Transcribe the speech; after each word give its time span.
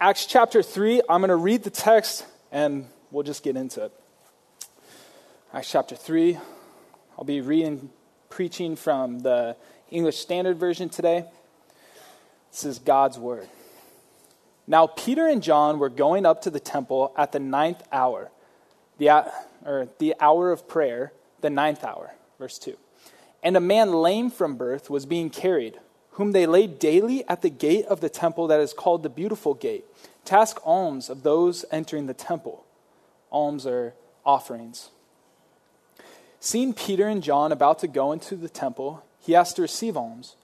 Acts 0.00 0.26
chapter 0.26 0.62
3, 0.62 1.02
I'm 1.08 1.20
going 1.22 1.28
to 1.28 1.34
read 1.34 1.64
the 1.64 1.70
text 1.70 2.24
and 2.52 2.86
we'll 3.10 3.24
just 3.24 3.42
get 3.42 3.56
into 3.56 3.86
it. 3.86 3.92
Acts 5.52 5.72
chapter 5.72 5.96
3, 5.96 6.38
I'll 7.18 7.24
be 7.24 7.40
reading, 7.40 7.90
preaching 8.30 8.76
from 8.76 9.18
the 9.18 9.56
English 9.90 10.18
Standard 10.18 10.56
Version 10.56 10.88
today. 10.88 11.24
This 12.52 12.62
is 12.62 12.78
God's 12.78 13.18
Word. 13.18 13.48
Now, 14.68 14.86
Peter 14.86 15.26
and 15.26 15.42
John 15.42 15.80
were 15.80 15.88
going 15.88 16.26
up 16.26 16.42
to 16.42 16.50
the 16.50 16.60
temple 16.60 17.12
at 17.16 17.32
the 17.32 17.40
ninth 17.40 17.82
hour, 17.90 18.30
the, 18.98 19.08
uh, 19.08 19.24
or 19.66 19.88
the 19.98 20.14
hour 20.20 20.52
of 20.52 20.68
prayer, 20.68 21.12
the 21.40 21.50
ninth 21.50 21.82
hour, 21.82 22.12
verse 22.38 22.60
2. 22.60 22.76
And 23.42 23.56
a 23.56 23.60
man 23.60 23.92
lame 23.92 24.30
from 24.30 24.54
birth 24.54 24.90
was 24.90 25.06
being 25.06 25.28
carried, 25.28 25.80
whom 26.18 26.32
they 26.32 26.46
laid 26.46 26.80
daily 26.80 27.26
at 27.28 27.42
the 27.42 27.48
gate 27.48 27.86
of 27.86 28.00
the 28.00 28.08
temple 28.08 28.48
that 28.48 28.58
is 28.58 28.72
called 28.72 29.04
the 29.04 29.08
Beautiful 29.08 29.54
Gate, 29.54 29.84
to 30.24 30.36
ask 30.36 30.58
alms 30.64 31.08
of 31.08 31.22
those 31.22 31.64
entering 31.70 32.06
the 32.06 32.12
temple. 32.12 32.64
Alms 33.30 33.68
are 33.68 33.94
offerings. 34.26 34.90
Seeing 36.40 36.74
Peter 36.74 37.06
and 37.06 37.22
John 37.22 37.52
about 37.52 37.78
to 37.78 37.86
go 37.86 38.10
into 38.10 38.34
the 38.34 38.48
temple, 38.48 39.04
he 39.20 39.36
asked 39.36 39.56
to 39.56 39.62
receive 39.62 39.96
alms. 39.96 40.34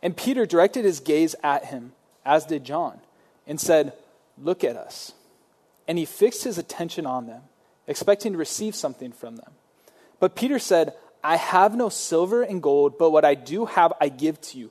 And 0.00 0.16
Peter 0.16 0.46
directed 0.46 0.84
his 0.84 1.00
gaze 1.00 1.34
at 1.42 1.66
him, 1.66 1.90
as 2.24 2.46
did 2.46 2.62
John, 2.62 3.00
and 3.48 3.60
said, 3.60 3.94
Look 4.38 4.62
at 4.62 4.76
us. 4.76 5.12
And 5.88 5.98
he 5.98 6.04
fixed 6.04 6.44
his 6.44 6.56
attention 6.56 7.04
on 7.04 7.26
them, 7.26 7.42
expecting 7.88 8.30
to 8.32 8.38
receive 8.38 8.76
something 8.76 9.10
from 9.10 9.36
them. 9.36 9.52
But 10.20 10.36
Peter 10.36 10.60
said, 10.60 10.94
I 11.24 11.34
have 11.34 11.74
no 11.74 11.88
silver 11.88 12.42
and 12.42 12.62
gold, 12.62 12.96
but 12.96 13.10
what 13.10 13.24
I 13.24 13.34
do 13.34 13.64
have 13.64 13.92
I 14.00 14.08
give 14.08 14.40
to 14.42 14.58
you. 14.58 14.70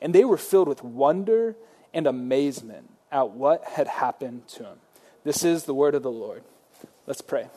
And 0.00 0.14
they 0.14 0.24
were 0.24 0.36
filled 0.36 0.68
with 0.68 0.82
wonder 0.82 1.56
and 1.92 2.06
amazement 2.06 2.90
at 3.10 3.30
what 3.30 3.64
had 3.64 3.88
happened 3.88 4.46
to 4.48 4.64
him. 4.64 4.78
This 5.24 5.44
is 5.44 5.64
the 5.64 5.74
word 5.74 5.94
of 5.94 6.02
the 6.02 6.10
Lord. 6.10 6.42
Let's 7.06 7.20
pray. 7.20 7.48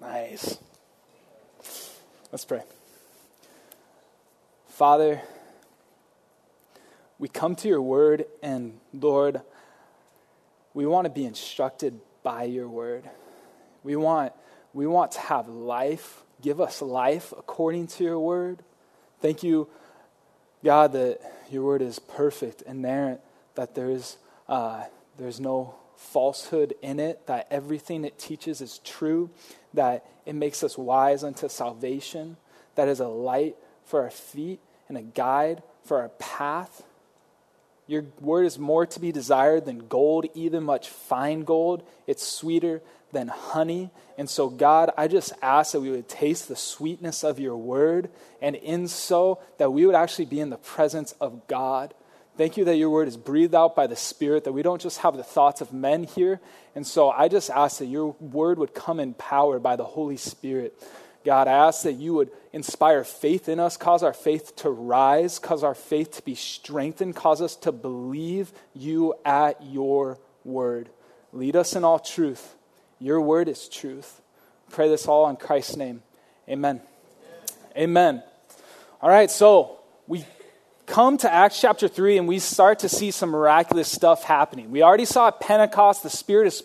Nice. 0.00 0.58
Let's 2.30 2.44
pray. 2.44 2.62
Father, 4.68 5.20
we 7.18 7.28
come 7.28 7.54
to 7.56 7.68
your 7.68 7.82
word, 7.82 8.24
and 8.42 8.80
Lord, 8.92 9.42
we 10.74 10.86
want 10.86 11.04
to 11.04 11.10
be 11.10 11.24
instructed 11.24 12.00
by 12.22 12.44
your 12.44 12.68
word. 12.68 13.08
We 13.84 13.96
want 13.96 14.32
we 14.72 14.86
want 14.86 15.12
to 15.12 15.20
have 15.20 15.48
life. 15.48 16.22
Give 16.40 16.60
us 16.60 16.80
life 16.82 17.32
according 17.36 17.88
to 17.88 18.04
your 18.04 18.18
word. 18.18 18.62
Thank 19.20 19.42
you, 19.42 19.68
God, 20.64 20.92
that 20.92 21.20
your 21.50 21.62
word 21.62 21.82
is 21.82 21.98
perfect, 21.98 22.62
inerrant, 22.62 23.20
that 23.54 23.74
there's, 23.74 24.16
uh, 24.48 24.84
there's 25.18 25.40
no 25.40 25.74
falsehood 25.96 26.74
in 26.82 27.00
it, 27.00 27.26
that 27.26 27.46
everything 27.50 28.04
it 28.04 28.18
teaches 28.18 28.60
is 28.60 28.78
true, 28.78 29.30
that 29.74 30.06
it 30.26 30.34
makes 30.34 30.62
us 30.62 30.78
wise 30.78 31.24
unto 31.24 31.48
salvation, 31.48 32.36
that 32.74 32.88
is 32.88 33.00
a 33.00 33.08
light 33.08 33.56
for 33.84 34.02
our 34.02 34.10
feet 34.10 34.60
and 34.88 34.96
a 34.96 35.02
guide 35.02 35.62
for 35.84 36.00
our 36.00 36.08
path. 36.10 36.82
Your 37.86 38.04
word 38.20 38.46
is 38.46 38.58
more 38.58 38.86
to 38.86 39.00
be 39.00 39.12
desired 39.12 39.64
than 39.64 39.88
gold, 39.88 40.26
even 40.34 40.62
much 40.62 40.88
fine 40.88 41.42
gold. 41.42 41.82
It's 42.06 42.26
sweeter 42.26 42.80
than 43.12 43.28
honey. 43.28 43.90
And 44.18 44.28
so, 44.28 44.48
God, 44.48 44.90
I 44.96 45.08
just 45.08 45.32
ask 45.42 45.72
that 45.72 45.80
we 45.80 45.90
would 45.90 46.08
taste 46.08 46.48
the 46.48 46.56
sweetness 46.56 47.22
of 47.22 47.38
your 47.38 47.56
word, 47.56 48.10
and 48.40 48.56
in 48.56 48.88
so, 48.88 49.40
that 49.58 49.72
we 49.72 49.86
would 49.86 49.94
actually 49.94 50.26
be 50.26 50.40
in 50.40 50.50
the 50.50 50.56
presence 50.56 51.12
of 51.20 51.46
God. 51.46 51.94
Thank 52.36 52.56
you 52.56 52.64
that 52.64 52.76
your 52.76 52.90
word 52.90 53.08
is 53.08 53.16
breathed 53.16 53.54
out 53.54 53.76
by 53.76 53.86
the 53.86 53.96
Spirit, 53.96 54.44
that 54.44 54.52
we 54.52 54.62
don't 54.62 54.80
just 54.80 54.98
have 54.98 55.16
the 55.16 55.22
thoughts 55.22 55.60
of 55.60 55.72
men 55.72 56.04
here. 56.04 56.40
And 56.74 56.86
so, 56.86 57.10
I 57.10 57.28
just 57.28 57.50
ask 57.50 57.78
that 57.78 57.86
your 57.86 58.16
word 58.20 58.58
would 58.58 58.74
come 58.74 58.98
empowered 59.00 59.62
by 59.62 59.76
the 59.76 59.84
Holy 59.84 60.16
Spirit. 60.16 60.74
God, 61.24 61.46
I 61.46 61.68
ask 61.68 61.84
that 61.84 61.92
you 61.92 62.14
would 62.14 62.30
inspire 62.52 63.04
faith 63.04 63.48
in 63.48 63.60
us, 63.60 63.76
cause 63.76 64.02
our 64.02 64.12
faith 64.12 64.56
to 64.56 64.70
rise, 64.70 65.38
cause 65.38 65.62
our 65.62 65.74
faith 65.74 66.16
to 66.16 66.22
be 66.22 66.34
strengthened, 66.34 67.14
cause 67.14 67.40
us 67.40 67.54
to 67.56 67.70
believe 67.70 68.52
you 68.74 69.14
at 69.24 69.62
your 69.62 70.18
word. 70.44 70.88
Lead 71.32 71.54
us 71.54 71.76
in 71.76 71.84
all 71.84 71.98
truth. 71.98 72.56
Your 73.02 73.20
word 73.20 73.48
is 73.48 73.68
truth. 73.68 74.20
Pray 74.70 74.88
this 74.88 75.08
all 75.08 75.28
in 75.28 75.34
Christ's 75.34 75.74
name. 75.74 76.04
Amen. 76.48 76.80
Amen. 77.76 78.22
All 79.00 79.10
right, 79.10 79.28
so 79.28 79.80
we 80.06 80.24
come 80.86 81.18
to 81.18 81.32
Acts 81.32 81.60
chapter 81.60 81.88
3 81.88 82.18
and 82.18 82.28
we 82.28 82.38
start 82.38 82.78
to 82.78 82.88
see 82.88 83.10
some 83.10 83.30
miraculous 83.30 83.90
stuff 83.90 84.22
happening. 84.22 84.70
We 84.70 84.84
already 84.84 85.04
saw 85.04 85.26
at 85.26 85.40
Pentecost, 85.40 86.04
the 86.04 86.10
Spirit 86.10 86.46
is, 86.46 86.62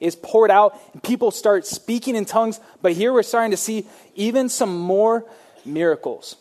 is 0.00 0.16
poured 0.16 0.50
out 0.50 0.80
and 0.94 1.02
people 1.02 1.30
start 1.30 1.66
speaking 1.66 2.16
in 2.16 2.24
tongues, 2.24 2.60
but 2.80 2.92
here 2.92 3.12
we're 3.12 3.22
starting 3.22 3.50
to 3.50 3.58
see 3.58 3.86
even 4.14 4.48
some 4.48 4.74
more 4.74 5.26
miracles. 5.66 6.36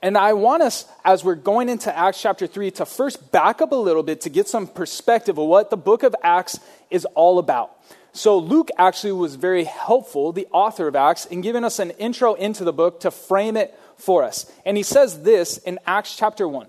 And 0.00 0.16
I 0.16 0.32
want 0.32 0.62
us, 0.62 0.86
as 1.04 1.22
we're 1.22 1.34
going 1.34 1.68
into 1.68 1.94
Acts 1.94 2.22
chapter 2.22 2.46
3, 2.46 2.70
to 2.70 2.86
first 2.86 3.32
back 3.32 3.60
up 3.60 3.72
a 3.72 3.76
little 3.76 4.02
bit 4.02 4.22
to 4.22 4.30
get 4.30 4.48
some 4.48 4.66
perspective 4.66 5.36
of 5.36 5.46
what 5.46 5.68
the 5.68 5.76
book 5.76 6.04
of 6.04 6.16
Acts 6.22 6.58
is 6.90 7.04
all 7.14 7.38
about. 7.38 7.76
So, 8.14 8.38
Luke 8.38 8.68
actually 8.76 9.12
was 9.12 9.36
very 9.36 9.64
helpful, 9.64 10.32
the 10.32 10.46
author 10.52 10.86
of 10.86 10.94
Acts, 10.94 11.24
in 11.24 11.40
giving 11.40 11.64
us 11.64 11.78
an 11.78 11.92
intro 11.92 12.34
into 12.34 12.62
the 12.62 12.72
book 12.72 13.00
to 13.00 13.10
frame 13.10 13.56
it 13.56 13.74
for 13.96 14.22
us. 14.22 14.50
And 14.66 14.76
he 14.76 14.82
says 14.82 15.22
this 15.22 15.56
in 15.58 15.78
Acts 15.86 16.14
chapter 16.14 16.46
1. 16.46 16.66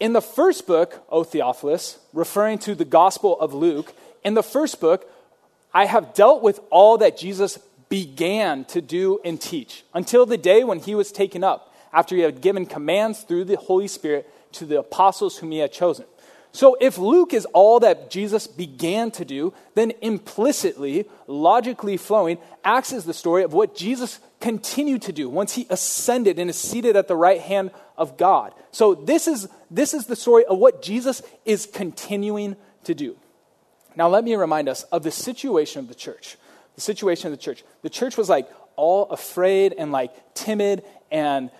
In 0.00 0.14
the 0.14 0.20
first 0.20 0.66
book, 0.66 1.04
O 1.10 1.22
Theophilus, 1.22 1.98
referring 2.12 2.58
to 2.60 2.74
the 2.74 2.84
Gospel 2.84 3.38
of 3.38 3.54
Luke, 3.54 3.92
in 4.24 4.34
the 4.34 4.42
first 4.42 4.80
book, 4.80 5.08
I 5.72 5.86
have 5.86 6.14
dealt 6.14 6.42
with 6.42 6.60
all 6.70 6.98
that 6.98 7.16
Jesus 7.16 7.58
began 7.88 8.64
to 8.66 8.80
do 8.80 9.20
and 9.24 9.40
teach 9.40 9.84
until 9.94 10.26
the 10.26 10.36
day 10.36 10.64
when 10.64 10.80
he 10.80 10.94
was 10.94 11.12
taken 11.12 11.44
up, 11.44 11.74
after 11.92 12.16
he 12.16 12.22
had 12.22 12.40
given 12.40 12.66
commands 12.66 13.22
through 13.22 13.44
the 13.44 13.56
Holy 13.56 13.88
Spirit 13.88 14.28
to 14.52 14.66
the 14.66 14.78
apostles 14.78 15.38
whom 15.38 15.52
he 15.52 15.58
had 15.58 15.72
chosen. 15.72 16.04
So, 16.52 16.76
if 16.80 16.98
Luke 16.98 17.34
is 17.34 17.44
all 17.46 17.80
that 17.80 18.10
Jesus 18.10 18.46
began 18.46 19.10
to 19.12 19.24
do, 19.24 19.52
then 19.74 19.92
implicitly, 20.00 21.06
logically 21.26 21.96
flowing, 21.96 22.38
Acts 22.64 22.92
is 22.92 23.04
the 23.04 23.14
story 23.14 23.42
of 23.42 23.52
what 23.52 23.76
Jesus 23.76 24.18
continued 24.40 25.02
to 25.02 25.12
do 25.12 25.28
once 25.28 25.54
he 25.54 25.66
ascended 25.68 26.38
and 26.38 26.48
is 26.48 26.56
seated 26.56 26.96
at 26.96 27.06
the 27.06 27.16
right 27.16 27.40
hand 27.40 27.70
of 27.96 28.16
God. 28.16 28.54
So, 28.72 28.94
this 28.94 29.28
is, 29.28 29.48
this 29.70 29.92
is 29.92 30.06
the 30.06 30.16
story 30.16 30.44
of 30.46 30.58
what 30.58 30.82
Jesus 30.82 31.22
is 31.44 31.66
continuing 31.66 32.56
to 32.84 32.94
do. 32.94 33.16
Now, 33.94 34.08
let 34.08 34.24
me 34.24 34.34
remind 34.34 34.68
us 34.68 34.84
of 34.84 35.02
the 35.02 35.10
situation 35.10 35.80
of 35.80 35.88
the 35.88 35.94
church. 35.94 36.36
The 36.76 36.80
situation 36.80 37.30
of 37.30 37.38
the 37.38 37.42
church. 37.42 37.64
The 37.82 37.90
church 37.90 38.16
was 38.16 38.28
like 38.28 38.48
all 38.76 39.10
afraid 39.10 39.74
and 39.76 39.92
like 39.92 40.34
timid 40.34 40.84
and 41.10 41.50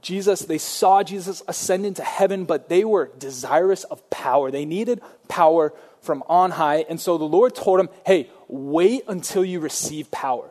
Jesus, 0.00 0.40
they 0.40 0.58
saw 0.58 1.02
Jesus 1.02 1.42
ascend 1.46 1.84
into 1.84 2.02
heaven, 2.02 2.44
but 2.44 2.68
they 2.68 2.84
were 2.84 3.10
desirous 3.18 3.84
of 3.84 4.08
power. 4.10 4.50
They 4.50 4.64
needed 4.64 5.00
power 5.28 5.72
from 6.00 6.24
on 6.26 6.52
high. 6.52 6.84
And 6.88 7.00
so 7.00 7.18
the 7.18 7.24
Lord 7.24 7.54
told 7.54 7.78
them, 7.78 7.88
hey, 8.06 8.30
wait 8.48 9.04
until 9.06 9.44
you 9.44 9.60
receive 9.60 10.10
power. 10.10 10.50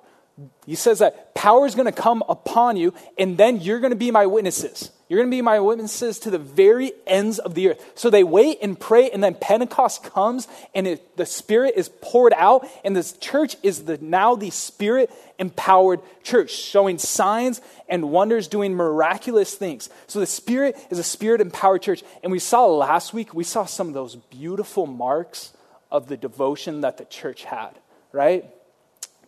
He 0.65 0.75
says 0.75 0.99
that 0.99 1.33
power 1.35 1.65
is 1.65 1.75
going 1.75 1.85
to 1.85 1.91
come 1.91 2.23
upon 2.29 2.77
you, 2.77 2.93
and 3.17 3.37
then 3.37 3.59
you're 3.59 3.79
going 3.79 3.91
to 3.91 3.97
be 3.97 4.11
my 4.11 4.25
witnesses. 4.25 4.91
You're 5.09 5.19
going 5.19 5.29
to 5.29 5.35
be 5.35 5.41
my 5.41 5.59
witnesses 5.59 6.19
to 6.19 6.29
the 6.29 6.39
very 6.39 6.93
ends 7.05 7.37
of 7.37 7.53
the 7.53 7.71
earth. 7.71 7.91
So 7.95 8.09
they 8.09 8.23
wait 8.23 8.59
and 8.61 8.79
pray, 8.79 9.09
and 9.09 9.21
then 9.21 9.35
Pentecost 9.35 10.03
comes, 10.03 10.47
and 10.73 10.87
it, 10.87 11.17
the 11.17 11.25
Spirit 11.25 11.73
is 11.75 11.89
poured 12.01 12.31
out, 12.33 12.65
and 12.85 12.95
this 12.95 13.11
church 13.13 13.57
is 13.61 13.83
the, 13.83 13.97
now 13.97 14.35
the 14.35 14.51
Spirit 14.51 15.11
empowered 15.37 15.99
church, 16.23 16.51
showing 16.51 16.97
signs 16.97 17.59
and 17.89 18.09
wonders, 18.09 18.47
doing 18.47 18.73
miraculous 18.73 19.53
things. 19.53 19.89
So 20.07 20.21
the 20.21 20.25
Spirit 20.25 20.77
is 20.89 20.97
a 20.97 21.03
Spirit 21.03 21.41
empowered 21.41 21.81
church. 21.81 22.03
And 22.23 22.31
we 22.31 22.39
saw 22.39 22.67
last 22.67 23.13
week, 23.13 23.33
we 23.33 23.43
saw 23.43 23.65
some 23.65 23.89
of 23.89 23.93
those 23.93 24.15
beautiful 24.15 24.87
marks 24.87 25.51
of 25.91 26.07
the 26.07 26.15
devotion 26.15 26.81
that 26.81 26.97
the 26.97 27.05
church 27.05 27.43
had, 27.43 27.71
right? 28.13 28.45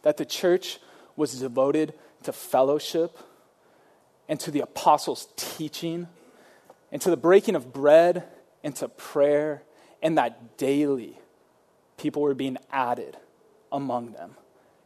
That 0.04 0.16
the 0.16 0.26
church 0.26 0.80
was 1.16 1.40
devoted 1.40 1.94
to 2.24 2.34
fellowship 2.34 3.18
and 4.28 4.40
to 4.40 4.52
the 4.52 4.62
apostles' 4.62 5.28
teaching 5.36 6.08
and 6.92 7.02
to 7.02 7.10
the 7.10 7.18
breaking 7.18 7.56
of 7.56 7.74
bread 7.74 8.24
and 8.64 8.76
to 8.78 8.88
prayer, 8.88 9.64
and 10.02 10.18
that 10.18 10.58
daily 10.58 11.20
people 11.98 12.22
were 12.22 12.34
being 12.34 12.58
added 12.72 13.18
among 13.72 14.14
them. 14.14 14.36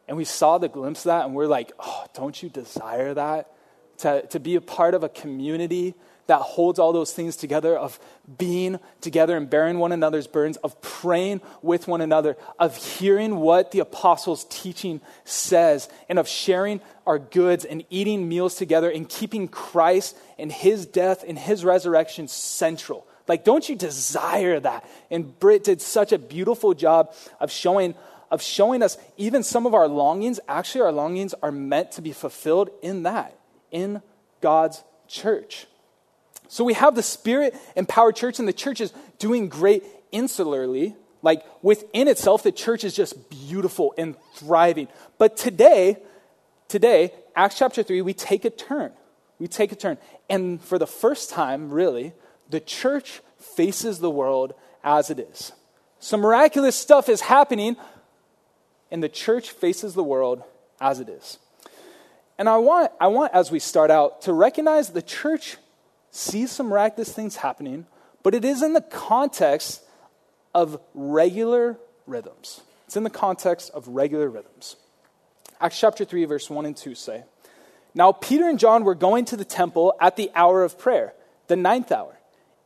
And 0.07 0.17
we 0.17 0.23
saw 0.23 0.57
the 0.57 0.69
glimpse 0.69 1.01
of 1.01 1.09
that, 1.09 1.25
and 1.25 1.35
we're 1.35 1.47
like, 1.47 1.71
oh, 1.79 2.05
don't 2.13 2.41
you 2.41 2.49
desire 2.49 3.13
that? 3.13 3.51
To, 3.99 4.25
to 4.27 4.39
be 4.39 4.55
a 4.55 4.61
part 4.61 4.93
of 4.93 5.03
a 5.03 5.09
community 5.09 5.95
that 6.27 6.41
holds 6.41 6.77
all 6.77 6.93
those 6.93 7.13
things 7.13 7.35
together 7.35 7.77
of 7.77 7.99
being 8.37 8.79
together 9.01 9.35
and 9.35 9.49
bearing 9.49 9.79
one 9.79 9.91
another's 9.91 10.27
burdens, 10.27 10.57
of 10.57 10.79
praying 10.81 11.41
with 11.61 11.87
one 11.87 12.01
another, 12.01 12.37
of 12.59 12.75
hearing 12.75 13.37
what 13.37 13.71
the 13.71 13.79
apostles' 13.79 14.45
teaching 14.49 15.01
says, 15.23 15.89
and 16.09 16.19
of 16.19 16.27
sharing 16.27 16.81
our 17.05 17.17
goods 17.17 17.65
and 17.65 17.83
eating 17.89 18.27
meals 18.27 18.55
together 18.55 18.89
and 18.89 19.07
keeping 19.07 19.47
Christ 19.47 20.17
and 20.37 20.51
his 20.51 20.85
death 20.85 21.23
and 21.25 21.39
his 21.39 21.63
resurrection 21.63 22.27
central. 22.27 23.07
Like, 23.27 23.43
don't 23.43 23.67
you 23.67 23.75
desire 23.75 24.59
that? 24.59 24.87
And 25.09 25.37
Britt 25.39 25.63
did 25.65 25.81
such 25.81 26.11
a 26.11 26.17
beautiful 26.17 26.73
job 26.73 27.13
of 27.39 27.51
showing, 27.51 27.95
of 28.31 28.41
showing 28.41 28.83
us 28.83 28.97
even 29.17 29.43
some 29.43 29.65
of 29.65 29.73
our 29.73 29.87
longings. 29.87 30.39
Actually, 30.47 30.81
our 30.81 30.91
longings 30.91 31.33
are 31.41 31.51
meant 31.51 31.93
to 31.93 32.01
be 32.01 32.11
fulfilled 32.11 32.69
in 32.81 33.03
that, 33.03 33.37
in 33.71 34.01
God's 34.41 34.83
church. 35.07 35.67
So 36.47 36.63
we 36.63 36.73
have 36.73 36.95
the 36.95 37.03
spirit 37.03 37.55
empowered 37.75 38.15
church, 38.15 38.39
and 38.39 38.47
the 38.47 38.53
church 38.53 38.81
is 38.81 38.93
doing 39.19 39.49
great 39.49 39.83
insularly. 40.11 40.95
Like 41.21 41.43
within 41.61 42.07
itself, 42.07 42.43
the 42.43 42.51
church 42.51 42.83
is 42.83 42.95
just 42.95 43.29
beautiful 43.29 43.93
and 43.97 44.15
thriving. 44.35 44.87
But 45.17 45.35
today, 45.35 45.97
today, 46.67 47.13
Acts 47.35 47.57
chapter 47.57 47.83
3, 47.83 48.01
we 48.01 48.13
take 48.13 48.45
a 48.45 48.49
turn. 48.49 48.91
We 49.39 49.47
take 49.47 49.71
a 49.71 49.75
turn. 49.75 49.97
And 50.29 50.61
for 50.61 50.79
the 50.79 50.87
first 50.87 51.29
time, 51.29 51.69
really, 51.69 52.13
the 52.49 52.59
church 52.59 53.21
faces 53.37 53.99
the 53.99 54.09
world 54.09 54.53
as 54.83 55.09
it 55.09 55.19
is. 55.19 55.51
Some 55.99 56.21
miraculous 56.21 56.75
stuff 56.75 57.09
is 57.09 57.21
happening, 57.21 57.75
and 58.91 59.03
the 59.03 59.09
church 59.09 59.49
faces 59.49 59.93
the 59.93 60.03
world 60.03 60.43
as 60.79 60.99
it 60.99 61.09
is. 61.09 61.39
And 62.37 62.47
I 62.47 62.57
want, 62.57 62.91
I 62.99 63.07
want, 63.07 63.33
as 63.33 63.51
we 63.51 63.59
start 63.59 63.89
out, 63.89 64.21
to 64.23 64.33
recognize 64.33 64.89
the 64.89 65.01
church 65.01 65.57
sees 66.11 66.51
some 66.51 66.67
miraculous 66.67 67.11
things 67.11 67.37
happening, 67.37 67.85
but 68.23 68.33
it 68.35 68.43
is 68.45 68.61
in 68.61 68.73
the 68.73 68.81
context 68.81 69.81
of 70.53 70.79
regular 70.93 71.77
rhythms. 72.05 72.61
It's 72.85 72.97
in 72.97 73.03
the 73.03 73.09
context 73.09 73.69
of 73.73 73.87
regular 73.87 74.29
rhythms. 74.29 74.77
Acts 75.59 75.79
chapter 75.79 76.05
3, 76.05 76.25
verse 76.25 76.49
1 76.49 76.65
and 76.65 76.77
2 76.77 76.95
say, 76.95 77.23
Now 77.93 78.11
Peter 78.11 78.47
and 78.47 78.59
John 78.59 78.83
were 78.83 78.95
going 78.95 79.25
to 79.25 79.37
the 79.37 79.45
temple 79.45 79.93
at 79.99 80.15
the 80.15 80.31
hour 80.35 80.63
of 80.63 80.79
prayer, 80.79 81.13
the 81.47 81.55
ninth 81.55 81.91
hour, 81.91 82.17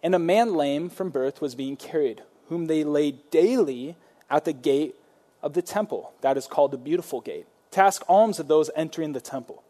and 0.04 0.14
a 0.14 0.20
man 0.20 0.54
lame 0.56 0.90
from 0.90 1.10
birth 1.10 1.42
was 1.42 1.56
being 1.56 1.76
carried, 1.76 2.22
whom 2.50 2.66
they 2.66 2.84
laid 2.84 3.30
daily 3.32 3.96
at 4.30 4.46
the 4.46 4.54
gate 4.54 4.96
of 5.42 5.54
the 5.54 5.62
temple, 5.62 6.14
that 6.22 6.38
is 6.38 6.48
called 6.48 6.72
the 6.72 6.78
Beautiful 6.78 7.22
Gate, 7.22 7.48
to 7.72 7.82
ask 7.82 8.04
alms 8.08 8.40
of 8.40 8.48
those 8.48 8.70
entering 8.76 9.14
the 9.14 9.22
temple. 9.22 9.64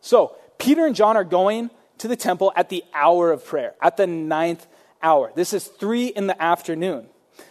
So, 0.00 0.36
Peter 0.58 0.86
and 0.86 0.94
John 0.94 1.16
are 1.16 1.24
going 1.24 1.70
to 1.98 2.08
the 2.08 2.16
temple 2.16 2.52
at 2.56 2.68
the 2.68 2.84
hour 2.92 3.30
of 3.30 3.44
prayer, 3.44 3.74
at 3.80 3.96
the 3.96 4.06
ninth 4.06 4.66
hour. 5.02 5.32
This 5.34 5.52
is 5.52 5.66
three 5.66 6.06
in 6.06 6.26
the 6.26 6.40
afternoon. 6.42 7.06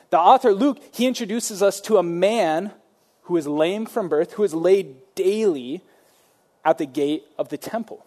The 0.10 0.20
author 0.20 0.54
Luke, 0.54 0.80
he 0.92 1.08
introduces 1.08 1.64
us 1.64 1.82
to 1.82 1.98
a 1.98 2.04
man 2.04 2.72
who 3.24 3.38
is 3.38 3.48
lame 3.48 3.86
from 3.86 4.10
birth, 4.10 4.34
who 4.34 4.44
is 4.44 4.54
laid 4.54 4.96
daily 5.16 5.82
at 6.66 6.78
the 6.78 6.86
gate 6.86 7.24
of 7.38 7.50
the 7.50 7.58
temple. 7.58 8.06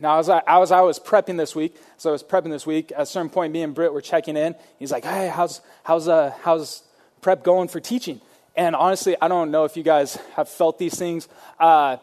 Now, 0.00 0.18
as 0.18 0.30
I, 0.30 0.42
as 0.46 0.72
I 0.72 0.80
was 0.80 0.98
prepping 0.98 1.36
this 1.36 1.54
week, 1.54 1.76
as 1.98 2.06
I 2.06 2.10
was 2.10 2.22
prepping 2.22 2.50
this 2.50 2.66
week, 2.66 2.90
at 2.92 3.02
a 3.02 3.06
certain 3.06 3.28
point, 3.28 3.52
me 3.52 3.62
and 3.62 3.74
Britt 3.74 3.92
were 3.92 4.00
checking 4.00 4.36
in. 4.36 4.54
He's 4.78 4.90
like, 4.90 5.04
hey, 5.04 5.28
how's, 5.28 5.60
how's, 5.84 6.08
uh, 6.08 6.32
how's 6.42 6.82
prep 7.20 7.44
going 7.44 7.68
for 7.68 7.80
teaching? 7.80 8.20
And 8.56 8.74
honestly, 8.74 9.14
I 9.20 9.28
don't 9.28 9.50
know 9.50 9.64
if 9.64 9.76
you 9.76 9.82
guys 9.82 10.16
have 10.36 10.48
felt 10.48 10.78
these 10.78 10.98
things. 10.98 11.28
Uh, 11.58 11.98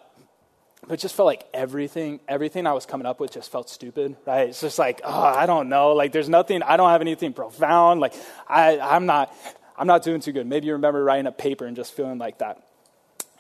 but 0.88 1.00
just 1.00 1.16
felt 1.16 1.26
like 1.26 1.46
everything, 1.54 2.22
everything 2.28 2.66
I 2.66 2.74
was 2.74 2.86
coming 2.86 3.06
up 3.06 3.20
with 3.20 3.32
just 3.32 3.52
felt 3.52 3.70
stupid, 3.70 4.16
right? 4.26 4.50
It's 4.50 4.62
just 4.62 4.80
like, 4.80 5.02
oh, 5.04 5.22
I 5.22 5.46
don't 5.46 5.68
know. 5.68 5.92
Like, 5.92 6.14
there's 6.14 6.30
nothing, 6.30 6.64
I 6.64 6.78
don't 6.78 6.90
have 6.90 7.02
anything 7.02 7.34
profound. 7.34 8.00
Like, 8.00 8.14
I, 8.48 8.80
I'm 8.80 9.06
not, 9.06 9.34
I'm 9.78 9.88
not 9.88 10.04
doing 10.04 10.22
too 10.22 10.32
good. 10.32 10.48
Maybe 10.48 10.68
you 10.68 10.74
remember 10.74 11.04
writing 11.04 11.28
a 11.28 11.32
paper 11.32 11.66
and 11.66 11.76
just 11.76 11.94
feeling 11.94 12.18
like 12.18 12.38
that. 12.40 12.66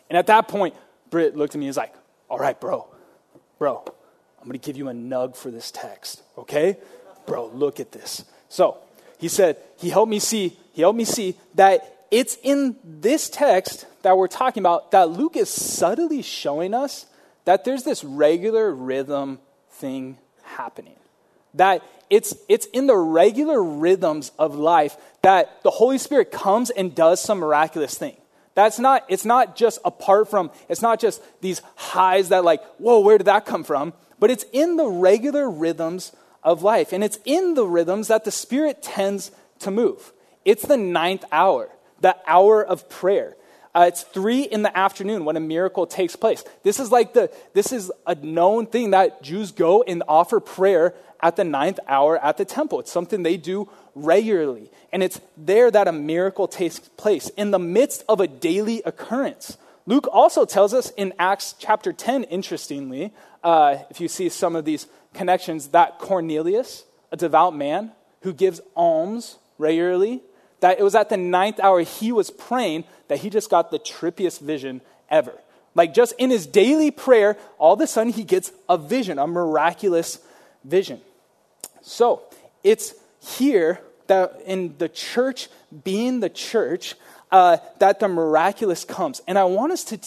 And 0.09 0.17
at 0.17 0.27
that 0.27 0.49
point, 0.49 0.75
Britt 1.09 1.37
looked 1.37 1.55
at 1.55 1.59
me 1.59 1.65
and 1.65 1.69
was 1.69 1.77
like, 1.77 1.93
all 2.29 2.37
right, 2.37 2.59
bro, 2.59 2.87
bro, 3.59 3.83
I'm 4.41 4.51
to 4.51 4.57
give 4.57 4.75
you 4.75 4.89
a 4.89 4.93
nug 4.93 5.35
for 5.35 5.49
this 5.49 5.71
text, 5.71 6.21
okay? 6.37 6.77
Bro, 7.25 7.51
look 7.53 7.79
at 7.79 7.93
this. 7.93 8.25
So 8.49 8.77
he 9.19 9.29
said, 9.29 9.57
he 9.77 9.89
helped 9.89 10.09
me 10.09 10.19
see, 10.19 10.57
he 10.73 10.81
helped 10.81 10.97
me 10.97 11.05
see 11.05 11.37
that 11.55 12.05
it's 12.11 12.37
in 12.43 12.75
this 12.83 13.29
text 13.29 13.85
that 14.01 14.17
we're 14.17 14.27
talking 14.27 14.61
about 14.61 14.91
that 14.91 15.09
Luke 15.09 15.35
is 15.35 15.49
subtly 15.49 16.21
showing 16.21 16.73
us 16.73 17.05
that 17.47 17.63
there's 17.63 17.83
this 17.83 18.03
regular 18.03 18.69
rhythm 18.75 19.39
thing 19.69 20.17
happening. 20.43 20.97
That 21.53 21.81
it's, 22.09 22.35
it's 22.49 22.65
in 22.67 22.87
the 22.87 22.97
regular 22.97 23.63
rhythms 23.63 24.33
of 24.37 24.55
life 24.55 24.97
that 25.21 25.63
the 25.63 25.71
Holy 25.71 25.97
Spirit 25.97 26.29
comes 26.29 26.71
and 26.71 26.93
does 26.93 27.21
some 27.21 27.37
miraculous 27.37 27.97
thing. 27.97 28.17
That's 28.53 28.79
not, 28.79 29.05
it's 29.07 29.23
not 29.23 29.55
just 29.55 29.79
apart 29.85 30.29
from, 30.29 30.51
it's 30.67 30.81
not 30.81 30.99
just 30.99 31.23
these 31.39 31.61
highs 31.77 32.29
that, 32.29 32.43
like, 32.43 32.61
whoa, 32.79 32.99
where 32.99 33.17
did 33.17 33.27
that 33.27 33.45
come 33.45 33.63
from? 33.63 33.93
But 34.19 34.29
it's 34.29 34.43
in 34.51 34.75
the 34.75 34.87
regular 34.87 35.49
rhythms 35.49 36.11
of 36.43 36.63
life. 36.63 36.91
And 36.91 37.01
it's 37.01 37.17
in 37.23 37.53
the 37.53 37.65
rhythms 37.65 38.09
that 38.09 38.25
the 38.25 38.31
Spirit 38.31 38.83
tends 38.83 39.31
to 39.59 39.71
move. 39.71 40.11
It's 40.43 40.63
the 40.63 40.75
ninth 40.75 41.23
hour, 41.31 41.69
the 42.01 42.17
hour 42.27 42.61
of 42.61 42.89
prayer. 42.89 43.37
Uh, 43.77 43.85
it's 43.85 44.01
three 44.01 44.41
in 44.41 44.63
the 44.63 44.75
afternoon 44.75 45.23
when 45.23 45.37
a 45.37 45.39
miracle 45.39 45.85
takes 45.85 46.15
place. 46.15 46.43
This 46.63 46.79
is 46.79 46.91
like 46.91 47.13
the, 47.13 47.31
this 47.53 47.71
is 47.71 47.91
a 48.07 48.15
known 48.15 48.65
thing 48.65 48.89
that 48.89 49.21
Jews 49.21 49.51
go 49.51 49.83
and 49.83 50.01
offer 50.07 50.39
prayer 50.39 50.95
at 51.21 51.35
the 51.35 51.43
ninth 51.43 51.79
hour 51.87 52.17
at 52.17 52.37
the 52.37 52.45
temple. 52.45 52.79
It's 52.79 52.91
something 52.91 53.21
they 53.21 53.37
do 53.37 53.69
regularly. 53.93 54.71
And 54.91 55.03
it's 55.03 55.21
there 55.37 55.69
that 55.69 55.87
a 55.87 55.91
miracle 55.91 56.47
takes 56.47 56.79
place 56.79 57.29
in 57.37 57.51
the 57.51 57.59
midst 57.59 58.03
of 58.09 58.19
a 58.19 58.27
daily 58.27 58.81
occurrence. 58.83 59.59
Luke 59.85 60.07
also 60.11 60.43
tells 60.43 60.73
us 60.73 60.89
in 60.97 61.13
Acts 61.19 61.53
chapter 61.59 61.93
10, 61.93 62.23
interestingly, 62.23 63.13
uh, 63.43 63.77
if 63.91 64.01
you 64.01 64.07
see 64.07 64.27
some 64.29 64.55
of 64.55 64.65
these 64.65 64.87
connections, 65.13 65.67
that 65.67 65.99
Cornelius, 65.99 66.83
a 67.11 67.15
devout 67.15 67.55
man 67.55 67.91
who 68.21 68.33
gives 68.33 68.59
alms 68.75 69.37
regularly, 69.59 70.23
that 70.59 70.79
it 70.79 70.83
was 70.83 70.95
at 70.95 71.09
the 71.09 71.17
ninth 71.17 71.59
hour 71.59 71.81
he 71.81 72.11
was 72.11 72.29
praying 72.29 72.83
that 73.07 73.19
he 73.19 73.29
just 73.29 73.49
got 73.49 73.71
the 73.71 73.79
trippiest 73.79 74.41
vision 74.41 74.81
ever. 75.09 75.33
Like 75.75 75.93
just 75.93 76.13
in 76.17 76.31
his 76.31 76.47
daily 76.47 76.89
prayer, 76.89 77.37
all 77.59 77.75
of 77.75 77.81
a 77.81 77.87
sudden 77.87 78.11
he 78.11 78.23
gets 78.23 78.51
a 78.67 78.77
vision, 78.77 79.19
a 79.19 79.27
miraculous 79.27 80.19
vision. 80.63 81.01
So 81.81 82.23
it's 82.63 82.95
here 83.21 83.79
that 84.07 84.41
in 84.45 84.75
the 84.77 84.89
church 84.89 85.49
being 85.83 86.19
the 86.19 86.29
church, 86.29 86.95
uh, 87.31 87.57
that 87.79 87.99
the 87.99 88.07
miraculous 88.07 88.85
comes. 88.85 89.21
And 89.27 89.37
I 89.37 89.43
want 89.43 89.71
us 89.71 89.83
to, 89.85 89.99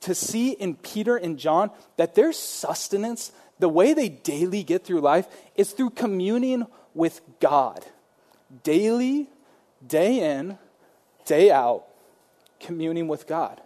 to 0.00 0.14
see 0.14 0.52
in 0.52 0.76
Peter 0.76 1.16
and 1.16 1.38
John 1.38 1.70
that 1.96 2.14
their 2.14 2.32
sustenance, 2.32 3.32
the 3.58 3.68
way 3.68 3.94
they 3.94 4.08
daily 4.08 4.62
get 4.62 4.84
through 4.84 5.00
life, 5.00 5.26
is 5.56 5.72
through 5.72 5.90
communion 5.90 6.66
with 6.94 7.20
God. 7.40 7.84
Daily 8.62 9.28
day 9.86 10.38
in, 10.38 10.58
day 11.24 11.50
out, 11.50 11.84
communing 12.60 13.08
with 13.08 13.26
God. 13.26 13.60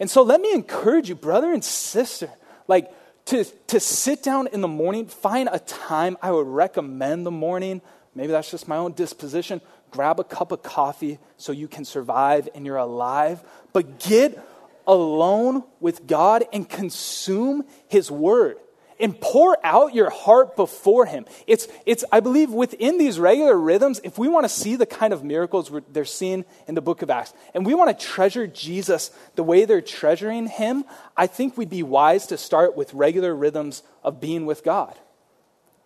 And 0.00 0.10
so 0.10 0.22
let 0.22 0.40
me 0.40 0.52
encourage 0.52 1.08
you, 1.08 1.14
brother 1.14 1.52
and 1.52 1.64
sister, 1.64 2.30
like 2.66 2.90
to, 3.26 3.44
to 3.68 3.80
sit 3.80 4.22
down 4.22 4.48
in 4.48 4.60
the 4.60 4.68
morning, 4.68 5.06
find 5.06 5.48
a 5.50 5.58
time 5.60 6.16
I 6.20 6.30
would 6.30 6.46
recommend 6.46 7.24
the 7.24 7.30
morning. 7.30 7.80
Maybe 8.14 8.32
that's 8.32 8.50
just 8.50 8.68
my 8.68 8.76
own 8.76 8.92
disposition. 8.92 9.60
Grab 9.90 10.18
a 10.20 10.24
cup 10.24 10.52
of 10.52 10.62
coffee 10.62 11.18
so 11.36 11.52
you 11.52 11.68
can 11.68 11.84
survive 11.84 12.48
and 12.54 12.66
you're 12.66 12.76
alive. 12.76 13.42
But 13.72 14.00
get 14.00 14.38
alone 14.86 15.64
with 15.80 16.06
God 16.06 16.44
and 16.52 16.68
consume 16.68 17.64
His 17.88 18.10
Word 18.10 18.58
and 19.00 19.18
pour 19.20 19.56
out 19.64 19.94
your 19.94 20.10
heart 20.10 20.56
before 20.56 21.06
Him. 21.06 21.26
It's, 21.46 21.68
it's, 21.86 22.04
I 22.12 22.20
believe, 22.20 22.50
within 22.50 22.98
these 22.98 23.18
regular 23.18 23.58
rhythms, 23.58 24.00
if 24.04 24.18
we 24.18 24.28
want 24.28 24.44
to 24.44 24.48
see 24.48 24.76
the 24.76 24.86
kind 24.86 25.12
of 25.12 25.24
miracles 25.24 25.70
they're 25.92 26.04
seeing 26.04 26.44
in 26.66 26.74
the 26.74 26.80
book 26.80 27.02
of 27.02 27.10
Acts, 27.10 27.32
and 27.54 27.66
we 27.66 27.74
want 27.74 27.96
to 27.98 28.06
treasure 28.06 28.46
Jesus 28.46 29.10
the 29.34 29.42
way 29.42 29.64
they're 29.64 29.80
treasuring 29.80 30.46
Him, 30.46 30.84
I 31.16 31.26
think 31.26 31.56
we'd 31.56 31.70
be 31.70 31.82
wise 31.82 32.26
to 32.28 32.38
start 32.38 32.76
with 32.76 32.94
regular 32.94 33.34
rhythms 33.34 33.82
of 34.02 34.20
being 34.20 34.46
with 34.46 34.64
God. 34.64 34.96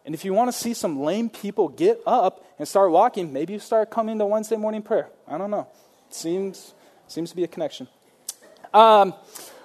And 0.05 0.15
if 0.15 0.25
you 0.25 0.33
want 0.33 0.51
to 0.51 0.57
see 0.57 0.73
some 0.73 1.01
lame 1.01 1.29
people 1.29 1.69
get 1.69 2.01
up 2.07 2.43
and 2.59 2.67
start 2.67 2.91
walking, 2.91 3.33
maybe 3.33 3.53
you 3.53 3.59
start 3.59 3.91
coming 3.91 4.19
to 4.19 4.27
Wednesday 4.27 4.57
morning 4.57 4.81
prayer. 4.81 5.09
I 5.27 5.37
don't 5.37 5.51
know. 5.51 5.69
Seems, 6.09 6.73
seems 7.09 7.29
to 7.31 7.37
be 7.37 7.45
a 7.45 7.49
connection. 7.49 7.89
Um, 8.73 9.13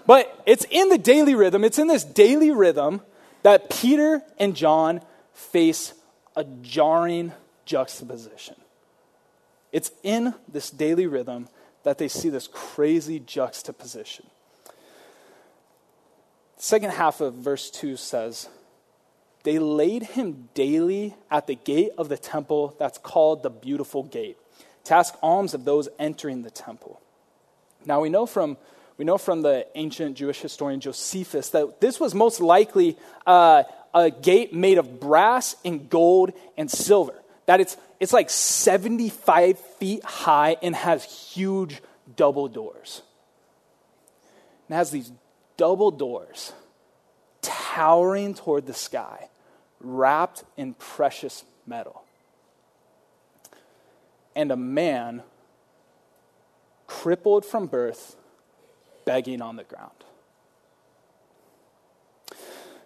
but 0.05 0.41
it's 0.45 0.65
in 0.69 0.89
the 0.89 0.97
daily 0.97 1.35
rhythm, 1.35 1.63
it's 1.63 1.79
in 1.79 1.87
this 1.87 2.03
daily 2.03 2.51
rhythm 2.51 3.01
that 3.43 3.69
Peter 3.69 4.21
and 4.39 4.55
John 4.55 5.01
face 5.33 5.93
a 6.35 6.43
jarring 6.61 7.31
juxtaposition. 7.65 8.55
It's 9.71 9.91
in 10.03 10.33
this 10.47 10.69
daily 10.69 11.07
rhythm 11.07 11.49
that 11.83 11.97
they 11.97 12.07
see 12.07 12.29
this 12.29 12.47
crazy 12.47 13.19
juxtaposition. 13.19 14.25
Second 16.57 16.91
half 16.91 17.19
of 17.19 17.33
verse 17.33 17.69
2 17.69 17.97
says, 17.97 18.47
They 19.43 19.59
laid 19.59 20.03
him 20.03 20.49
daily 20.53 21.15
at 21.29 21.47
the 21.47 21.55
gate 21.55 21.91
of 21.97 22.07
the 22.07 22.17
temple 22.17 22.75
that's 22.79 22.97
called 22.97 23.43
the 23.43 23.49
Beautiful 23.49 24.03
Gate 24.03 24.37
to 24.85 24.95
ask 24.95 25.15
alms 25.21 25.53
of 25.53 25.65
those 25.65 25.89
entering 25.99 26.43
the 26.43 26.51
temple. 26.51 27.01
Now 27.85 28.01
we 28.01 28.09
know 28.09 28.25
from 28.25 28.57
we 28.97 29.05
know 29.05 29.17
from 29.17 29.41
the 29.41 29.65
ancient 29.75 30.17
Jewish 30.17 30.39
historian 30.39 30.79
Josephus 30.79 31.49
that 31.49 31.81
this 31.81 31.99
was 31.99 32.13
most 32.13 32.39
likely 32.39 32.97
uh, 33.25 33.63
a 33.93 34.11
gate 34.11 34.53
made 34.53 34.77
of 34.77 34.99
brass 34.99 35.55
and 35.65 35.89
gold 35.89 36.31
and 36.57 36.69
silver. 36.69 37.15
That 37.45 37.59
it's, 37.59 37.75
it's 37.99 38.13
like 38.13 38.29
75 38.29 39.59
feet 39.59 40.03
high 40.03 40.57
and 40.61 40.75
has 40.75 41.03
huge 41.03 41.81
double 42.15 42.47
doors. 42.47 43.01
It 44.69 44.73
has 44.73 44.91
these 44.91 45.11
double 45.57 45.91
doors 45.91 46.53
towering 47.41 48.33
toward 48.33 48.65
the 48.65 48.73
sky, 48.73 49.29
wrapped 49.79 50.43
in 50.55 50.73
precious 50.75 51.43
metal. 51.67 52.03
And 54.35 54.51
a 54.51 54.55
man, 54.55 55.21
crippled 56.87 57.45
from 57.45 57.67
birth, 57.67 58.15
begging 59.05 59.41
on 59.41 59.55
the 59.55 59.63
ground. 59.63 59.91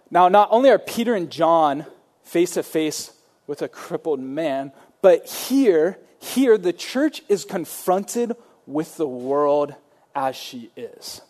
Now, 0.10 0.30
not 0.30 0.50
only 0.52 0.70
are 0.70 0.80
Peter 0.80 1.16
and 1.16 1.30
John 1.30 1.86
face 2.24 2.52
to 2.52 2.64
face 2.64 3.12
with 3.46 3.62
a 3.62 3.68
crippled 3.68 4.20
man, 4.20 4.72
but 5.02 5.28
here, 5.28 5.98
here 6.20 6.58
the 6.58 6.74
church 6.74 7.22
is 7.30 7.46
confronted 7.46 8.36
with 8.66 8.98
the 8.98 9.08
world 9.08 9.74
as 10.16 10.36
she 10.36 10.72
is. 10.76 11.22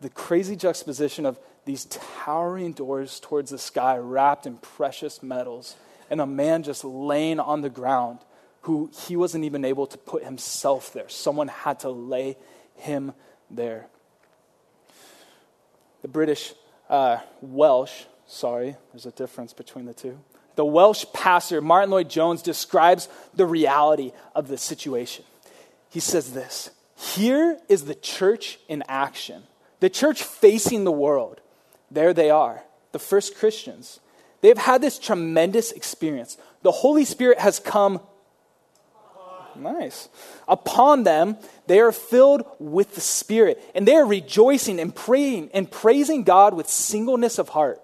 The 0.00 0.10
crazy 0.10 0.56
juxtaposition 0.56 1.26
of 1.26 1.38
these 1.64 1.86
towering 1.86 2.72
doors 2.72 3.20
towards 3.20 3.50
the 3.50 3.58
sky 3.58 3.98
wrapped 3.98 4.46
in 4.46 4.56
precious 4.56 5.22
metals, 5.22 5.76
and 6.08 6.20
a 6.20 6.26
man 6.26 6.62
just 6.62 6.84
laying 6.84 7.40
on 7.40 7.60
the 7.60 7.68
ground 7.68 8.20
who 8.62 8.90
he 9.06 9.16
wasn't 9.16 9.44
even 9.44 9.64
able 9.64 9.86
to 9.86 9.98
put 9.98 10.24
himself 10.24 10.92
there. 10.92 11.08
Someone 11.08 11.48
had 11.48 11.80
to 11.80 11.90
lay 11.90 12.36
him 12.78 13.12
there. 13.50 13.86
The 16.02 16.08
British 16.08 16.54
uh, 16.88 17.18
Welsh, 17.40 18.04
sorry, 18.26 18.76
there's 18.92 19.06
a 19.06 19.10
difference 19.10 19.52
between 19.52 19.84
the 19.84 19.94
two. 19.94 20.18
The 20.56 20.64
Welsh 20.64 21.04
pastor, 21.12 21.60
Martyn 21.60 21.90
Lloyd-Jones, 21.90 22.42
describes 22.42 23.08
the 23.34 23.46
reality 23.46 24.12
of 24.34 24.48
the 24.48 24.58
situation. 24.58 25.24
He 25.88 26.00
says 26.00 26.32
this 26.32 26.70
Here 26.96 27.58
is 27.68 27.84
the 27.84 27.94
church 27.94 28.58
in 28.68 28.82
action, 28.88 29.44
the 29.80 29.90
church 29.90 30.22
facing 30.22 30.84
the 30.84 30.92
world. 30.92 31.40
There 31.90 32.12
they 32.12 32.30
are, 32.30 32.64
the 32.92 32.98
first 32.98 33.36
Christians. 33.36 34.00
They've 34.40 34.58
had 34.58 34.82
this 34.82 34.98
tremendous 34.98 35.72
experience. 35.72 36.38
The 36.62 36.70
Holy 36.70 37.04
Spirit 37.04 37.38
has 37.38 37.58
come 37.58 38.00
Nice. 39.58 40.08
Upon 40.46 41.02
them, 41.02 41.36
they 41.66 41.80
are 41.80 41.92
filled 41.92 42.44
with 42.58 42.94
the 42.94 43.00
Spirit, 43.00 43.62
and 43.74 43.86
they 43.86 43.96
are 43.96 44.06
rejoicing 44.06 44.78
and 44.80 44.94
praying 44.94 45.50
and 45.52 45.70
praising 45.70 46.24
God 46.24 46.54
with 46.54 46.68
singleness 46.68 47.38
of 47.38 47.50
heart. 47.50 47.80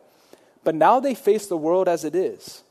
But 0.62 0.74
now 0.74 1.00
they 1.00 1.14
face 1.14 1.46
the 1.46 1.56
world 1.56 1.88
as 1.88 2.04
it 2.04 2.14
is. 2.14 2.62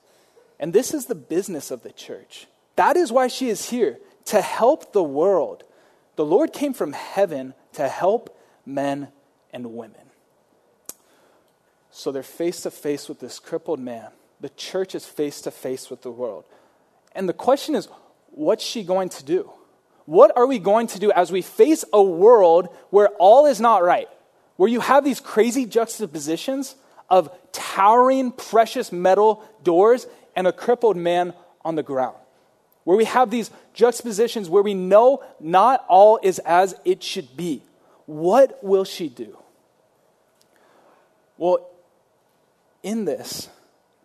And 0.59 0.73
this 0.73 0.93
is 0.93 1.05
the 1.05 1.15
business 1.15 1.71
of 1.71 1.83
the 1.83 1.91
church. 1.91 2.47
That 2.75 2.97
is 2.97 3.11
why 3.11 3.27
she 3.27 3.49
is 3.49 3.69
here, 3.69 3.99
to 4.25 4.41
help 4.41 4.93
the 4.93 5.03
world. 5.03 5.63
The 6.15 6.25
Lord 6.25 6.53
came 6.53 6.73
from 6.73 6.93
heaven 6.93 7.53
to 7.73 7.87
help 7.87 8.37
men 8.65 9.09
and 9.51 9.75
women. 9.75 9.97
So 11.91 12.11
they're 12.11 12.23
face 12.23 12.61
to 12.61 12.71
face 12.71 13.07
with 13.07 13.19
this 13.19 13.39
crippled 13.39 13.79
man. 13.79 14.07
The 14.41 14.49
church 14.49 14.95
is 14.95 15.05
face 15.05 15.41
to 15.41 15.51
face 15.51 15.89
with 15.89 16.01
the 16.01 16.11
world. 16.11 16.45
And 17.13 17.29
the 17.29 17.33
question 17.33 17.75
is 17.75 17.87
what's 18.33 18.63
she 18.63 18.83
going 18.83 19.09
to 19.09 19.23
do? 19.23 19.49
What 20.05 20.35
are 20.35 20.45
we 20.45 20.59
going 20.59 20.87
to 20.87 20.99
do 20.99 21.11
as 21.11 21.31
we 21.31 21.41
face 21.41 21.85
a 21.93 22.03
world 22.03 22.67
where 22.89 23.09
all 23.19 23.45
is 23.45 23.61
not 23.61 23.83
right? 23.83 24.09
Where 24.57 24.69
you 24.69 24.81
have 24.81 25.03
these 25.03 25.19
crazy 25.19 25.65
juxtapositions 25.65 26.75
of 27.09 27.29
towering 27.51 28.31
precious 28.31 28.91
metal 28.91 29.43
doors 29.63 30.07
and 30.35 30.47
a 30.47 30.51
crippled 30.51 30.97
man 30.97 31.33
on 31.63 31.75
the 31.75 31.83
ground. 31.83 32.15
Where 32.83 32.97
we 32.97 33.05
have 33.05 33.29
these 33.29 33.49
juxtapositions 33.73 34.49
where 34.49 34.63
we 34.63 34.73
know 34.73 35.23
not 35.39 35.85
all 35.87 36.19
is 36.21 36.39
as 36.39 36.75
it 36.83 37.01
should 37.01 37.37
be. 37.37 37.63
What 38.05 38.61
will 38.61 38.83
she 38.83 39.07
do? 39.07 39.37
Well, 41.37 41.69
in 42.81 43.05
this, 43.05 43.47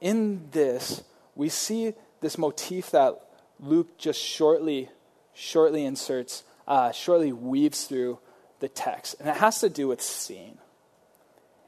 in 0.01 0.49
this, 0.53 1.03
we 1.35 1.49
see 1.49 1.95
this 2.21 2.39
motif 2.39 2.93
that 2.93 3.21
Luke 3.61 3.99
just 3.99 4.21
shortly, 4.21 4.89
shortly 5.35 5.85
inserts, 5.85 6.45
uh, 6.67 6.93
shortly 6.93 7.33
weaves 7.33 7.85
through 7.85 8.19
the 8.61 8.69
text. 8.69 9.17
And 9.19 9.29
it 9.29 9.37
has 9.37 9.61
to 9.61 9.69
do 9.69 9.89
with 9.89 10.01
seeing. 10.01 10.59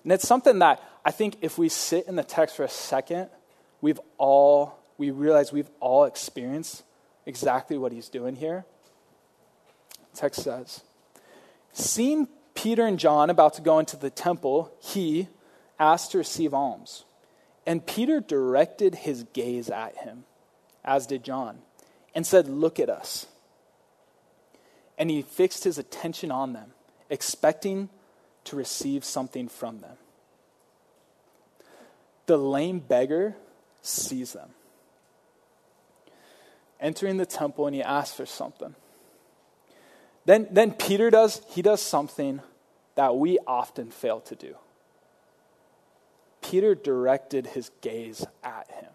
And 0.03 0.13
it's 0.13 0.27
something 0.27 0.59
that 0.61 0.83
I 1.05 1.11
think 1.11 1.37
if 1.41 1.59
we 1.59 1.69
sit 1.69 2.07
in 2.07 2.17
the 2.17 2.25
text 2.25 2.57
for 2.57 2.65
a 2.65 2.69
second, 2.69 3.29
we've 3.81 4.01
all, 4.19 4.79
we 4.99 5.11
realize 5.11 5.53
we've 5.53 5.71
all 5.81 6.05
experienced 6.05 6.83
exactly 7.27 7.77
what 7.77 7.93
he's 7.93 8.09
doing 8.09 8.37
here. 8.37 8.65
The 10.13 10.21
text 10.21 10.43
says, 10.43 10.83
Seeing 11.73 12.29
Peter 12.55 12.85
and 12.85 12.99
John 12.99 13.31
about 13.31 13.55
to 13.55 13.63
go 13.63 13.79
into 13.79 13.97
the 13.97 14.11
temple, 14.11 14.73
he 14.81 15.29
asked 15.79 16.13
to 16.13 16.19
receive 16.19 16.53
alms. 16.53 17.05
And 17.67 17.87
Peter 17.87 18.21
directed 18.21 18.95
his 18.95 19.25
gaze 19.33 19.71
at 19.71 19.97
him, 19.99 20.25
as 20.85 21.07
did 21.07 21.23
John 21.23 21.59
and 22.15 22.27
said, 22.27 22.49
Look 22.49 22.79
at 22.79 22.89
us. 22.89 23.27
And 24.99 25.11
he 25.11 25.23
fixed 25.23 25.65
his 25.65 25.79
attention 25.79 26.31
on 26.31 26.53
them, 26.53 26.73
expecting 27.09 27.89
to 28.45 28.57
receive 28.57 29.05
something 29.05 29.49
from 29.49 29.81
them. 29.81 29.97
The 32.27 32.37
lame 32.37 32.81
beggar 32.81 33.35
sees 33.83 34.33
them. 34.33 34.51
Entering 36.81 37.17
the 37.17 37.27
temple, 37.27 37.67
and 37.67 37.75
he 37.75 37.83
asks 37.83 38.17
for 38.17 38.27
something. 38.27 38.75
Then, 40.27 40.49
then 40.51 40.73
Peter 40.73 41.11
does, 41.11 41.43
he 41.49 41.63
does 41.63 41.83
something 41.83 42.41
that 42.95 43.17
we 43.17 43.39
often 43.47 43.91
fail 43.91 44.21
to 44.21 44.35
do. 44.35 44.57
Peter 46.43 46.75
directed 46.75 47.49
his 47.49 47.71
gaze 47.81 48.25
at 48.43 48.71
him. 48.71 48.91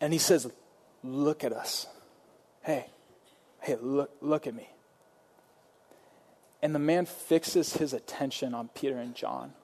And 0.00 0.12
he 0.12 0.18
says, 0.18 0.50
Look 1.02 1.44
at 1.44 1.52
us. 1.52 1.86
Hey, 2.62 2.86
hey, 3.60 3.76
look, 3.80 4.10
look 4.20 4.46
at 4.46 4.54
me. 4.54 4.68
And 6.62 6.74
the 6.74 6.78
man 6.78 7.06
fixes 7.06 7.74
his 7.74 7.94
attention 7.94 8.54
on 8.54 8.68
Peter 8.68 8.98
and 8.98 9.14
John. 9.14 9.54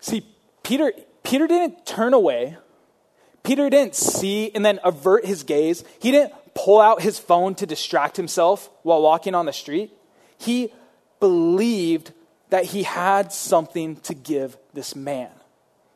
See, 0.00 0.26
Peter, 0.62 0.92
Peter 1.22 1.46
didn't 1.46 1.84
turn 1.84 2.14
away. 2.14 2.56
Peter 3.42 3.68
didn't 3.68 3.94
see 3.94 4.50
and 4.54 4.64
then 4.64 4.80
avert 4.84 5.26
his 5.26 5.42
gaze. 5.42 5.84
He 6.00 6.10
didn't 6.10 6.32
pull 6.54 6.80
out 6.80 7.02
his 7.02 7.18
phone 7.18 7.54
to 7.56 7.66
distract 7.66 8.16
himself 8.16 8.70
while 8.82 9.02
walking 9.02 9.34
on 9.34 9.46
the 9.46 9.52
street. 9.52 9.92
He 10.38 10.72
believed 11.20 12.12
that 12.50 12.64
he 12.66 12.84
had 12.84 13.32
something 13.32 13.96
to 13.96 14.14
give 14.14 14.56
this 14.72 14.96
man. 14.96 15.30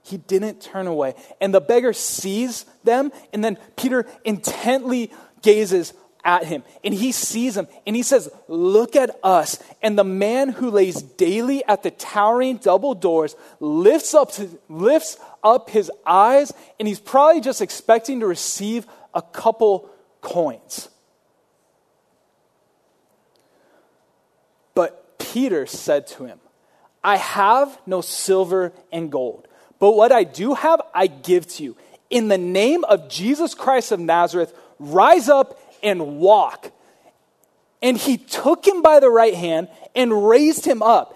He 0.06 0.18
didn't 0.18 0.60
turn 0.62 0.86
away. 0.86 1.14
And 1.40 1.52
the 1.52 1.60
beggar 1.60 1.92
sees 1.92 2.64
them, 2.84 3.10
and 3.32 3.42
then 3.42 3.58
Peter 3.76 4.06
intently 4.25 5.10
gazes 5.42 5.94
at 6.25 6.44
him. 6.44 6.62
And 6.84 6.94
he 6.94 7.10
sees 7.10 7.56
him, 7.56 7.66
and 7.84 7.96
he 7.96 8.04
says, 8.04 8.28
Look 8.46 8.94
at 8.94 9.18
us. 9.25 9.60
And 9.82 9.98
the 9.98 10.04
man 10.04 10.50
who 10.50 10.70
lays 10.70 11.02
daily 11.02 11.64
at 11.64 11.82
the 11.82 11.90
towering 11.90 12.58
double 12.58 12.94
doors 12.94 13.34
lifts 13.58 14.14
up, 14.14 14.30
lifts 14.68 15.18
up 15.42 15.70
his 15.70 15.90
eyes, 16.06 16.52
and 16.78 16.86
he's 16.86 17.00
probably 17.00 17.40
just 17.40 17.60
expecting 17.60 18.20
to 18.20 18.28
receive 18.28 18.86
a 19.12 19.22
couple 19.22 19.90
coins. 20.20 20.88
But 24.72 25.18
Peter 25.18 25.66
said 25.66 26.06
to 26.08 26.26
him, 26.26 26.38
I 27.02 27.16
have 27.16 27.76
no 27.86 28.02
silver 28.02 28.72
and 28.92 29.10
gold 29.10 29.48
but 29.78 29.92
what 29.92 30.12
I 30.12 30.25
do 30.25 30.54
have, 30.54 30.80
I 30.95 31.06
give 31.06 31.47
to 31.54 31.62
you. 31.62 31.76
In 32.11 32.28
the 32.28 32.38
name 32.38 32.85
of 32.85 33.09
Jesus 33.09 33.54
Christ 33.54 33.92
of 33.92 34.00
Nazareth, 34.00 34.54
rise 34.78 35.28
up 35.28 35.59
and 35.83 36.18
walk. 36.18 36.73
And 37.83 37.97
he 37.97 38.16
took 38.16 38.66
him 38.66 38.83
by 38.83 39.00
the 39.00 39.11
right 39.11 39.35
hand 39.35 39.68
and 39.95 40.28
raised 40.28 40.64
him 40.64 40.83
up. 40.83 41.15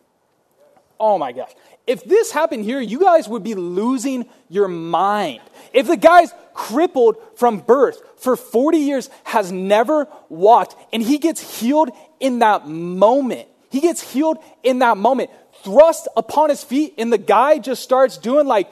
Oh 1.01 1.17
my 1.17 1.31
gosh. 1.31 1.51
If 1.87 2.03
this 2.03 2.31
happened 2.31 2.63
here, 2.63 2.79
you 2.79 2.99
guys 2.99 3.27
would 3.27 3.43
be 3.43 3.55
losing 3.55 4.29
your 4.49 4.67
mind. 4.67 5.41
If 5.73 5.87
the 5.87 5.97
guy's 5.97 6.31
crippled 6.53 7.15
from 7.35 7.57
birth 7.57 7.99
for 8.17 8.35
40 8.35 8.77
years, 8.77 9.09
has 9.23 9.51
never 9.51 10.07
walked, 10.29 10.75
and 10.93 11.01
he 11.01 11.17
gets 11.17 11.59
healed 11.59 11.89
in 12.19 12.39
that 12.39 12.67
moment, 12.67 13.47
he 13.71 13.79
gets 13.79 14.13
healed 14.13 14.37
in 14.61 14.79
that 14.79 14.95
moment, 14.95 15.31
thrust 15.63 16.07
upon 16.15 16.49
his 16.51 16.63
feet, 16.63 16.93
and 16.99 17.11
the 17.11 17.17
guy 17.17 17.57
just 17.57 17.81
starts 17.81 18.19
doing 18.19 18.45
like 18.45 18.69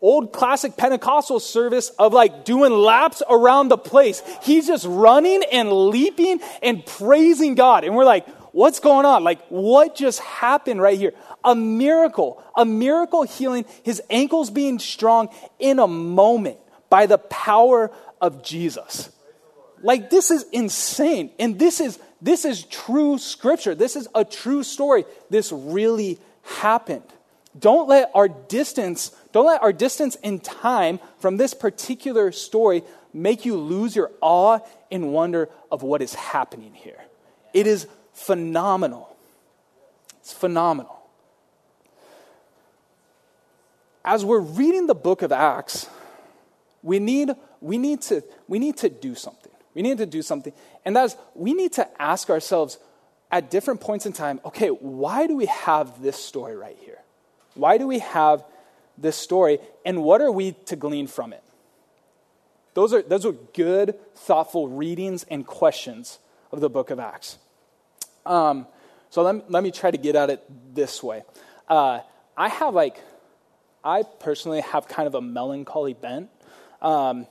old 0.00 0.32
classic 0.32 0.76
Pentecostal 0.76 1.40
service 1.40 1.90
of 1.98 2.14
like 2.14 2.46
doing 2.46 2.72
laps 2.72 3.22
around 3.28 3.68
the 3.68 3.76
place. 3.76 4.22
He's 4.42 4.66
just 4.66 4.86
running 4.88 5.42
and 5.52 5.70
leaping 5.70 6.40
and 6.62 6.86
praising 6.86 7.56
God. 7.56 7.84
And 7.84 7.94
we're 7.94 8.04
like, 8.04 8.26
what's 8.52 8.80
going 8.80 9.06
on? 9.06 9.24
Like, 9.24 9.46
what 9.48 9.94
just 9.94 10.20
happened 10.20 10.80
right 10.80 10.98
here? 10.98 11.12
A 11.44 11.54
miracle, 11.54 12.42
a 12.56 12.64
miracle 12.64 13.22
healing, 13.22 13.64
his 13.82 14.02
ankles 14.10 14.50
being 14.50 14.78
strong 14.78 15.28
in 15.58 15.78
a 15.78 15.88
moment 15.88 16.58
by 16.90 17.06
the 17.06 17.18
power 17.18 17.90
of 18.20 18.42
Jesus. 18.42 19.10
Like, 19.82 20.10
this 20.10 20.30
is 20.30 20.44
insane. 20.52 21.30
And 21.38 21.58
this 21.58 21.80
is, 21.80 21.98
this 22.20 22.44
is 22.44 22.64
true 22.64 23.18
scripture. 23.18 23.74
This 23.74 23.96
is 23.96 24.08
a 24.14 24.24
true 24.24 24.62
story. 24.62 25.04
This 25.30 25.52
really 25.52 26.18
happened. 26.42 27.04
Don't 27.58 27.88
let 27.88 28.10
our 28.14 28.28
distance, 28.28 29.10
don't 29.32 29.46
let 29.46 29.62
our 29.62 29.72
distance 29.72 30.16
in 30.16 30.38
time 30.40 31.00
from 31.18 31.36
this 31.36 31.54
particular 31.54 32.30
story 32.32 32.82
make 33.12 33.44
you 33.44 33.56
lose 33.56 33.96
your 33.96 34.10
awe 34.20 34.60
and 34.90 35.12
wonder 35.12 35.48
of 35.70 35.82
what 35.82 36.02
is 36.02 36.14
happening 36.14 36.74
here. 36.74 37.00
It 37.54 37.66
is 37.66 37.86
phenomenal. 38.18 39.16
It's 40.20 40.32
phenomenal. 40.32 40.94
As 44.04 44.24
we're 44.24 44.40
reading 44.40 44.86
the 44.86 44.94
book 44.94 45.22
of 45.22 45.32
Acts, 45.32 45.88
we 46.82 46.98
need, 46.98 47.30
we 47.60 47.78
need, 47.78 48.02
to, 48.02 48.22
we 48.46 48.58
need 48.58 48.76
to 48.78 48.88
do 48.88 49.14
something. 49.14 49.52
We 49.74 49.82
need 49.82 49.98
to 49.98 50.06
do 50.06 50.22
something. 50.22 50.52
And 50.84 50.96
that 50.96 51.04
is, 51.04 51.16
we 51.34 51.54
need 51.54 51.72
to 51.74 52.02
ask 52.02 52.30
ourselves 52.30 52.78
at 53.30 53.50
different 53.50 53.80
points 53.80 54.06
in 54.06 54.12
time 54.12 54.40
okay, 54.44 54.68
why 54.68 55.26
do 55.26 55.36
we 55.36 55.46
have 55.46 56.02
this 56.02 56.16
story 56.16 56.56
right 56.56 56.76
here? 56.80 56.98
Why 57.54 57.78
do 57.78 57.86
we 57.86 58.00
have 58.00 58.44
this 58.96 59.16
story? 59.16 59.58
And 59.84 60.02
what 60.02 60.20
are 60.20 60.32
we 60.32 60.52
to 60.66 60.76
glean 60.76 61.06
from 61.06 61.32
it? 61.32 61.42
Those 62.74 62.92
are, 62.92 63.02
those 63.02 63.26
are 63.26 63.32
good, 63.32 63.98
thoughtful 64.14 64.68
readings 64.68 65.24
and 65.30 65.46
questions 65.46 66.18
of 66.52 66.60
the 66.60 66.70
book 66.70 66.90
of 66.90 66.98
Acts. 66.98 67.38
Um, 68.28 68.66
so 69.10 69.22
let, 69.22 69.50
let 69.50 69.62
me 69.62 69.70
try 69.70 69.90
to 69.90 69.96
get 69.96 70.14
at 70.14 70.28
it 70.28 70.44
this 70.74 71.02
way. 71.02 71.24
Uh, 71.66 72.00
I 72.36 72.48
have 72.48 72.74
like, 72.74 73.00
I 73.82 74.02
personally 74.20 74.60
have 74.60 74.86
kind 74.86 75.06
of 75.06 75.14
a 75.14 75.20
melancholy 75.22 75.94
bent. 75.94 76.28
Um, 76.82 77.26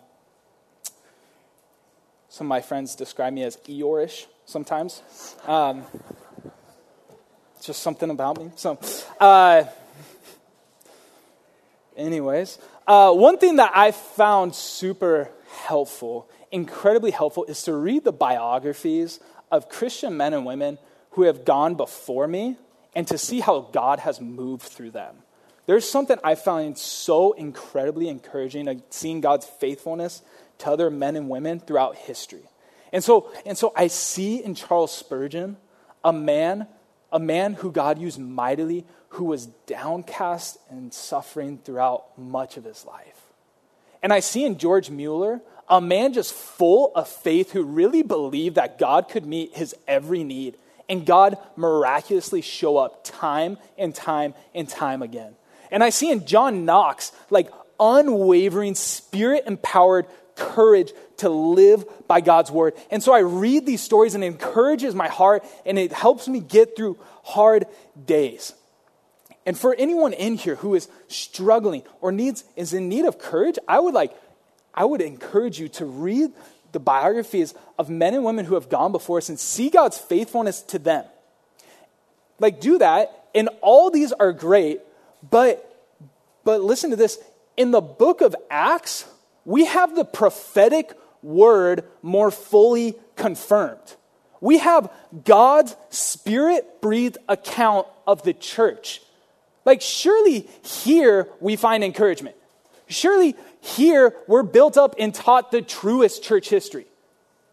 some 2.30 2.48
of 2.48 2.50
my 2.50 2.62
friends 2.62 2.96
describe 2.96 3.32
me 3.34 3.44
as 3.44 3.58
Eeyore-ish 3.58 4.26
sometimes. 4.46 5.02
Um, 5.46 5.84
it's 7.56 7.66
just 7.68 7.82
something 7.82 8.10
about 8.10 8.40
me. 8.40 8.52
So, 8.56 8.80
uh, 9.20 9.66
anyways, 11.96 12.58
uh, 12.88 13.14
one 13.14 13.38
thing 13.38 13.58
that 13.58 13.72
I 13.76 13.92
found 13.92 14.56
super 14.56 15.30
helpful, 15.66 16.28
incredibly 16.52 17.12
helpful, 17.12 17.46
is 17.46 17.62
to 17.64 17.74
read 17.74 18.04
the 18.04 18.12
biographies 18.12 19.20
of 19.52 19.70
Christian 19.70 20.18
men 20.18 20.34
and 20.34 20.46
women 20.46 20.78
who 21.18 21.24
have 21.24 21.44
gone 21.44 21.74
before 21.74 22.28
me 22.28 22.56
and 22.94 23.08
to 23.08 23.18
see 23.18 23.40
how 23.40 23.60
God 23.72 23.98
has 23.98 24.22
moved 24.22 24.62
through 24.62 24.92
them. 24.92 25.16
There's 25.66 25.90
something 25.90 26.20
I 26.24 26.36
find 26.36 26.78
so 26.78 27.32
incredibly 27.32 28.08
encouraging 28.08 28.68
of 28.68 28.84
seeing 28.92 29.20
God's 29.20 29.48
faithfulness 29.48 30.22
to 30.60 30.70
other 30.70 30.92
men 30.92 31.16
and 31.16 31.28
women 31.28 31.60
throughout 31.60 31.96
history. 31.96 32.44
And 32.94 33.04
so, 33.04 33.32
and 33.48 33.58
so 33.58 33.74
I 33.76 33.88
see 33.88 34.44
in 34.44 34.54
Charles 34.54 34.96
Spurgeon 34.96 35.58
a 36.04 36.14
man, 36.14 36.68
a 37.12 37.18
man 37.18 37.54
who 37.54 37.72
God 37.72 37.98
used 37.98 38.20
mightily, 38.20 38.86
who 39.10 39.26
was 39.26 39.48
downcast 39.66 40.60
and 40.70 40.94
suffering 40.94 41.58
throughout 41.58 42.16
much 42.16 42.58
of 42.58 42.64
his 42.64 42.86
life. 42.86 43.22
And 44.04 44.14
I 44.14 44.20
see 44.20 44.46
in 44.46 44.60
George 44.60 44.92
Mueller 44.92 45.42
a 45.68 45.82
man 45.82 46.14
just 46.14 46.32
full 46.32 46.92
of 46.94 47.08
faith 47.08 47.54
who 47.54 47.64
really 47.64 48.04
believed 48.04 48.54
that 48.54 48.78
God 48.78 49.10
could 49.10 49.26
meet 49.26 49.56
his 49.58 49.74
every 49.88 50.24
need. 50.24 50.58
And 50.90 51.06
God 51.06 51.38
miraculously 51.56 52.42
show 52.42 52.78
up 52.78 53.04
time 53.04 53.58
and 53.78 53.94
time 53.94 54.34
and 54.56 54.68
time 54.70 55.02
again. 55.02 55.36
And 55.70 55.84
I 55.84 55.90
see 55.90 56.12
in 56.12 56.26
John 56.26 56.66
Knox, 56.66 57.12
like 57.30 57.52
unwavering, 57.80 58.76
spirit 58.76 59.44
empowered 59.48 60.06
courage 60.36 60.92
to 61.18 61.30
live 61.30 61.84
by 62.08 62.22
God's 62.22 62.52
word. 62.52 62.74
And 62.92 63.04
so 63.04 63.14
I 63.14 63.20
read 63.20 63.66
these 63.66 63.82
stories 63.82 64.16
and 64.16 64.24
it 64.24 64.28
encourages 64.28 64.96
my 64.96 65.08
heart 65.08 65.44
and 65.66 65.78
it 65.78 65.92
helps 65.92 66.28
me 66.28 66.40
get 66.40 66.76
through 66.76 66.98
hard 67.24 67.66
days. 68.06 68.54
And 69.46 69.58
for 69.58 69.74
anyone 69.74 70.14
in 70.14 70.36
here 70.36 70.56
who 70.56 70.76
is 70.76 70.90
struggling 71.08 71.84
or 72.02 72.12
needs 72.12 72.44
is 72.56 72.74
in 72.74 72.90
need 72.90 73.06
of 73.06 73.18
courage, 73.18 73.58
I 73.68 73.80
would 73.80 73.94
like 73.94 74.14
I 74.74 74.86
would 74.86 75.02
encourage 75.02 75.60
you 75.60 75.70
to 75.70 75.86
read 75.86 76.32
the 76.72 76.80
biographies 76.80 77.54
of 77.78 77.90
men 77.90 78.14
and 78.14 78.24
women 78.24 78.46
who 78.46 78.56
have 78.56 78.70
gone 78.70 78.92
before 78.92 79.18
us 79.18 79.30
and 79.30 79.40
see 79.40 79.70
God's 79.70 79.98
faithfulness 79.98 80.62
to 80.64 80.80
them. 80.80 81.06
Like 82.40 82.60
do 82.60 82.78
that, 82.78 83.30
and 83.34 83.50
all 83.62 83.90
these 83.90 84.12
are 84.12 84.32
great, 84.32 84.82
but 85.28 85.64
but 86.44 86.62
listen 86.62 86.92
to 86.92 86.96
this, 86.96 87.20
in 87.58 87.72
the 87.72 87.82
book 87.82 88.22
of 88.22 88.34
Acts, 88.50 89.06
we 89.44 89.66
have 89.66 89.96
the 89.96 90.06
prophetic 90.06 90.94
word 91.22 91.84
more 92.02 92.32
fully 92.32 92.96
confirmed. 93.18 93.96
We 94.40 94.60
have 94.60 94.90
God's 95.26 95.76
spirit 95.90 96.80
breathed 96.80 97.18
account 97.28 97.88
of 98.06 98.24
the 98.24 98.34
church. 98.34 99.02
Like, 99.66 99.82
surely 99.82 100.48
here 100.62 101.28
we 101.42 101.58
find 101.58 101.84
encouragement. 101.84 102.38
Surely 102.88 103.36
here 103.68 104.16
we're 104.28 104.44
built 104.44 104.78
up 104.78 104.96
and 104.98 105.14
taught 105.14 105.52
the 105.52 105.62
truest 105.62 106.24
church 106.24 106.50
history. 106.50 106.86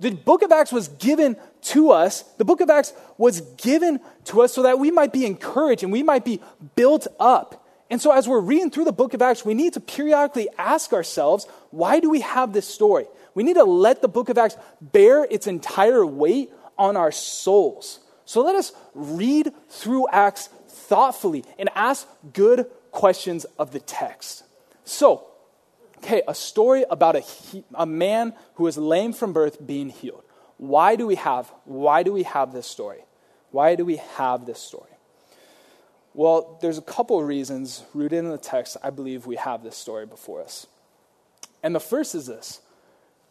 The 0.00 0.12
book 0.12 0.42
of 0.42 0.52
Acts 0.52 0.72
was 0.72 0.88
given 0.88 1.36
to 1.62 1.90
us, 1.90 2.22
the 2.36 2.44
book 2.44 2.60
of 2.60 2.70
Acts 2.70 2.92
was 3.16 3.40
given 3.40 4.00
to 4.26 4.42
us 4.42 4.52
so 4.52 4.62
that 4.62 4.78
we 4.78 4.90
might 4.90 5.12
be 5.12 5.24
encouraged 5.24 5.82
and 5.82 5.92
we 5.92 6.02
might 6.02 6.24
be 6.24 6.40
built 6.76 7.06
up. 7.18 7.66
And 7.90 8.00
so, 8.00 8.12
as 8.12 8.26
we're 8.26 8.40
reading 8.40 8.70
through 8.70 8.84
the 8.84 8.92
book 8.92 9.14
of 9.14 9.22
Acts, 9.22 9.44
we 9.44 9.54
need 9.54 9.74
to 9.74 9.80
periodically 9.80 10.48
ask 10.58 10.92
ourselves 10.92 11.46
why 11.70 12.00
do 12.00 12.10
we 12.10 12.20
have 12.20 12.52
this 12.52 12.66
story? 12.66 13.06
We 13.34 13.42
need 13.42 13.54
to 13.54 13.64
let 13.64 14.00
the 14.00 14.08
book 14.08 14.28
of 14.28 14.38
Acts 14.38 14.56
bear 14.80 15.24
its 15.24 15.46
entire 15.46 16.04
weight 16.04 16.50
on 16.78 16.96
our 16.96 17.12
souls. 17.12 18.00
So, 18.24 18.42
let 18.42 18.56
us 18.56 18.72
read 18.94 19.52
through 19.68 20.08
Acts 20.10 20.48
thoughtfully 20.68 21.44
and 21.58 21.68
ask 21.74 22.06
good 22.32 22.66
questions 22.90 23.44
of 23.58 23.72
the 23.72 23.80
text. 23.80 24.44
So, 24.84 25.26
okay, 26.04 26.22
a 26.28 26.34
story 26.34 26.84
about 26.90 27.16
a, 27.16 27.24
a 27.74 27.86
man 27.86 28.34
who 28.54 28.66
is 28.66 28.76
lame 28.76 29.12
from 29.12 29.32
birth 29.32 29.64
being 29.64 29.88
healed. 29.88 30.22
Why 30.58 30.96
do 30.96 31.06
we 31.06 31.16
have 31.16 31.52
why 31.64 32.02
do 32.02 32.12
we 32.12 32.22
have 32.24 32.52
this 32.52 32.66
story? 32.66 33.04
Why 33.50 33.74
do 33.74 33.84
we 33.84 33.96
have 33.96 34.46
this 34.46 34.60
story? 34.60 34.90
Well, 36.12 36.58
there's 36.60 36.78
a 36.78 36.82
couple 36.82 37.18
of 37.18 37.26
reasons 37.26 37.82
rooted 37.92 38.18
in 38.18 38.28
the 38.28 38.38
text 38.38 38.76
I 38.82 38.90
believe 38.90 39.26
we 39.26 39.36
have 39.36 39.64
this 39.64 39.76
story 39.76 40.06
before 40.06 40.42
us. 40.42 40.66
And 41.62 41.74
the 41.74 41.80
first 41.80 42.14
is 42.14 42.26
this 42.26 42.60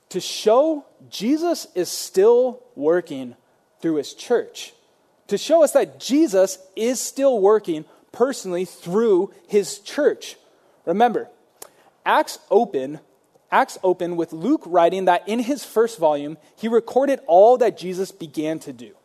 to 0.10 0.20
show 0.20 0.86
Jesus 1.10 1.68
is 1.76 1.90
still 1.90 2.62
working 2.76 3.36
through 3.82 3.96
his 3.96 4.14
church, 4.14 4.74
to 5.28 5.38
show 5.38 5.64
us 5.64 5.72
that 5.72 6.00
Jesus 6.00 6.58
is 6.76 7.00
still 7.00 7.40
working 7.40 7.86
personally 8.12 8.66
through 8.66 9.34
his 9.48 9.80
church. 9.80 10.36
Remember, 10.86 11.30
Acts 12.06 12.40
open 12.50 13.00
Acts 13.54 13.78
open 13.84 14.16
with 14.16 14.34
Luke 14.34 14.64
writing 14.66 15.06
that 15.06 15.30
in 15.30 15.38
his 15.38 15.64
first 15.64 16.00
volume 16.00 16.40
he 16.58 16.68
recorded 16.68 17.20
all 17.28 17.60
that 17.60 17.78
Jesus 17.78 18.12
began 18.12 18.58
to 18.60 18.74
do, 18.74 18.96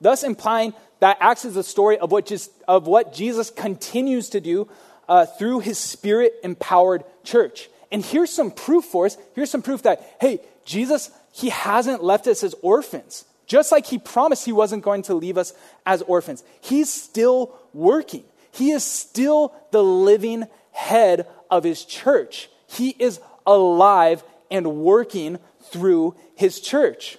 thus 0.00 0.24
implying 0.24 0.72
that 1.00 1.18
Acts 1.20 1.44
is 1.44 1.54
a 1.56 1.62
story 1.62 1.98
of 1.98 2.10
what, 2.10 2.24
just, 2.24 2.50
of 2.66 2.86
what 2.86 3.12
Jesus 3.12 3.50
continues 3.50 4.30
to 4.30 4.40
do 4.40 4.68
uh, 5.06 5.26
through 5.26 5.60
his 5.60 5.76
spirit 5.76 6.32
empowered 6.42 7.04
church. 7.24 7.68
And 7.92 8.02
here's 8.02 8.30
some 8.30 8.50
proof 8.50 8.86
for 8.86 9.04
us. 9.04 9.18
Here's 9.34 9.50
some 9.50 9.60
proof 9.60 9.82
that, 9.82 10.16
hey, 10.18 10.40
Jesus, 10.64 11.10
he 11.32 11.50
hasn't 11.50 12.02
left 12.02 12.26
us 12.26 12.42
as 12.42 12.54
orphans. 12.62 13.26
Just 13.46 13.70
like 13.70 13.84
he 13.84 13.98
promised 13.98 14.46
he 14.46 14.52
wasn't 14.52 14.82
going 14.82 15.02
to 15.02 15.14
leave 15.14 15.36
us 15.36 15.52
as 15.84 16.00
orphans. 16.02 16.42
He's 16.62 16.90
still 16.90 17.54
working. 17.74 18.24
He 18.52 18.70
is 18.70 18.84
still 18.84 19.52
the 19.72 19.82
living 19.82 20.46
head 20.72 21.26
of 21.50 21.64
his 21.64 21.84
church. 21.84 22.48
He 22.68 22.90
is 22.98 23.20
alive 23.46 24.22
and 24.50 24.76
working 24.76 25.38
through 25.70 26.14
his 26.36 26.60
church. 26.60 27.18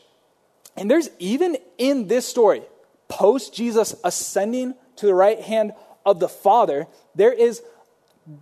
And 0.77 0.89
there's 0.89 1.09
even 1.19 1.57
in 1.77 2.07
this 2.07 2.25
story, 2.25 2.63
post 3.07 3.53
Jesus 3.53 3.95
ascending 4.03 4.73
to 4.97 5.05
the 5.05 5.13
right 5.13 5.39
hand 5.39 5.73
of 6.05 6.19
the 6.19 6.29
Father, 6.29 6.87
there 7.15 7.33
is, 7.33 7.61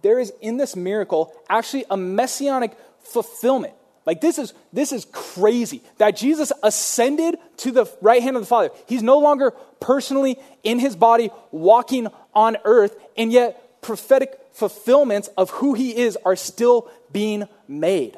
there 0.01 0.19
is 0.19 0.31
in 0.41 0.57
this 0.57 0.75
miracle 0.75 1.33
actually 1.49 1.85
a 1.89 1.97
messianic 1.97 2.77
fulfillment. 3.01 3.73
Like 4.05 4.21
this 4.21 4.39
is 4.39 4.53
this 4.73 4.91
is 4.91 5.05
crazy 5.11 5.83
that 5.97 6.15
Jesus 6.15 6.51
ascended 6.63 7.37
to 7.57 7.71
the 7.71 7.85
right 8.01 8.23
hand 8.23 8.37
of 8.37 8.41
the 8.41 8.47
Father. 8.47 8.71
He's 8.87 9.03
no 9.03 9.19
longer 9.19 9.51
personally 9.79 10.39
in 10.63 10.79
his 10.79 10.95
body 10.95 11.29
walking 11.51 12.07
on 12.33 12.57
earth, 12.63 12.95
and 13.15 13.31
yet 13.31 13.81
prophetic 13.81 14.39
fulfillments 14.59 15.29
of 15.37 15.49
who 15.51 15.73
he 15.73 15.97
is 15.97 16.17
are 16.25 16.35
still 16.35 16.89
being 17.11 17.47
made. 17.67 18.17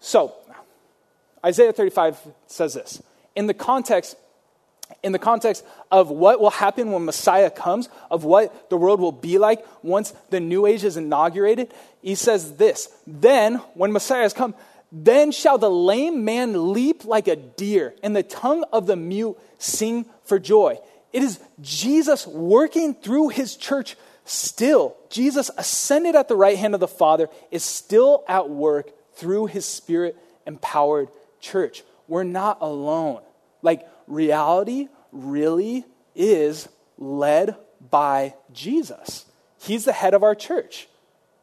So, 0.00 0.34
Isaiah 1.44 1.72
35 1.72 2.18
says 2.46 2.74
this. 2.74 3.02
In 3.36 3.46
the 3.46 3.54
context 3.54 4.16
in 5.02 5.12
the 5.12 5.18
context 5.18 5.64
of 5.90 6.10
what 6.10 6.38
will 6.38 6.50
happen 6.50 6.92
when 6.92 7.04
Messiah 7.04 7.50
comes, 7.50 7.88
of 8.10 8.24
what 8.24 8.68
the 8.68 8.76
world 8.76 9.00
will 9.00 9.12
be 9.12 9.38
like 9.38 9.64
once 9.82 10.12
the 10.30 10.38
new 10.38 10.66
age 10.66 10.84
is 10.84 10.98
inaugurated, 10.98 11.72
he 12.02 12.14
says 12.14 12.56
this 12.56 12.88
Then, 13.06 13.56
when 13.74 13.92
Messiah 13.92 14.22
has 14.22 14.32
come, 14.32 14.54
then 14.90 15.32
shall 15.32 15.56
the 15.56 15.70
lame 15.70 16.24
man 16.24 16.72
leap 16.72 17.04
like 17.04 17.26
a 17.26 17.36
deer, 17.36 17.94
and 18.02 18.14
the 18.14 18.22
tongue 18.22 18.64
of 18.72 18.86
the 18.86 18.96
mute 18.96 19.36
sing 19.58 20.04
for 20.24 20.38
joy. 20.38 20.78
It 21.12 21.22
is 21.22 21.40
Jesus 21.60 22.26
working 22.26 22.94
through 22.94 23.28
his 23.28 23.56
church 23.56 23.96
still. 24.32 24.96
Jesus 25.10 25.50
ascended 25.56 26.16
at 26.16 26.28
the 26.28 26.36
right 26.36 26.56
hand 26.56 26.74
of 26.74 26.80
the 26.80 26.88
Father, 26.88 27.28
is 27.50 27.62
still 27.62 28.24
at 28.28 28.48
work 28.48 28.90
through 29.14 29.46
his 29.46 29.64
spirit 29.64 30.16
empowered 30.46 31.08
church. 31.40 31.82
We're 32.08 32.24
not 32.24 32.58
alone. 32.60 33.22
Like, 33.62 33.86
reality 34.06 34.88
really 35.12 35.84
is 36.14 36.68
led 36.98 37.56
by 37.90 38.34
Jesus. 38.52 39.26
He's 39.60 39.84
the 39.84 39.92
head 39.92 40.14
of 40.14 40.22
our 40.22 40.34
church. 40.34 40.88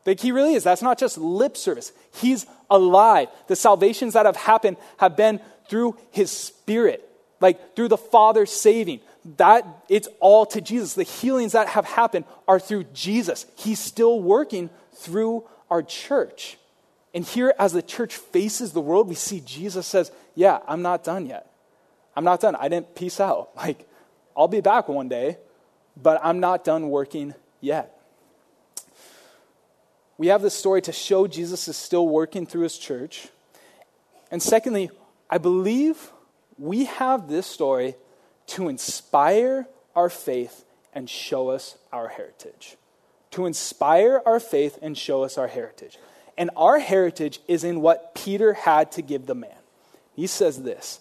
Like 0.05 0.19
he 0.19 0.31
really 0.31 0.55
is. 0.55 0.63
That's 0.63 0.81
not 0.81 0.97
just 0.97 1.17
lip 1.17 1.55
service. 1.55 1.91
He's 2.15 2.45
alive. 2.69 3.27
The 3.47 3.55
salvations 3.55 4.13
that 4.13 4.25
have 4.25 4.35
happened 4.35 4.77
have 4.97 5.15
been 5.15 5.39
through 5.67 5.97
his 6.11 6.31
spirit, 6.31 7.07
like 7.39 7.75
through 7.75 7.89
the 7.89 7.97
Father 7.97 8.45
saving. 8.45 9.01
That 9.37 9.65
it's 9.89 10.07
all 10.19 10.45
to 10.47 10.61
Jesus. 10.61 10.93
The 10.93 11.03
healings 11.03 11.51
that 11.51 11.69
have 11.69 11.85
happened 11.85 12.25
are 12.47 12.59
through 12.59 12.85
Jesus. 12.93 13.45
He's 13.55 13.79
still 13.79 14.21
working 14.21 14.69
through 14.93 15.47
our 15.69 15.83
church. 15.83 16.57
And 17.13 17.25
here, 17.25 17.53
as 17.57 17.73
the 17.73 17.81
church 17.81 18.15
faces 18.15 18.71
the 18.71 18.81
world, 18.81 19.07
we 19.07 19.15
see 19.15 19.41
Jesus 19.41 19.87
says, 19.87 20.11
Yeah, 20.35 20.59
I'm 20.67 20.81
not 20.81 21.03
done 21.03 21.25
yet. 21.25 21.51
I'm 22.15 22.23
not 22.23 22.39
done. 22.41 22.55
I 22.55 22.69
didn't 22.69 22.95
peace 22.95 23.19
out. 23.19 23.51
Like, 23.55 23.87
I'll 24.35 24.47
be 24.47 24.61
back 24.61 24.87
one 24.87 25.09
day, 25.09 25.37
but 26.01 26.21
I'm 26.23 26.39
not 26.39 26.63
done 26.63 26.89
working 26.89 27.33
yet. 27.59 27.99
We 30.17 30.27
have 30.27 30.41
this 30.41 30.53
story 30.53 30.81
to 30.83 30.93
show 30.93 31.27
Jesus 31.27 31.67
is 31.67 31.75
still 31.75 32.07
working 32.07 32.45
through 32.45 32.61
his 32.63 32.77
church. 32.77 33.27
And 34.31 34.41
secondly, 34.41 34.91
I 35.29 35.39
believe 35.39 36.11
we 36.57 36.85
have 36.85 37.27
this 37.27 37.47
story 37.47 37.95
to 38.49 38.67
inspire 38.67 39.67
our 39.95 40.09
faith 40.09 40.65
and 40.93 41.09
show 41.09 41.49
us 41.49 41.77
our 41.91 42.07
heritage. 42.07 42.77
To 43.31 43.45
inspire 43.45 44.21
our 44.25 44.39
faith 44.39 44.79
and 44.81 44.97
show 44.97 45.23
us 45.23 45.37
our 45.37 45.47
heritage. 45.47 45.97
And 46.37 46.49
our 46.55 46.79
heritage 46.79 47.39
is 47.47 47.63
in 47.63 47.81
what 47.81 48.15
Peter 48.15 48.53
had 48.53 48.91
to 48.93 49.01
give 49.01 49.25
the 49.25 49.35
man. 49.35 49.51
He 50.15 50.27
says 50.27 50.63
this 50.63 50.99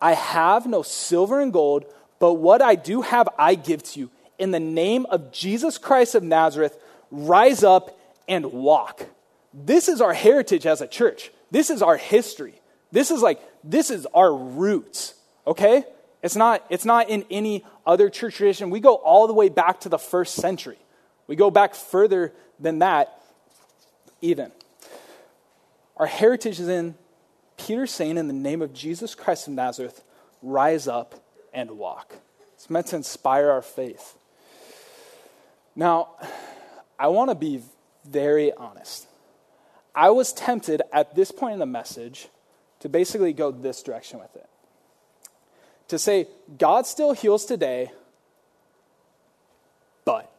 I 0.00 0.12
have 0.12 0.66
no 0.66 0.82
silver 0.82 1.40
and 1.40 1.52
gold, 1.52 1.84
but 2.18 2.34
what 2.34 2.62
I 2.62 2.74
do 2.74 3.02
have, 3.02 3.28
I 3.38 3.54
give 3.54 3.82
to 3.84 4.00
you. 4.00 4.10
In 4.38 4.52
the 4.52 4.60
name 4.60 5.06
of 5.06 5.32
Jesus 5.32 5.78
Christ 5.78 6.14
of 6.14 6.22
Nazareth, 6.22 6.78
rise 7.10 7.64
up 7.64 7.98
and 8.28 8.52
walk. 8.52 9.06
This 9.52 9.88
is 9.88 10.00
our 10.00 10.12
heritage 10.14 10.66
as 10.66 10.80
a 10.80 10.86
church. 10.86 11.32
This 11.50 11.70
is 11.70 11.82
our 11.82 11.96
history. 11.96 12.60
This 12.92 13.10
is 13.10 13.20
like, 13.20 13.40
this 13.64 13.90
is 13.90 14.06
our 14.14 14.32
roots, 14.32 15.14
okay? 15.46 15.84
It's 16.22 16.36
not, 16.36 16.64
it's 16.68 16.84
not 16.84 17.08
in 17.08 17.24
any 17.30 17.64
other 17.86 18.10
church 18.10 18.36
tradition. 18.36 18.70
We 18.70 18.80
go 18.80 18.94
all 18.94 19.26
the 19.26 19.34
way 19.34 19.48
back 19.48 19.80
to 19.80 19.88
the 19.88 19.98
first 19.98 20.34
century. 20.34 20.78
We 21.26 21.36
go 21.36 21.50
back 21.50 21.74
further 21.74 22.32
than 22.58 22.80
that, 22.80 23.22
even. 24.20 24.50
Our 25.96 26.06
heritage 26.06 26.58
is 26.58 26.68
in 26.68 26.94
Peter 27.56 27.86
saying, 27.86 28.16
in 28.16 28.26
the 28.26 28.32
name 28.32 28.62
of 28.62 28.72
Jesus 28.72 29.14
Christ 29.14 29.48
of 29.48 29.54
Nazareth, 29.54 30.02
rise 30.42 30.88
up 30.88 31.14
and 31.52 31.72
walk. 31.72 32.14
It's 32.54 32.70
meant 32.70 32.86
to 32.88 32.96
inspire 32.96 33.50
our 33.50 33.62
faith. 33.62 34.16
Now, 35.76 36.16
I 36.98 37.08
want 37.08 37.30
to 37.30 37.34
be 37.36 37.62
very 38.04 38.52
honest. 38.52 39.06
I 39.94 40.10
was 40.10 40.32
tempted 40.32 40.82
at 40.92 41.14
this 41.14 41.30
point 41.30 41.54
in 41.54 41.58
the 41.58 41.66
message 41.66 42.28
to 42.80 42.88
basically 42.88 43.32
go 43.32 43.50
this 43.50 43.82
direction 43.82 44.18
with 44.18 44.34
it. 44.36 44.48
To 45.88 45.98
say, 45.98 46.28
God 46.58 46.86
still 46.86 47.12
heals 47.12 47.44
today, 47.44 47.90
but. 50.04 50.30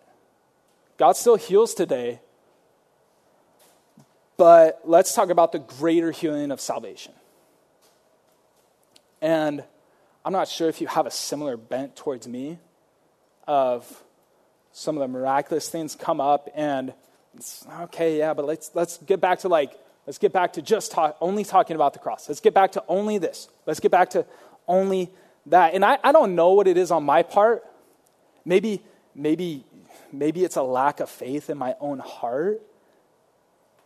God 0.99 1.13
still 1.13 1.37
heals 1.37 1.73
today, 1.73 2.19
but 4.35 4.81
let's 4.83 5.13
talk 5.13 5.29
about 5.29 5.53
the 5.53 5.59
greater 5.59 6.11
healing 6.11 6.51
of 6.51 6.59
salvation. 6.59 7.13
And 9.21 9.63
I'm 10.25 10.33
not 10.33 10.49
sure 10.49 10.67
if 10.67 10.81
you 10.81 10.87
have 10.87 11.05
a 11.05 11.11
similar 11.11 11.55
bent 11.55 11.95
towards 11.95 12.27
me 12.27 12.59
of 13.47 14.03
some 14.73 14.97
of 14.97 15.01
the 15.01 15.07
miraculous 15.07 15.69
things 15.69 15.95
come 15.95 16.19
up 16.19 16.49
and 16.53 16.93
okay, 17.83 18.17
yeah, 18.17 18.33
but 18.33 18.45
let's 18.45 18.71
let's 18.73 18.97
get 18.97 19.21
back 19.21 19.39
to 19.39 19.47
like 19.47 19.71
let's 20.05 20.17
get 20.17 20.33
back 20.33 20.53
to 20.53 20.61
just 20.61 20.91
talk, 20.91 21.17
only 21.21 21.45
talking 21.45 21.75
about 21.75 21.93
the 21.93 21.99
cross. 21.99 22.27
Let's 22.27 22.41
get 22.41 22.53
back 22.53 22.73
to 22.73 22.83
only 22.89 23.19
this. 23.19 23.47
Let's 23.65 23.79
get 23.79 23.91
back 23.91 24.09
to 24.11 24.25
only 24.67 25.11
that. 25.49 25.73
And 25.73 25.83
I, 25.83 25.97
I 26.03 26.11
don't 26.11 26.35
know 26.35 26.53
what 26.53 26.67
it 26.67 26.77
is 26.77 26.91
on 26.91 27.03
my 27.03 27.23
part. 27.23 27.63
Maybe, 28.45 28.81
maybe, 29.13 29.65
maybe 30.11 30.43
it's 30.43 30.55
a 30.55 30.63
lack 30.63 30.99
of 30.99 31.09
faith 31.09 31.49
in 31.49 31.57
my 31.57 31.75
own 31.79 31.99
heart. 31.99 32.61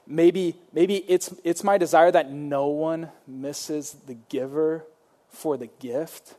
Maybe, 0.06 0.56
maybe 0.74 0.98
it's, 1.08 1.34
it's 1.44 1.64
my 1.64 1.78
desire 1.78 2.12
that 2.12 2.32
no 2.32 2.68
one 2.68 3.10
misses 3.26 3.96
the 4.06 4.16
giver 4.16 4.86
for 5.30 5.58
the 5.58 5.68
gift. 5.80 6.36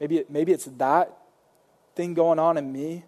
Maybe, 0.00 0.24
maybe 0.28 0.52
it's 0.52 0.66
that 0.66 1.16
thing 1.94 2.14
going 2.14 2.38
on 2.38 2.58
in 2.58 2.70
me. 2.72 3.04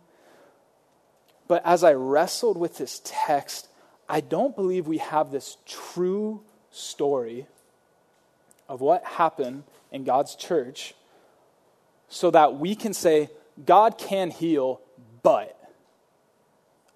But 1.46 1.64
as 1.64 1.84
I 1.84 1.92
wrestled 1.92 2.56
with 2.58 2.78
this 2.78 3.00
text, 3.04 3.68
I 4.08 4.20
don't 4.20 4.56
believe 4.56 4.86
we 4.86 4.98
have 4.98 5.30
this 5.30 5.58
true 5.66 6.42
story 6.70 7.46
of 8.68 8.80
what 8.80 9.04
happened 9.04 9.64
in 9.92 10.04
God's 10.04 10.34
church 10.34 10.94
so 12.08 12.30
that 12.30 12.58
we 12.58 12.74
can 12.74 12.94
say, 12.94 13.28
God 13.64 13.98
can 13.98 14.30
heal, 14.30 14.80
but 15.22 15.54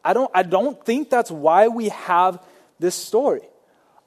I 0.05 0.13
don't, 0.13 0.31
I 0.35 0.43
don't 0.43 0.85
think 0.85 1.11
that's 1.11 1.31
why 1.31 1.69
we 1.69 1.91
have 1.91 2.43
this 2.79 2.95
story. 2.95 3.43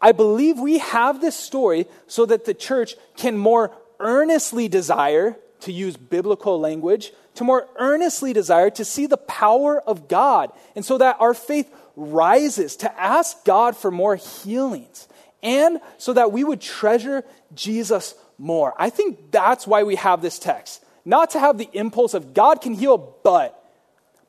I 0.01 0.11
believe 0.11 0.59
we 0.59 0.79
have 0.79 1.21
this 1.21 1.35
story 1.35 1.87
so 2.07 2.25
that 2.25 2.45
the 2.45 2.53
church 2.53 2.95
can 3.15 3.37
more 3.37 3.71
earnestly 3.99 4.67
desire, 4.67 5.37
to 5.61 5.71
use 5.71 5.95
biblical 5.97 6.59
language, 6.59 7.11
to 7.35 7.43
more 7.43 7.67
earnestly 7.77 8.33
desire 8.33 8.69
to 8.69 8.85
see 8.85 9.07
the 9.07 9.17
power 9.17 9.81
of 9.81 10.07
God. 10.07 10.51
And 10.75 10.83
so 10.83 10.97
that 10.97 11.17
our 11.19 11.33
faith 11.33 11.73
rises 11.95 12.75
to 12.77 13.01
ask 13.01 13.43
God 13.45 13.75
for 13.75 13.89
more 13.89 14.15
healings 14.15 15.07
and 15.45 15.79
so 15.97 16.11
that 16.13 16.31
we 16.31 16.43
would 16.43 16.59
treasure 16.59 17.23
Jesus 17.53 18.15
more. 18.37 18.73
I 18.77 18.89
think 18.89 19.31
that's 19.31 19.65
why 19.65 19.83
we 19.83 19.95
have 19.95 20.21
this 20.21 20.39
text. 20.39 20.83
Not 21.05 21.31
to 21.31 21.39
have 21.39 21.57
the 21.57 21.69
impulse 21.73 22.13
of 22.13 22.33
God 22.33 22.61
can 22.61 22.73
heal, 22.73 22.97
but, 23.23 23.61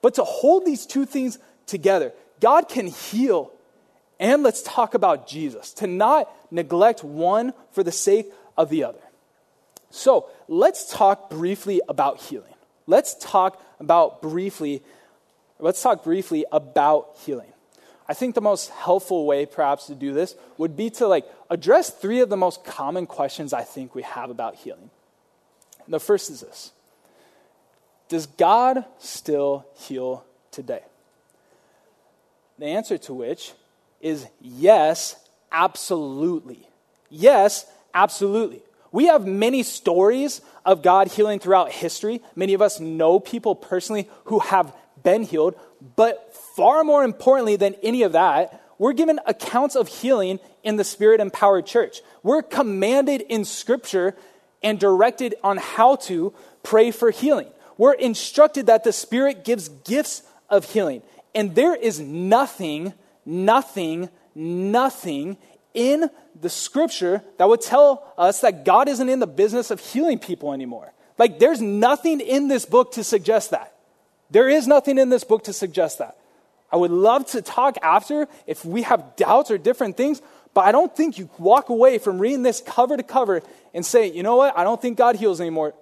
but 0.03 0.15
to 0.15 0.25
hold 0.25 0.67
these 0.67 0.87
two 0.87 1.07
things 1.07 1.39
together. 1.67 2.13
God 2.41 2.69
can 2.69 2.87
heal, 2.87 3.53
and 4.21 4.43
let's 4.43 4.63
talk 4.63 4.95
about 4.95 5.27
Jesus, 5.27 5.73
to 5.75 5.87
not 5.87 6.31
neglect 6.51 7.03
one 7.03 7.55
for 7.73 7.83
the 7.83 7.93
sake 7.93 8.27
of 8.57 8.69
the 8.69 8.85
other. 8.85 9.01
So 9.91 10.29
let's 10.49 10.93
talk 10.93 11.31
briefly 11.31 11.81
about 11.89 12.21
healing. 12.21 12.55
Let's 12.87 13.15
talk 13.15 13.63
about 13.81 14.23
briefly, 14.23 14.83
let's 15.59 15.83
talk 15.83 16.05
briefly 16.05 16.45
about 16.53 17.17
healing. 17.25 17.53
I 18.09 18.15
think 18.15 18.35
the 18.35 18.41
most 18.41 18.71
helpful 18.71 19.27
way 19.27 19.47
perhaps 19.47 19.87
to 19.87 19.95
do 19.95 20.13
this 20.13 20.37
would 20.59 20.77
be 20.77 20.91
to 20.91 21.09
like 21.09 21.27
address 21.51 21.91
three 21.91 22.21
of 22.21 22.29
the 22.29 22.37
most 22.37 22.65
common 22.65 23.07
questions 23.07 23.53
I 23.53 23.63
think 23.63 23.95
we 23.95 24.03
have 24.03 24.31
about 24.31 24.55
healing. 24.57 24.91
The 25.89 26.01
first 26.01 26.31
is 26.31 26.41
this. 26.41 26.73
Does 28.09 28.27
God 28.27 28.85
still 28.99 29.67
heal 29.75 30.25
today? 30.51 30.83
The 32.59 32.67
answer 32.67 32.99
to 32.99 33.15
which 33.15 33.53
is 34.01 34.27
yes, 34.41 35.17
absolutely. 35.51 36.69
Yes, 37.11 37.67
absolutely. 37.93 38.63
We 38.93 39.07
have 39.07 39.27
many 39.27 39.63
stories 39.63 40.41
of 40.65 40.83
God 40.83 41.09
healing 41.09 41.39
throughout 41.39 41.73
history. 41.73 42.23
Many 42.35 42.55
of 42.55 42.63
us 42.63 42.81
know 42.81 43.21
people 43.21 43.55
personally 43.55 44.09
who 44.25 44.39
have 44.39 44.75
been 45.03 45.23
healed, 45.23 45.55
but 45.97 46.35
far 46.57 46.85
more 46.85 47.05
importantly 47.05 47.57
than 47.57 47.75
any 47.83 48.03
of 48.03 48.13
that, 48.13 48.63
we're 48.79 48.95
given 48.95 49.21
accounts 49.27 49.77
of 49.77 49.89
healing 49.89 50.41
in 50.63 50.77
the 50.77 50.85
Spirit 50.85 51.21
empowered 51.21 51.67
church. 51.67 52.01
We're 52.23 52.43
commanded 52.43 53.21
in 53.21 53.45
Scripture 53.45 54.17
and 54.63 54.81
directed 54.81 55.35
on 55.45 55.59
how 55.59 55.97
to 55.97 56.33
pray 56.63 56.91
for 56.91 57.11
healing. 57.11 57.49
We're 57.77 57.93
instructed 57.93 58.67
that 58.67 58.85
the 58.85 58.93
Spirit 58.93 59.45
gives 59.45 59.69
gifts 59.69 60.23
of 60.49 60.65
healing. 60.65 61.03
And 61.35 61.55
there 61.55 61.75
is 61.75 62.01
nothing, 62.01 62.95
nothing, 63.27 64.09
nothing 64.35 65.37
in 65.75 66.09
the 66.41 66.49
scripture 66.49 67.23
that 67.37 67.49
would 67.49 67.61
tell 67.61 68.13
us 68.17 68.41
that 68.41 68.65
God 68.65 68.89
isn't 68.89 69.09
in 69.09 69.19
the 69.21 69.27
business 69.27 69.71
of 69.71 69.81
healing 69.81 70.19
people 70.19 70.55
anymore. 70.55 70.95
Like, 71.19 71.39
there's 71.39 71.61
nothing 71.61 72.21
in 72.21 72.49
this 72.49 72.65
book 72.65 72.93
to 72.93 73.05
suggest 73.05 73.51
that. 73.51 73.75
There 74.31 74.49
is 74.49 74.67
nothing 74.67 74.97
in 74.97 75.11
this 75.11 75.25
book 75.25 75.45
to 75.45 75.53
suggest 75.53 75.99
that. 75.99 76.17
I 76.71 76.77
would 76.77 76.91
love 76.91 77.27
to 77.29 77.43
talk 77.43 77.77
after 77.83 78.29
if 78.47 78.65
we 78.65 78.83
have 78.83 79.17
doubts 79.17 79.51
or 79.51 79.59
different 79.59 79.97
things, 79.97 80.21
but 80.53 80.63
I 80.63 80.73
don't 80.73 80.95
think 80.95 81.19
you 81.19 81.29
walk 81.39 81.69
away 81.69 81.99
from 81.99 82.19
reading 82.19 82.43
this 82.43 82.61
cover 82.61 82.97
to 82.97 83.03
cover 83.03 83.43
and 83.75 83.85
say, 83.85 84.11
you 84.11 84.23
know 84.23 84.37
what, 84.37 84.57
I 84.57 84.65
don't 84.65 84.81
think 84.81 84.99
God 84.99 85.17
heals 85.17 85.41
anymore. 85.41 85.75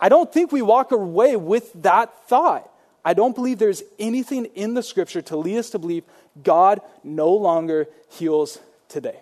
I 0.00 0.08
don't 0.08 0.32
think 0.32 0.50
we 0.50 0.62
walk 0.62 0.92
away 0.92 1.36
with 1.36 1.72
that 1.82 2.26
thought. 2.28 2.70
I 3.04 3.14
don't 3.14 3.34
believe 3.34 3.58
there's 3.58 3.82
anything 3.98 4.46
in 4.54 4.74
the 4.74 4.82
scripture 4.82 5.20
to 5.22 5.36
lead 5.36 5.58
us 5.58 5.70
to 5.70 5.78
believe 5.78 6.04
God 6.42 6.80
no 7.02 7.32
longer 7.32 7.86
heals 8.10 8.58
today. 8.88 9.20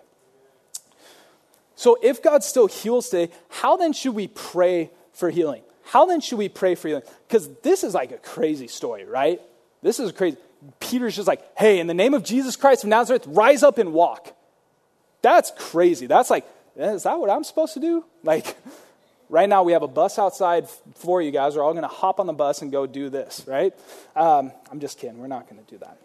So, 1.75 1.97
if 2.01 2.23
God 2.23 2.43
still 2.43 2.67
heals 2.67 3.09
today, 3.09 3.33
how 3.49 3.75
then 3.75 3.91
should 3.91 4.15
we 4.15 4.27
pray 4.27 4.89
for 5.11 5.29
healing? 5.29 5.63
How 5.83 6.05
then 6.05 6.21
should 6.21 6.37
we 6.37 6.47
pray 6.47 6.75
for 6.75 6.87
healing? 6.87 7.03
Because 7.27 7.49
this 7.61 7.83
is 7.83 7.93
like 7.93 8.11
a 8.11 8.17
crazy 8.17 8.67
story, 8.67 9.03
right? 9.03 9.41
This 9.81 9.99
is 9.99 10.11
crazy. 10.13 10.37
Peter's 10.79 11.15
just 11.15 11.27
like, 11.27 11.41
hey, 11.57 11.79
in 11.79 11.87
the 11.87 11.93
name 11.93 12.13
of 12.13 12.23
Jesus 12.23 12.55
Christ 12.55 12.83
of 12.83 12.89
Nazareth, 12.89 13.25
rise 13.27 13.63
up 13.63 13.77
and 13.77 13.93
walk. 13.93 14.35
That's 15.21 15.51
crazy. 15.57 16.05
That's 16.07 16.29
like, 16.29 16.45
is 16.75 17.03
that 17.03 17.19
what 17.19 17.29
I'm 17.29 17.43
supposed 17.43 17.73
to 17.75 17.79
do? 17.79 18.05
Like, 18.23 18.57
right 19.29 19.47
now 19.47 19.63
we 19.63 19.73
have 19.73 19.83
a 19.83 19.87
bus 19.87 20.19
outside 20.19 20.69
for 20.95 21.21
you 21.21 21.31
guys. 21.31 21.55
We're 21.55 21.63
all 21.63 21.73
going 21.73 21.83
to 21.83 21.87
hop 21.87 22.19
on 22.19 22.27
the 22.27 22.33
bus 22.33 22.61
and 22.61 22.71
go 22.71 22.85
do 22.85 23.09
this, 23.09 23.43
right? 23.47 23.73
Um, 24.15 24.51
I'm 24.71 24.79
just 24.79 24.99
kidding. 24.99 25.17
We're 25.17 25.27
not 25.27 25.49
going 25.49 25.63
to 25.63 25.71
do 25.71 25.77
that. 25.79 25.97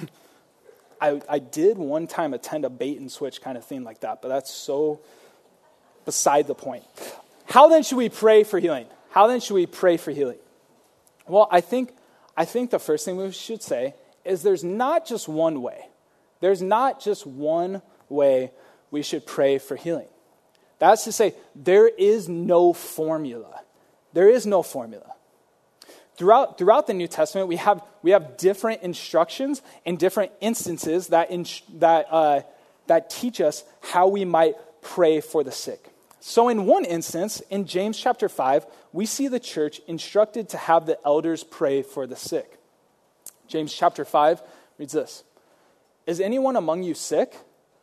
I, 1.00 1.20
I 1.28 1.38
did 1.38 1.78
one 1.78 2.06
time 2.06 2.34
attend 2.34 2.64
a 2.64 2.70
bait 2.70 2.98
and 2.98 3.10
switch 3.10 3.40
kind 3.40 3.58
of 3.58 3.64
thing 3.64 3.84
like 3.84 4.00
that, 4.00 4.22
but 4.22 4.28
that's 4.28 4.50
so 4.50 5.00
beside 6.04 6.46
the 6.46 6.54
point. 6.54 6.84
How 7.46 7.68
then 7.68 7.82
should 7.82 7.98
we 7.98 8.08
pray 8.08 8.44
for 8.44 8.58
healing? 8.58 8.86
How 9.10 9.26
then 9.26 9.40
should 9.40 9.54
we 9.54 9.66
pray 9.66 9.96
for 9.96 10.10
healing? 10.10 10.38
Well, 11.26 11.48
I 11.50 11.60
think, 11.60 11.90
I 12.36 12.44
think 12.44 12.70
the 12.70 12.78
first 12.78 13.04
thing 13.04 13.16
we 13.16 13.30
should 13.32 13.62
say 13.62 13.94
is 14.24 14.42
there's 14.42 14.64
not 14.64 15.06
just 15.06 15.28
one 15.28 15.62
way. 15.62 15.88
There's 16.40 16.62
not 16.62 17.00
just 17.00 17.26
one 17.26 17.82
way 18.08 18.50
we 18.90 19.02
should 19.02 19.26
pray 19.26 19.58
for 19.58 19.76
healing. 19.76 20.08
That's 20.78 21.04
to 21.04 21.12
say, 21.12 21.34
there 21.54 21.88
is 21.88 22.28
no 22.28 22.72
formula. 22.72 23.60
There 24.12 24.28
is 24.28 24.46
no 24.46 24.62
formula. 24.62 25.14
Throughout, 26.16 26.58
throughout 26.58 26.86
the 26.86 26.94
New 26.94 27.08
Testament, 27.08 27.48
we 27.48 27.56
have, 27.56 27.82
we 28.02 28.12
have 28.12 28.36
different 28.36 28.82
instructions 28.82 29.62
and 29.84 29.98
different 29.98 30.32
instances 30.40 31.08
that, 31.08 31.30
in, 31.30 31.46
that, 31.78 32.06
uh, 32.10 32.42
that 32.86 33.10
teach 33.10 33.40
us 33.40 33.64
how 33.80 34.08
we 34.08 34.24
might 34.24 34.54
pray 34.80 35.20
for 35.20 35.42
the 35.42 35.50
sick. 35.50 35.88
So, 36.20 36.48
in 36.48 36.66
one 36.66 36.84
instance, 36.84 37.40
in 37.50 37.66
James 37.66 37.98
chapter 37.98 38.28
5, 38.28 38.64
we 38.94 39.06
see 39.06 39.26
the 39.26 39.40
church 39.40 39.80
instructed 39.88 40.48
to 40.50 40.56
have 40.56 40.86
the 40.86 40.96
elders 41.04 41.42
pray 41.42 41.82
for 41.82 42.06
the 42.06 42.14
sick. 42.14 42.58
James 43.48 43.74
chapter 43.74 44.04
5 44.04 44.40
reads 44.78 44.92
this 44.92 45.24
Is 46.06 46.20
anyone 46.20 46.54
among 46.54 46.84
you 46.84 46.94
sick? 46.94 47.34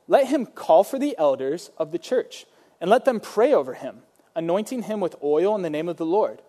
Let 0.07 0.27
him 0.27 0.45
call 0.45 0.85
for 0.85 0.97
the 0.97 1.15
elders 1.17 1.69
of 1.77 1.91
the 1.91 1.99
church, 1.99 2.45
and 2.79 2.89
let 2.89 3.03
them 3.03 3.19
pray 3.19 3.53
over 3.53 3.73
him, 3.73 3.97
anointing 4.35 4.83
him 4.83 5.01
with 5.01 5.17
oil 5.21 5.53
in 5.53 5.63
the 5.63 5.69
name 5.69 5.89
of 5.89 5.97
the 5.97 6.05
Lord. 6.05 6.41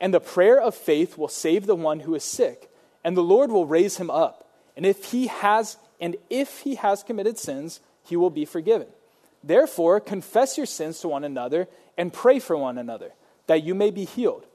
And 0.00 0.14
the 0.14 0.20
prayer 0.20 0.60
of 0.60 0.76
faith 0.76 1.18
will 1.18 1.28
save 1.28 1.66
the 1.66 1.74
one 1.74 2.00
who 2.00 2.14
is 2.14 2.22
sick, 2.22 2.70
and 3.02 3.16
the 3.16 3.22
Lord 3.22 3.50
will 3.50 3.66
raise 3.66 3.96
him 3.96 4.10
up. 4.10 4.48
And 4.76 4.86
if 4.86 5.06
he 5.06 5.26
has 5.26 5.76
and 6.00 6.16
if 6.30 6.60
he 6.60 6.76
has 6.76 7.02
committed 7.02 7.36
sins, 7.36 7.80
he 8.04 8.14
will 8.14 8.30
be 8.30 8.44
forgiven. 8.44 8.86
Therefore, 9.42 9.98
confess 9.98 10.56
your 10.56 10.66
sins 10.66 11.00
to 11.00 11.08
one 11.08 11.24
another 11.24 11.66
and 11.98 12.12
pray 12.12 12.38
for 12.38 12.56
one 12.56 12.78
another, 12.78 13.12
that 13.46 13.62
you 13.62 13.74
may 13.74 13.90
be 13.90 14.04
healed. 14.04 14.46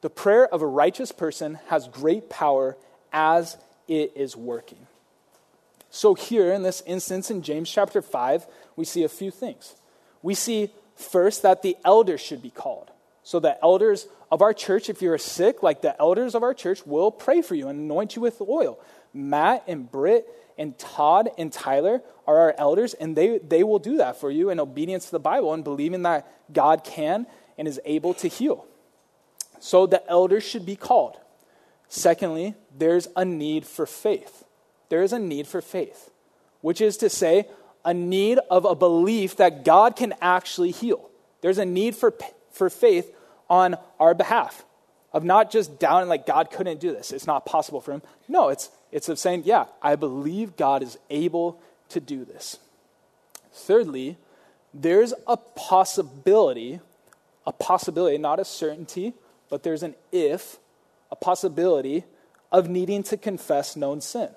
The 0.00 0.10
prayer 0.10 0.46
of 0.46 0.62
a 0.62 0.66
righteous 0.66 1.12
person 1.12 1.58
has 1.68 1.88
great 1.88 2.28
power 2.28 2.76
as 3.12 3.56
it 3.88 4.12
is 4.14 4.36
working. 4.36 4.86
So, 5.90 6.14
here 6.14 6.52
in 6.52 6.62
this 6.62 6.82
instance 6.86 7.30
in 7.30 7.42
James 7.42 7.70
chapter 7.70 8.02
5, 8.02 8.46
we 8.76 8.84
see 8.84 9.04
a 9.04 9.08
few 9.08 9.30
things. 9.30 9.76
We 10.22 10.34
see 10.34 10.70
first 10.96 11.42
that 11.42 11.62
the 11.62 11.76
elders 11.84 12.20
should 12.20 12.42
be 12.42 12.50
called. 12.50 12.90
So, 13.22 13.38
the 13.38 13.56
elders 13.62 14.08
of 14.30 14.42
our 14.42 14.52
church, 14.52 14.90
if 14.90 15.00
you're 15.00 15.16
sick, 15.18 15.62
like 15.62 15.82
the 15.82 15.98
elders 16.00 16.34
of 16.34 16.42
our 16.42 16.52
church 16.52 16.84
will 16.84 17.12
pray 17.12 17.42
for 17.42 17.54
you 17.54 17.68
and 17.68 17.78
anoint 17.78 18.16
you 18.16 18.22
with 18.22 18.40
oil. 18.40 18.80
Matt 19.12 19.62
and 19.68 19.90
Britt 19.90 20.26
and 20.58 20.76
Todd 20.76 21.30
and 21.38 21.52
Tyler 21.52 22.02
are 22.26 22.38
our 22.38 22.54
elders, 22.58 22.94
and 22.94 23.14
they, 23.14 23.38
they 23.38 23.62
will 23.62 23.78
do 23.78 23.98
that 23.98 24.20
for 24.20 24.30
you 24.30 24.50
in 24.50 24.58
obedience 24.58 25.06
to 25.06 25.12
the 25.12 25.20
Bible 25.20 25.54
and 25.54 25.62
believing 25.62 26.02
that 26.02 26.26
God 26.52 26.82
can 26.84 27.26
and 27.58 27.68
is 27.68 27.80
able 27.84 28.14
to 28.14 28.28
heal. 28.28 28.66
So 29.60 29.86
the 29.86 30.06
elders 30.08 30.44
should 30.44 30.66
be 30.66 30.76
called. 30.76 31.16
Secondly, 31.88 32.54
there's 32.76 33.08
a 33.16 33.24
need 33.24 33.66
for 33.66 33.86
faith. 33.86 34.44
There 34.88 35.02
is 35.02 35.12
a 35.12 35.18
need 35.18 35.46
for 35.46 35.60
faith, 35.60 36.10
which 36.60 36.80
is 36.80 36.96
to 36.98 37.08
say, 37.08 37.46
a 37.84 37.94
need 37.94 38.38
of 38.50 38.64
a 38.64 38.74
belief 38.74 39.36
that 39.36 39.64
God 39.64 39.96
can 39.96 40.14
actually 40.20 40.70
heal. 40.70 41.10
There's 41.40 41.58
a 41.58 41.64
need 41.64 41.94
for, 41.94 42.14
for 42.50 42.70
faith 42.70 43.14
on 43.48 43.76
our 44.00 44.14
behalf. 44.14 44.64
Of 45.12 45.22
not 45.22 45.50
just 45.52 45.78
doubting 45.78 46.08
like 46.08 46.26
God 46.26 46.50
couldn't 46.50 46.80
do 46.80 46.90
this. 46.90 47.12
It's 47.12 47.26
not 47.26 47.46
possible 47.46 47.80
for 47.80 47.92
him. 47.92 48.02
No, 48.26 48.48
it's 48.48 48.68
it's 48.90 49.08
of 49.08 49.18
saying, 49.18 49.42
yeah, 49.44 49.66
I 49.82 49.96
believe 49.96 50.56
God 50.56 50.82
is 50.82 50.98
able 51.10 51.60
to 51.88 52.00
do 52.00 52.24
this. 52.24 52.58
Thirdly, 53.52 54.16
there's 54.72 55.12
a 55.26 55.36
possibility, 55.36 56.80
a 57.46 57.52
possibility, 57.52 58.18
not 58.18 58.40
a 58.40 58.44
certainty, 58.44 59.14
but 59.48 59.62
there's 59.62 59.82
an 59.82 59.94
if, 60.12 60.58
a 61.10 61.16
possibility 61.16 62.04
of 62.50 62.68
needing 62.68 63.02
to 63.04 63.16
confess 63.16 63.76
known 63.76 64.00
sin. 64.00 64.30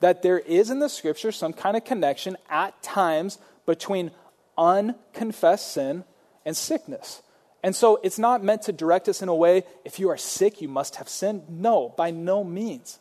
That 0.00 0.22
there 0.22 0.38
is 0.38 0.70
in 0.70 0.78
the 0.78 0.88
scripture 0.88 1.32
some 1.32 1.52
kind 1.52 1.76
of 1.76 1.84
connection 1.84 2.36
at 2.50 2.80
times 2.82 3.38
between 3.64 4.10
unconfessed 4.58 5.72
sin 5.72 6.04
and 6.44 6.56
sickness. 6.56 7.22
And 7.62 7.74
so 7.74 7.98
it's 8.02 8.18
not 8.18 8.44
meant 8.44 8.62
to 8.62 8.72
direct 8.72 9.08
us 9.08 9.22
in 9.22 9.28
a 9.28 9.34
way, 9.34 9.64
if 9.84 9.98
you 9.98 10.10
are 10.10 10.16
sick, 10.16 10.60
you 10.60 10.68
must 10.68 10.96
have 10.96 11.08
sinned. 11.08 11.42
No, 11.48 11.94
by 11.96 12.10
no 12.10 12.44
means 12.44 12.98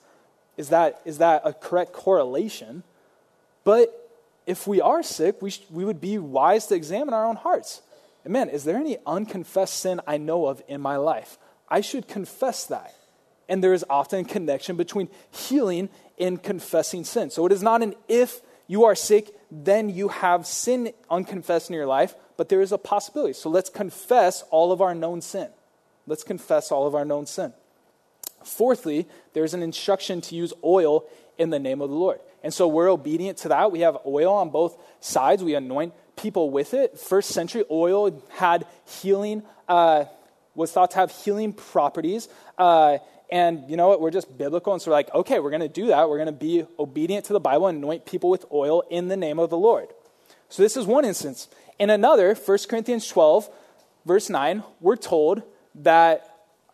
is 0.58 0.70
that, 0.70 1.02
is 1.06 1.20
that 1.20 1.42
a 1.46 1.54
correct 1.54 1.94
correlation. 1.94 2.84
But 3.64 3.94
if 4.46 4.68
we 4.68 4.82
are 4.82 5.04
sick, 5.04 5.42
we, 5.42 5.52
sh- 5.52 5.62
we 5.70 5.86
would 5.86 6.02
be 6.02 6.18
wise 6.18 6.68
to 6.68 6.76
examine 6.76 7.14
our 7.14 7.26
own 7.26 7.36
hearts. 7.36 7.82
Man, 8.28 8.50
is 8.50 8.64
there 8.64 8.78
any 8.78 8.98
unconfessed 9.06 9.80
sin 9.80 10.02
I 10.08 10.18
know 10.18 10.48
of 10.48 10.62
in 10.68 10.82
my 10.82 10.98
life? 10.98 11.38
I 11.70 11.82
should 11.82 12.08
confess 12.08 12.66
that. 12.68 12.96
And 13.48 13.64
there 13.64 13.74
is 13.74 13.86
often 13.90 14.22
a 14.22 14.24
connection 14.24 14.76
between 14.76 15.10
healing 15.32 15.90
and 16.20 16.42
confessing 16.42 17.04
sin. 17.04 17.30
So 17.30 17.46
it 17.46 17.52
is 17.52 17.62
not 17.62 17.84
an 17.84 17.94
if 18.08 18.42
you 18.68 18.86
are 18.86 18.96
sick, 18.96 19.30
then 19.52 19.90
you 19.90 20.08
have 20.08 20.48
sin 20.48 20.92
unconfessed 21.10 21.70
in 21.70 21.76
your 21.76 21.86
life, 21.86 22.16
but 22.38 22.50
there 22.50 22.62
is 22.62 22.72
a 22.72 22.78
possibility. 22.78 23.34
So 23.34 23.50
let's 23.50 23.70
confess 23.70 24.44
all 24.50 24.72
of 24.72 24.82
our 24.82 24.96
known 24.96 25.22
sin. 25.22 25.50
Let's 26.08 26.24
confess 26.24 26.72
all 26.72 26.88
of 26.88 26.96
our 26.96 27.06
known 27.06 27.28
sin. 27.28 27.54
Fourthly, 28.44 29.08
there's 29.34 29.54
an 29.54 29.62
instruction 29.62 30.22
to 30.22 30.36
use 30.36 30.54
oil 30.64 31.06
in 31.38 31.50
the 31.50 31.60
name 31.60 31.82
of 31.82 31.90
the 31.90 31.96
Lord. 31.96 32.20
And 32.44 32.54
so 32.54 32.68
we're 32.68 32.92
obedient 32.92 33.40
to 33.40 33.50
that. 33.50 33.72
We 33.72 33.82
have 33.82 33.98
oil 34.06 34.34
on 34.34 34.50
both 34.50 34.78
sides. 35.00 35.44
We 35.44 35.56
anoint 35.56 35.94
people 36.16 36.50
with 36.50 36.74
it. 36.74 37.00
First 37.00 37.30
century 37.30 37.64
oil 37.70 38.24
had 38.30 38.66
healing, 38.86 39.44
uh, 39.68 40.06
was 40.54 40.72
thought 40.72 40.92
to 40.92 40.98
have 40.98 41.12
healing 41.12 41.54
properties. 41.54 42.30
Uh, 42.58 42.98
And 43.32 43.68
you 43.68 43.76
know 43.76 43.88
what? 43.88 44.00
We're 44.02 44.12
just 44.12 44.38
biblical. 44.38 44.74
And 44.74 44.82
so 44.82 44.92
we're 44.92 44.98
like, 44.98 45.14
okay, 45.14 45.40
we're 45.40 45.50
going 45.50 45.62
to 45.62 45.82
do 45.82 45.88
that. 45.88 46.08
We're 46.08 46.22
going 46.24 46.28
to 46.28 46.46
be 46.50 46.64
obedient 46.78 47.26
to 47.26 47.34
the 47.34 47.40
Bible 47.40 47.66
and 47.68 47.80
anoint 47.80 48.06
people 48.06 48.30
with 48.30 48.46
oil 48.52 48.84
in 48.90 49.08
the 49.08 49.18
name 49.18 49.40
of 49.40 49.50
the 49.50 49.58
Lord. 49.58 49.90
So 50.48 50.62
this 50.62 50.78
is 50.78 50.86
one 50.86 51.06
instance. 51.06 51.50
In 51.80 51.90
another, 51.90 52.36
1 52.36 52.58
Corinthians 52.70 53.08
12, 53.08 53.50
verse 54.06 54.30
9, 54.30 54.64
we're 54.80 54.96
told 54.96 55.42
that 55.74 56.22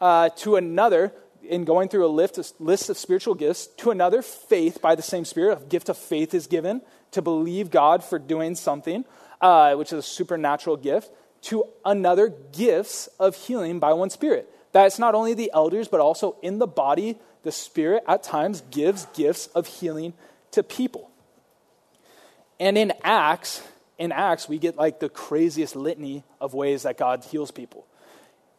uh, 0.01 0.29
to 0.43 0.57
another, 0.57 1.13
in 1.41 1.63
going 1.63 1.87
through 1.87 2.05
a 2.05 2.11
list 2.11 2.37
of, 2.37 2.51
list 2.59 2.89
of 2.89 2.97
spiritual 2.97 3.33
gifts, 3.33 3.67
to 3.77 3.89
another, 3.89 4.21
faith 4.21 4.81
by 4.81 4.93
the 4.93 5.01
same 5.01 5.23
Spirit, 5.23 5.57
a 5.57 5.65
gift 5.65 5.87
of 5.87 5.97
faith 5.97 6.33
is 6.33 6.47
given 6.47 6.81
to 7.11 7.21
believe 7.21 7.71
God 7.71 8.03
for 8.03 8.19
doing 8.19 8.55
something, 8.55 9.05
uh, 9.41 9.75
which 9.75 9.91
is 9.91 9.99
a 9.99 10.01
supernatural 10.01 10.77
gift. 10.77 11.11
To 11.43 11.65
another, 11.83 12.31
gifts 12.51 13.07
of 13.19 13.35
healing 13.35 13.79
by 13.79 13.93
one 13.93 14.09
Spirit. 14.09 14.47
That 14.73 14.85
it's 14.85 14.99
not 14.99 15.15
only 15.15 15.33
the 15.33 15.51
elders, 15.53 15.87
but 15.87 15.99
also 15.99 16.37
in 16.41 16.59
the 16.59 16.67
body, 16.67 17.17
the 17.43 17.51
Spirit 17.51 18.03
at 18.07 18.23
times 18.23 18.61
gives 18.69 19.05
gifts 19.13 19.47
of 19.47 19.65
healing 19.65 20.13
to 20.51 20.61
people. 20.61 21.09
And 22.59 22.77
in 22.77 22.93
Acts, 23.03 23.63
in 23.97 24.11
Acts, 24.11 24.47
we 24.47 24.59
get 24.59 24.77
like 24.77 24.99
the 24.99 25.09
craziest 25.09 25.75
litany 25.75 26.23
of 26.39 26.53
ways 26.53 26.83
that 26.83 26.97
God 26.97 27.23
heals 27.23 27.49
people 27.49 27.87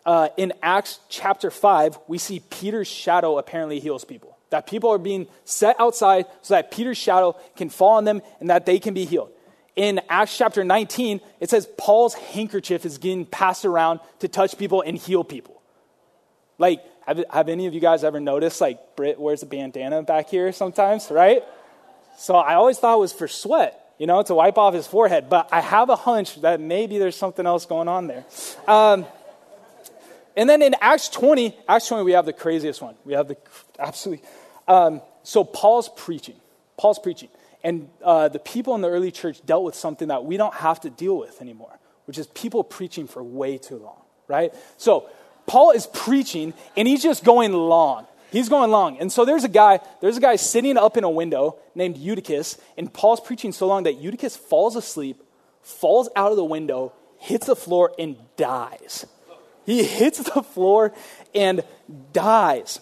uh, 0.04 0.28
in 0.36 0.52
Acts 0.62 1.00
chapter 1.08 1.50
5, 1.50 1.98
we 2.08 2.18
see 2.18 2.40
Peter's 2.50 2.88
shadow 2.88 3.38
apparently 3.38 3.80
heals 3.80 4.04
people. 4.04 4.36
That 4.50 4.66
people 4.66 4.90
are 4.90 4.98
being 4.98 5.28
set 5.44 5.76
outside 5.80 6.26
so 6.42 6.54
that 6.54 6.70
Peter's 6.70 6.98
shadow 6.98 7.36
can 7.56 7.70
fall 7.70 7.96
on 7.96 8.04
them 8.04 8.20
and 8.40 8.50
that 8.50 8.66
they 8.66 8.78
can 8.78 8.94
be 8.94 9.04
healed. 9.04 9.30
In 9.74 10.00
Acts 10.08 10.36
chapter 10.36 10.64
19, 10.64 11.20
it 11.40 11.50
says 11.50 11.68
Paul's 11.78 12.14
handkerchief 12.14 12.84
is 12.84 12.98
getting 12.98 13.24
passed 13.24 13.64
around 13.64 14.00
to 14.18 14.28
touch 14.28 14.58
people 14.58 14.82
and 14.82 14.96
heal 14.96 15.24
people. 15.24 15.62
Like, 16.58 16.84
have, 17.06 17.24
have 17.30 17.48
any 17.48 17.66
of 17.66 17.74
you 17.74 17.80
guys 17.80 18.04
ever 18.04 18.20
noticed, 18.20 18.60
like, 18.60 18.96
Britt 18.96 19.18
wears 19.18 19.42
a 19.42 19.46
bandana 19.46 20.02
back 20.02 20.28
here 20.28 20.52
sometimes, 20.52 21.10
right? 21.10 21.42
So 22.18 22.34
I 22.34 22.54
always 22.54 22.78
thought 22.78 22.96
it 22.96 23.00
was 23.00 23.12
for 23.12 23.28
sweat 23.28 23.82
you 24.02 24.08
know, 24.08 24.20
to 24.20 24.34
wipe 24.34 24.58
off 24.58 24.74
his 24.74 24.84
forehead. 24.84 25.30
But 25.30 25.48
I 25.52 25.60
have 25.60 25.88
a 25.88 25.94
hunch 25.94 26.40
that 26.40 26.60
maybe 26.60 26.98
there's 26.98 27.14
something 27.14 27.46
else 27.46 27.66
going 27.66 27.86
on 27.86 28.08
there. 28.08 28.24
Um, 28.66 29.06
and 30.36 30.50
then 30.50 30.60
in 30.60 30.74
Acts 30.80 31.08
20, 31.08 31.56
Acts 31.68 31.86
20, 31.86 32.02
we 32.02 32.10
have 32.12 32.26
the 32.26 32.32
craziest 32.32 32.82
one. 32.82 32.96
We 33.04 33.12
have 33.12 33.28
the 33.28 33.36
absolutely. 33.78 34.26
Um, 34.66 35.02
so 35.22 35.44
Paul's 35.44 35.88
preaching. 35.88 36.34
Paul's 36.76 36.98
preaching. 36.98 37.28
And 37.64 37.88
uh, 38.02 38.28
the 38.28 38.38
people 38.38 38.74
in 38.74 38.80
the 38.80 38.88
early 38.88 39.10
church 39.10 39.44
dealt 39.46 39.64
with 39.64 39.74
something 39.74 40.08
that 40.08 40.24
we 40.24 40.36
don't 40.36 40.54
have 40.54 40.80
to 40.80 40.90
deal 40.90 41.16
with 41.16 41.40
anymore, 41.40 41.78
which 42.06 42.18
is 42.18 42.26
people 42.28 42.64
preaching 42.64 43.06
for 43.06 43.22
way 43.22 43.58
too 43.58 43.76
long, 43.76 44.00
right? 44.26 44.52
So 44.78 45.08
Paul 45.46 45.70
is 45.70 45.86
preaching, 45.86 46.54
and 46.76 46.88
he's 46.88 47.02
just 47.02 47.24
going 47.24 47.52
long. 47.52 48.06
He's 48.30 48.48
going 48.48 48.70
long. 48.70 48.98
And 48.98 49.12
so 49.12 49.24
there's 49.24 49.44
a 49.44 49.48
guy, 49.48 49.80
there's 50.00 50.16
a 50.16 50.20
guy 50.20 50.36
sitting 50.36 50.76
up 50.76 50.96
in 50.96 51.04
a 51.04 51.10
window 51.10 51.58
named 51.74 51.98
Eutychus, 51.98 52.58
and 52.78 52.92
Paul's 52.92 53.20
preaching 53.20 53.52
so 53.52 53.66
long 53.66 53.82
that 53.82 53.94
Eutychus 53.94 54.36
falls 54.36 54.74
asleep, 54.74 55.22
falls 55.60 56.08
out 56.16 56.30
of 56.30 56.36
the 56.36 56.44
window, 56.44 56.92
hits 57.18 57.46
the 57.46 57.56
floor, 57.56 57.92
and 57.98 58.16
dies. 58.36 59.06
He 59.66 59.84
hits 59.84 60.18
the 60.18 60.42
floor 60.42 60.92
and 61.34 61.62
dies. 62.12 62.80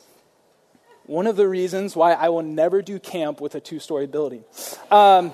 One 1.10 1.26
of 1.26 1.34
the 1.34 1.48
reasons 1.48 1.96
why 1.96 2.12
I 2.12 2.28
will 2.28 2.44
never 2.44 2.82
do 2.82 3.00
camp 3.00 3.40
with 3.40 3.56
a 3.56 3.60
two 3.60 3.80
story 3.80 4.06
building. 4.06 4.44
Um, 4.92 5.32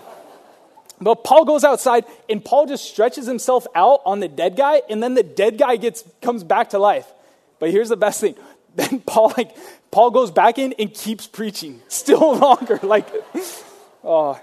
but 1.03 1.17
Paul 1.17 1.45
goes 1.45 1.65
outside 1.65 2.07
and 2.31 2.43
Paul 2.43 2.65
just 2.65 2.87
stretches 2.87 3.27
himself 3.27 3.67
out 3.75 4.01
on 4.07 4.21
the 4.21 4.27
dead 4.27 4.57
guy, 4.57 4.81
and 4.89 5.03
then 5.03 5.13
the 5.13 5.23
dead 5.23 5.59
guy 5.59 5.77
gets 5.77 6.03
comes 6.23 6.45
back 6.45 6.71
to 6.71 6.79
life. 6.79 7.07
But 7.59 7.73
here's 7.73 7.91
the 7.91 7.97
best 7.97 8.23
thing. 8.23 8.37
Then 8.75 9.01
Paul 9.01 9.35
like 9.37 9.55
Paul 9.91 10.11
goes 10.11 10.31
back 10.31 10.59
in 10.59 10.75
and 10.79 10.93
keeps 10.93 11.27
preaching 11.27 11.83
still 11.89 12.37
longer. 12.39 12.81
Like, 12.83 13.07
oh. 14.03 14.41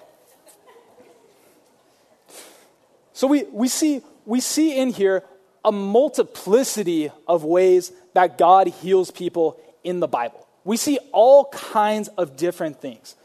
So 3.13 3.25
we, 3.25 3.45
we 3.45 3.67
see 3.67 4.01
we 4.25 4.39
see 4.39 4.77
in 4.77 4.89
here 4.89 5.23
a 5.65 5.71
multiplicity 5.71 7.09
of 7.27 7.43
ways 7.43 7.91
that 8.13 8.37
God 8.37 8.67
heals 8.67 9.09
people 9.09 9.59
in 9.83 9.99
the 9.99 10.07
Bible. 10.07 10.43
We 10.63 10.77
see 10.77 10.99
all 11.11 11.45
kinds 11.45 12.07
of 12.09 12.37
different 12.37 12.81
things. 12.81 13.15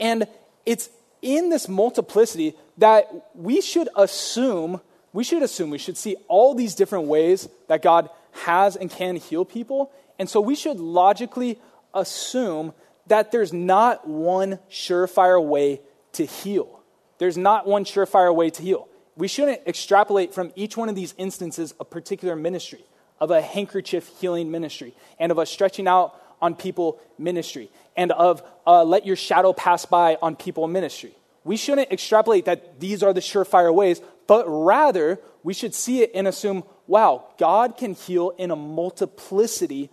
And 0.00 0.26
it's 0.64 0.88
in 1.22 1.50
this 1.50 1.68
multiplicity 1.68 2.54
that 2.78 3.30
we 3.34 3.60
should 3.60 3.88
assume, 3.96 4.80
we 5.12 5.24
should 5.24 5.42
assume, 5.42 5.70
we 5.70 5.78
should 5.78 5.96
see 5.96 6.16
all 6.28 6.54
these 6.54 6.74
different 6.74 7.06
ways 7.06 7.48
that 7.68 7.82
God 7.82 8.10
has 8.44 8.76
and 8.76 8.90
can 8.90 9.16
heal 9.16 9.44
people. 9.44 9.90
And 10.18 10.28
so 10.28 10.40
we 10.40 10.54
should 10.54 10.78
logically 10.78 11.58
assume 11.94 12.72
that 13.06 13.32
there's 13.32 13.52
not 13.52 14.06
one 14.06 14.58
surefire 14.70 15.42
way 15.42 15.80
to 16.12 16.24
heal. 16.24 16.80
There's 17.18 17.38
not 17.38 17.66
one 17.66 17.84
surefire 17.84 18.34
way 18.34 18.50
to 18.50 18.62
heal 18.62 18.88
we 19.16 19.28
shouldn't 19.28 19.62
extrapolate 19.66 20.34
from 20.34 20.52
each 20.54 20.76
one 20.76 20.88
of 20.88 20.94
these 20.94 21.14
instances 21.16 21.74
a 21.80 21.84
particular 21.84 22.36
ministry, 22.36 22.84
of 23.18 23.30
a 23.30 23.40
handkerchief 23.40 24.10
healing 24.20 24.50
ministry, 24.50 24.94
and 25.18 25.32
of 25.32 25.38
a 25.38 25.46
stretching 25.46 25.88
out 25.88 26.20
on 26.40 26.54
people 26.54 27.00
ministry, 27.18 27.70
and 27.96 28.12
of 28.12 28.42
uh, 28.66 28.84
let 28.84 29.06
your 29.06 29.16
shadow 29.16 29.52
pass 29.52 29.86
by 29.86 30.18
on 30.20 30.36
people 30.36 30.66
ministry. 30.68 31.14
We 31.44 31.56
shouldn't 31.56 31.92
extrapolate 31.92 32.46
that 32.46 32.80
these 32.80 33.02
are 33.02 33.12
the 33.12 33.20
surefire 33.20 33.72
ways, 33.72 34.00
but 34.26 34.44
rather 34.46 35.20
we 35.42 35.54
should 35.54 35.74
see 35.74 36.02
it 36.02 36.10
and 36.14 36.26
assume, 36.26 36.64
wow, 36.86 37.26
God 37.38 37.76
can 37.76 37.94
heal 37.94 38.30
in 38.36 38.50
a 38.50 38.56
multiplicity 38.56 39.90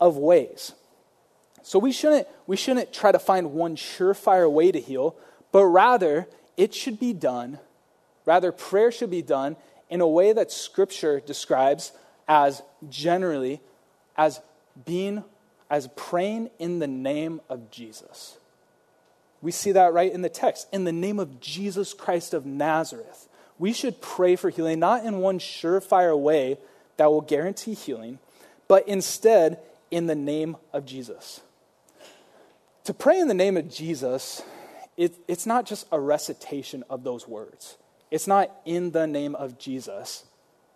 of 0.00 0.16
ways. 0.16 0.72
So 1.62 1.78
we 1.78 1.92
shouldn't, 1.92 2.26
we 2.46 2.56
shouldn't 2.56 2.92
try 2.92 3.12
to 3.12 3.18
find 3.18 3.52
one 3.52 3.76
surefire 3.76 4.50
way 4.50 4.72
to 4.72 4.80
heal, 4.80 5.16
but 5.52 5.64
rather 5.64 6.26
it 6.56 6.74
should 6.74 6.98
be 6.98 7.12
done 7.12 7.58
Rather, 8.26 8.50
prayer 8.52 8.90
should 8.90 9.10
be 9.10 9.22
done 9.22 9.56
in 9.88 10.00
a 10.00 10.08
way 10.08 10.32
that 10.32 10.50
Scripture 10.50 11.20
describes 11.20 11.92
as 12.28 12.60
generally 12.90 13.60
as 14.16 14.40
being, 14.84 15.22
as 15.70 15.88
praying 15.96 16.50
in 16.58 16.78
the 16.78 16.86
name 16.86 17.40
of 17.48 17.70
Jesus. 17.70 18.38
We 19.42 19.52
see 19.52 19.72
that 19.72 19.92
right 19.92 20.12
in 20.12 20.22
the 20.22 20.28
text. 20.28 20.68
In 20.72 20.84
the 20.84 20.92
name 20.92 21.18
of 21.18 21.40
Jesus 21.40 21.94
Christ 21.94 22.34
of 22.34 22.46
Nazareth. 22.46 23.28
We 23.58 23.72
should 23.72 24.00
pray 24.00 24.36
for 24.36 24.50
healing, 24.50 24.78
not 24.78 25.04
in 25.04 25.18
one 25.18 25.38
surefire 25.38 26.18
way 26.18 26.58
that 26.96 27.06
will 27.06 27.20
guarantee 27.20 27.74
healing, 27.74 28.18
but 28.68 28.86
instead 28.88 29.60
in 29.90 30.06
the 30.06 30.14
name 30.14 30.56
of 30.72 30.84
Jesus. 30.84 31.40
To 32.84 32.94
pray 32.94 33.18
in 33.18 33.28
the 33.28 33.34
name 33.34 33.56
of 33.56 33.68
Jesus, 33.68 34.42
it, 34.96 35.14
it's 35.26 35.46
not 35.46 35.66
just 35.66 35.86
a 35.90 36.00
recitation 36.00 36.84
of 36.88 37.04
those 37.04 37.26
words. 37.26 37.76
It's 38.10 38.26
not 38.26 38.50
in 38.64 38.92
the 38.92 39.06
name 39.06 39.34
of 39.34 39.58
Jesus 39.58 40.24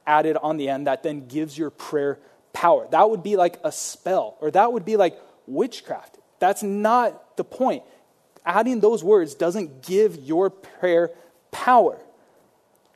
added 0.06 0.36
on 0.42 0.56
the 0.56 0.68
end 0.68 0.86
that 0.86 1.02
then 1.02 1.26
gives 1.28 1.56
your 1.56 1.70
prayer 1.70 2.18
power. 2.60 2.86
That 2.90 3.08
would 3.08 3.22
be 3.22 3.36
like 3.36 3.58
a 3.64 3.72
spell, 3.72 4.36
or 4.42 4.50
that 4.50 4.70
would 4.70 4.84
be 4.84 4.98
like 4.98 5.18
witchcraft. 5.46 6.18
That's 6.40 6.62
not 6.62 7.38
the 7.38 7.44
point. 7.44 7.84
Adding 8.44 8.80
those 8.80 9.02
words 9.02 9.34
doesn't 9.34 9.82
give 9.82 10.16
your 10.16 10.50
prayer 10.50 11.10
power. 11.50 11.98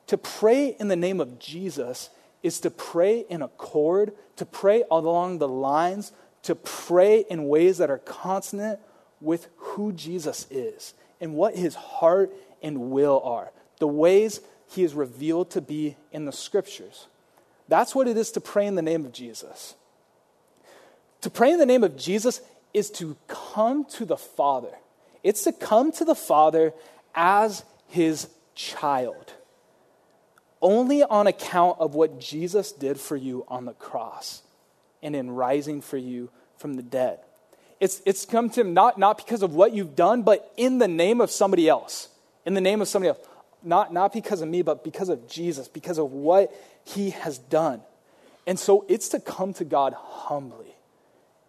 To 0.08 0.18
pray 0.18 0.76
in 0.78 0.88
the 0.88 0.96
name 0.96 1.18
of 1.18 1.38
Jesus 1.38 2.10
is 2.42 2.60
to 2.60 2.70
pray 2.70 3.20
in 3.30 3.40
accord, 3.40 4.12
to 4.36 4.44
pray 4.44 4.84
along 4.90 5.38
the 5.38 5.48
lines, 5.48 6.12
to 6.42 6.54
pray 6.54 7.24
in 7.30 7.48
ways 7.48 7.78
that 7.78 7.90
are 7.90 7.98
consonant 7.98 8.80
with 9.22 9.48
who 9.56 9.94
Jesus 9.94 10.46
is 10.50 10.92
and 11.22 11.32
what 11.34 11.56
his 11.56 11.74
heart 11.74 12.34
and 12.62 12.90
will 12.90 13.22
are 13.24 13.50
the 13.78 13.88
ways 13.88 14.40
he 14.68 14.82
is 14.84 14.92
revealed 14.94 15.50
to 15.52 15.60
be 15.60 15.96
in 16.12 16.26
the 16.26 16.32
scriptures. 16.32 17.06
That's 17.68 17.94
what 17.94 18.08
it 18.08 18.16
is 18.16 18.30
to 18.32 18.40
pray 18.40 18.66
in 18.66 18.74
the 18.74 18.82
name 18.82 19.04
of 19.04 19.12
Jesus. 19.12 19.74
To 21.22 21.30
pray 21.30 21.52
in 21.52 21.58
the 21.58 21.66
name 21.66 21.84
of 21.84 21.96
Jesus 21.96 22.40
is 22.74 22.90
to 22.92 23.16
come 23.28 23.84
to 23.86 24.04
the 24.04 24.16
Father. 24.16 24.72
It's 25.22 25.44
to 25.44 25.52
come 25.52 25.90
to 25.92 26.04
the 26.04 26.14
Father 26.14 26.74
as 27.14 27.64
his 27.88 28.28
child. 28.54 29.32
Only 30.60 31.02
on 31.02 31.26
account 31.26 31.78
of 31.78 31.94
what 31.94 32.20
Jesus 32.20 32.72
did 32.72 33.00
for 33.00 33.16
you 33.16 33.44
on 33.48 33.64
the 33.64 33.72
cross 33.72 34.42
and 35.02 35.16
in 35.16 35.30
rising 35.30 35.80
for 35.80 35.96
you 35.96 36.30
from 36.58 36.74
the 36.74 36.82
dead. 36.82 37.20
It's, 37.80 38.00
it's 38.06 38.24
come 38.24 38.50
to 38.50 38.60
him 38.60 38.74
not, 38.74 38.98
not 38.98 39.16
because 39.18 39.42
of 39.42 39.54
what 39.54 39.74
you've 39.74 39.96
done, 39.96 40.22
but 40.22 40.52
in 40.56 40.78
the 40.78 40.88
name 40.88 41.20
of 41.20 41.30
somebody 41.30 41.68
else. 41.68 42.08
In 42.46 42.54
the 42.54 42.60
name 42.60 42.80
of 42.82 42.88
somebody 42.88 43.10
else 43.10 43.18
not, 43.64 43.92
not 43.92 44.12
because 44.12 44.40
of 44.40 44.48
me, 44.48 44.62
but 44.62 44.84
because 44.84 45.08
of 45.08 45.26
Jesus, 45.28 45.68
because 45.68 45.98
of 45.98 46.12
what 46.12 46.52
he 46.84 47.10
has 47.10 47.38
done. 47.38 47.80
And 48.46 48.58
so 48.58 48.84
it's 48.88 49.08
to 49.10 49.20
come 49.20 49.54
to 49.54 49.64
God 49.64 49.94
humbly. 49.94 50.74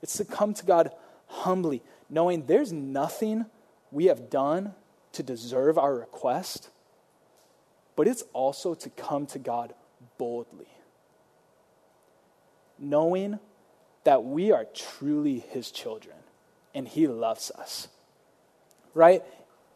It's 0.01 0.17
to 0.17 0.25
come 0.25 0.53
to 0.53 0.65
God 0.65 0.91
humbly, 1.27 1.81
knowing 2.09 2.45
there's 2.45 2.71
nothing 2.71 3.45
we 3.91 4.05
have 4.05 4.29
done 4.29 4.73
to 5.13 5.23
deserve 5.23 5.77
our 5.77 5.95
request, 5.95 6.69
but 7.95 8.07
it's 8.07 8.23
also 8.33 8.75
to 8.75 8.89
come 8.91 9.25
to 9.27 9.39
God 9.39 9.73
boldly, 10.17 10.67
knowing 12.77 13.39
that 14.03 14.23
we 14.23 14.51
are 14.51 14.65
truly 14.73 15.39
his 15.39 15.71
children 15.71 16.15
and 16.73 16.87
he 16.87 17.07
loves 17.07 17.51
us. 17.51 17.87
Right? 18.93 19.23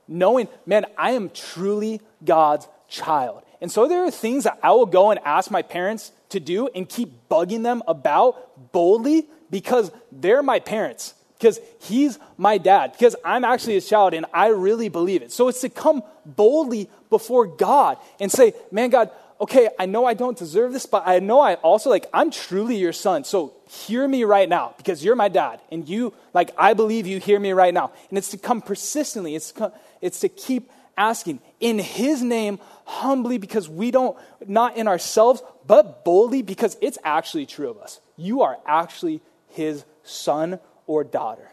Knowing, 0.10 0.49
man, 0.66 0.86
I 0.97 1.12
am 1.12 1.30
truly 1.30 2.01
God's 2.26 2.68
child. 2.89 3.43
And 3.62 3.72
so 3.72 3.88
there 3.88 4.03
are 4.03 4.12
things 4.12 4.45
that 4.45 4.57
I 4.64 4.72
will 4.72 4.88
go 4.88 5.12
and 5.12 5.20
ask 5.24 5.51
my 5.51 5.62
parents 5.62 6.12
to 6.30 6.39
do 6.39 6.68
and 6.74 6.89
keep 6.89 7.30
bugging 7.30 7.64
them 7.64 7.84
about 7.88 8.72
boldly 8.72 9.28
because 9.49 9.91
they're 10.12 10.41
my 10.41 10.60
parents, 10.60 11.14
because 11.38 11.60
he's 11.82 12.18
my 12.38 12.57
dad, 12.57 12.93
because 12.93 13.16
I'm 13.24 13.43
actually 13.43 13.74
his 13.74 13.88
child 13.88 14.14
and 14.14 14.26
I 14.34 14.47
really 14.47 14.89
believe 14.89 15.22
it. 15.22 15.32
So 15.32 15.47
it's 15.47 15.62
to 15.62 15.70
come 15.70 16.03
boldly 16.26 16.89
before 17.10 17.45
God 17.45 17.97
and 18.20 18.32
say, 18.32 18.53
man, 18.72 18.89
God, 18.89 19.12
okay, 19.41 19.70
I 19.80 19.86
know 19.86 20.05
I 20.05 20.14
don't 20.14 20.38
deserve 20.38 20.74
this, 20.74 20.86
but 20.86 21.03
I 21.05 21.20
know 21.20 21.39
I 21.39 21.55
also, 21.55 21.89
like, 21.89 22.07
I'm 22.14 22.30
truly 22.30 22.76
your 22.76 22.93
son. 22.93 23.24
So 23.24 23.53
hear 23.68 24.07
me 24.07 24.24
right 24.26 24.49
now 24.49 24.74
because 24.78 25.03
you're 25.03 25.16
my 25.16 25.30
dad. 25.30 25.62
And 25.72 25.88
you, 25.88 26.14
like, 26.34 26.51
I 26.57 26.74
believe 26.74 27.07
you 27.07 27.20
hear 27.20 27.39
me 27.39 27.53
right 27.53 27.74
now. 27.74 27.91
And 28.10 28.18
it's 28.18 28.30
to 28.32 28.38
come 28.38 28.62
persistently, 28.62 29.36
it's, 29.36 29.51
to 29.51 29.60
come, 29.60 29.72
it's 30.01 30.19
to 30.21 30.29
keep 30.29 30.71
asking 30.97 31.39
in 31.59 31.79
his 31.79 32.21
name 32.21 32.59
humbly 32.85 33.37
because 33.37 33.69
we 33.69 33.91
don't, 33.91 34.17
not 34.47 34.77
in 34.77 34.87
ourselves, 34.87 35.41
but 35.65 36.03
boldly 36.03 36.41
because 36.41 36.77
it's 36.81 36.97
actually 37.03 37.45
true 37.45 37.69
of 37.69 37.77
us. 37.77 38.01
You 38.17 38.41
are 38.41 38.57
actually 38.65 39.21
his 39.49 39.85
son 40.03 40.59
or 40.87 41.03
daughter. 41.03 41.51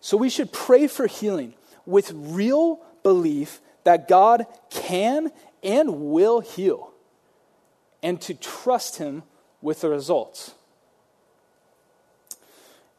So 0.00 0.16
we 0.16 0.28
should 0.28 0.52
pray 0.52 0.86
for 0.86 1.06
healing 1.06 1.54
with 1.84 2.12
real 2.14 2.80
belief 3.02 3.60
that 3.84 4.08
God 4.08 4.46
can 4.70 5.30
and 5.62 6.10
will 6.10 6.40
heal, 6.40 6.92
and 8.02 8.20
to 8.20 8.34
trust 8.34 8.98
Him 8.98 9.22
with 9.60 9.80
the 9.80 9.88
results. 9.88 10.54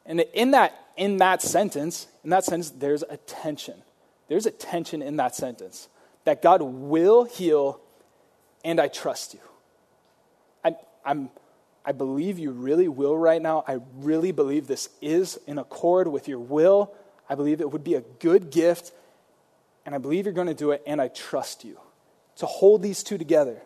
And 0.06 0.22
in 0.34 0.52
that, 0.52 0.74
in 0.96 1.18
that 1.18 1.42
sentence, 1.42 2.08
in 2.24 2.30
that 2.30 2.46
sentence, 2.46 2.72
there's 2.72 3.04
a 3.04 3.18
tension. 3.18 3.76
There's 4.28 4.46
a 4.46 4.52
tension 4.52 5.02
in 5.02 5.18
that 5.18 5.36
sentence 5.36 5.88
that 6.26 6.42
God 6.42 6.62
will 6.62 7.24
heal, 7.24 7.80
and 8.64 8.80
I 8.80 8.88
trust 8.88 9.34
you. 9.34 9.40
I, 10.64 10.76
I'm, 11.06 11.30
I 11.86 11.94
believe 11.94 12.38
you 12.38 12.52
really 12.52 12.90
will 12.90 13.18
right 13.18 13.42
now. 13.42 13.64
I 13.68 13.80
really 13.96 14.34
believe 14.34 14.68
this 14.68 14.90
is 15.02 15.40
in 15.48 15.58
accord 15.58 16.08
with 16.10 16.28
your 16.28 16.40
will. 16.40 16.94
I 17.30 17.36
believe 17.36 17.62
it 17.62 17.72
would 17.72 17.84
be 17.84 17.96
a 17.96 18.02
good 18.20 18.52
gift, 18.52 18.92
and 19.86 19.96
I 19.96 19.98
believe 20.00 20.26
you're 20.26 20.34
going 20.34 20.48
to 20.48 20.54
do 20.54 20.72
it, 20.72 20.84
and 20.86 21.02
I 21.02 21.08
trust 21.08 21.64
you 21.64 21.80
to 22.38 22.46
hold 22.46 22.82
these 22.82 23.04
two 23.04 23.18
together. 23.18 23.62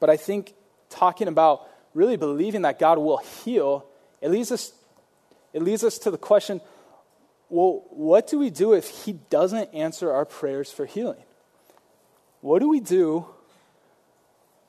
But 0.00 0.10
I 0.10 0.16
think 0.16 0.54
talking 0.90 1.28
about 1.28 1.68
really 1.94 2.16
believing 2.16 2.62
that 2.62 2.78
God 2.78 2.98
will 2.98 3.18
heal, 3.18 3.86
it 4.20 4.30
leads 4.30 4.50
us, 4.50 4.72
it 5.52 5.62
leads 5.62 5.84
us 5.84 5.98
to 5.98 6.10
the 6.10 6.18
question 6.18 6.60
well, 7.48 7.84
what 7.90 8.26
do 8.26 8.38
we 8.38 8.50
do 8.50 8.72
if 8.72 8.88
He 8.88 9.12
doesn't 9.30 9.72
answer 9.74 10.12
our 10.12 10.24
prayers 10.24 10.70
for 10.70 10.86
healing? 10.86 11.22
What 12.40 12.58
do 12.58 12.68
we 12.68 12.80
do 12.80 13.26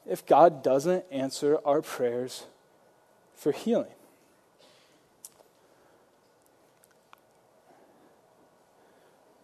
if 0.10 0.26
God 0.26 0.64
doesn't 0.64 1.06
answer 1.12 1.58
our 1.66 1.82
prayers 1.82 2.46
for 3.36 3.52
healing? 3.52 3.92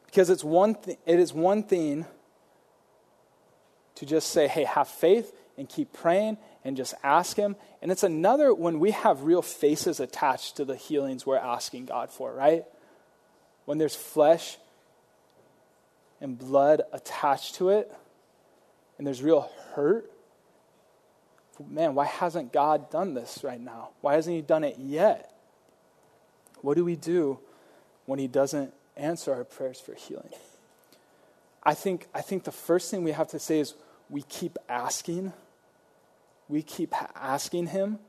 Because 0.05 0.29
it's 0.29 0.43
one 0.43 0.75
th- 0.75 0.99
it 1.05 1.19
is 1.19 1.33
one 1.33 1.63
thing 1.63 2.05
to 3.95 4.05
just 4.05 4.29
say, 4.31 4.47
hey, 4.47 4.65
have 4.65 4.87
faith 4.87 5.33
and 5.57 5.69
keep 5.69 5.93
praying 5.93 6.37
and 6.65 6.75
just 6.75 6.93
ask 7.03 7.37
Him. 7.37 7.55
And 7.81 7.91
it's 7.91 8.03
another 8.03 8.53
when 8.53 8.79
we 8.79 8.91
have 8.91 9.23
real 9.23 9.41
faces 9.41 9.99
attached 9.99 10.57
to 10.57 10.65
the 10.65 10.75
healings 10.75 11.25
we're 11.25 11.37
asking 11.37 11.85
God 11.85 12.09
for, 12.09 12.33
right? 12.33 12.65
When 13.65 13.77
there's 13.77 13.95
flesh 13.95 14.57
and 16.19 16.37
blood 16.37 16.81
attached 16.91 17.55
to 17.55 17.69
it 17.69 17.91
and 18.97 19.07
there's 19.07 19.23
real 19.23 19.49
hurt. 19.73 20.11
Man, 21.67 21.95
why 21.95 22.05
hasn't 22.05 22.53
God 22.53 22.89
done 22.89 23.13
this 23.13 23.43
right 23.43 23.59
now? 23.59 23.89
Why 24.01 24.13
hasn't 24.13 24.35
He 24.35 24.41
done 24.41 24.63
it 24.63 24.77
yet? 24.79 25.31
What 26.61 26.75
do 26.75 26.85
we 26.85 26.95
do 26.95 27.39
when 28.05 28.19
He 28.19 28.27
doesn't 28.27 28.73
answer 28.95 29.33
our 29.33 29.43
prayers 29.43 29.79
for 29.79 29.93
healing? 29.93 30.29
I 31.63 31.73
think, 31.73 32.07
I 32.13 32.21
think 32.21 32.43
the 32.43 32.51
first 32.51 32.89
thing 32.89 33.03
we 33.03 33.11
have 33.11 33.27
to 33.29 33.39
say 33.39 33.59
is, 33.59 33.75
we 34.09 34.23
keep 34.23 34.57
asking. 34.67 35.33
We 36.47 36.63
keep 36.63 36.93
asking 37.15 37.67
Him. 37.67 37.99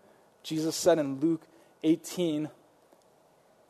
Jesus 0.43 0.75
said 0.75 0.99
in 0.99 1.21
Luke 1.21 1.43
18, 1.85 2.49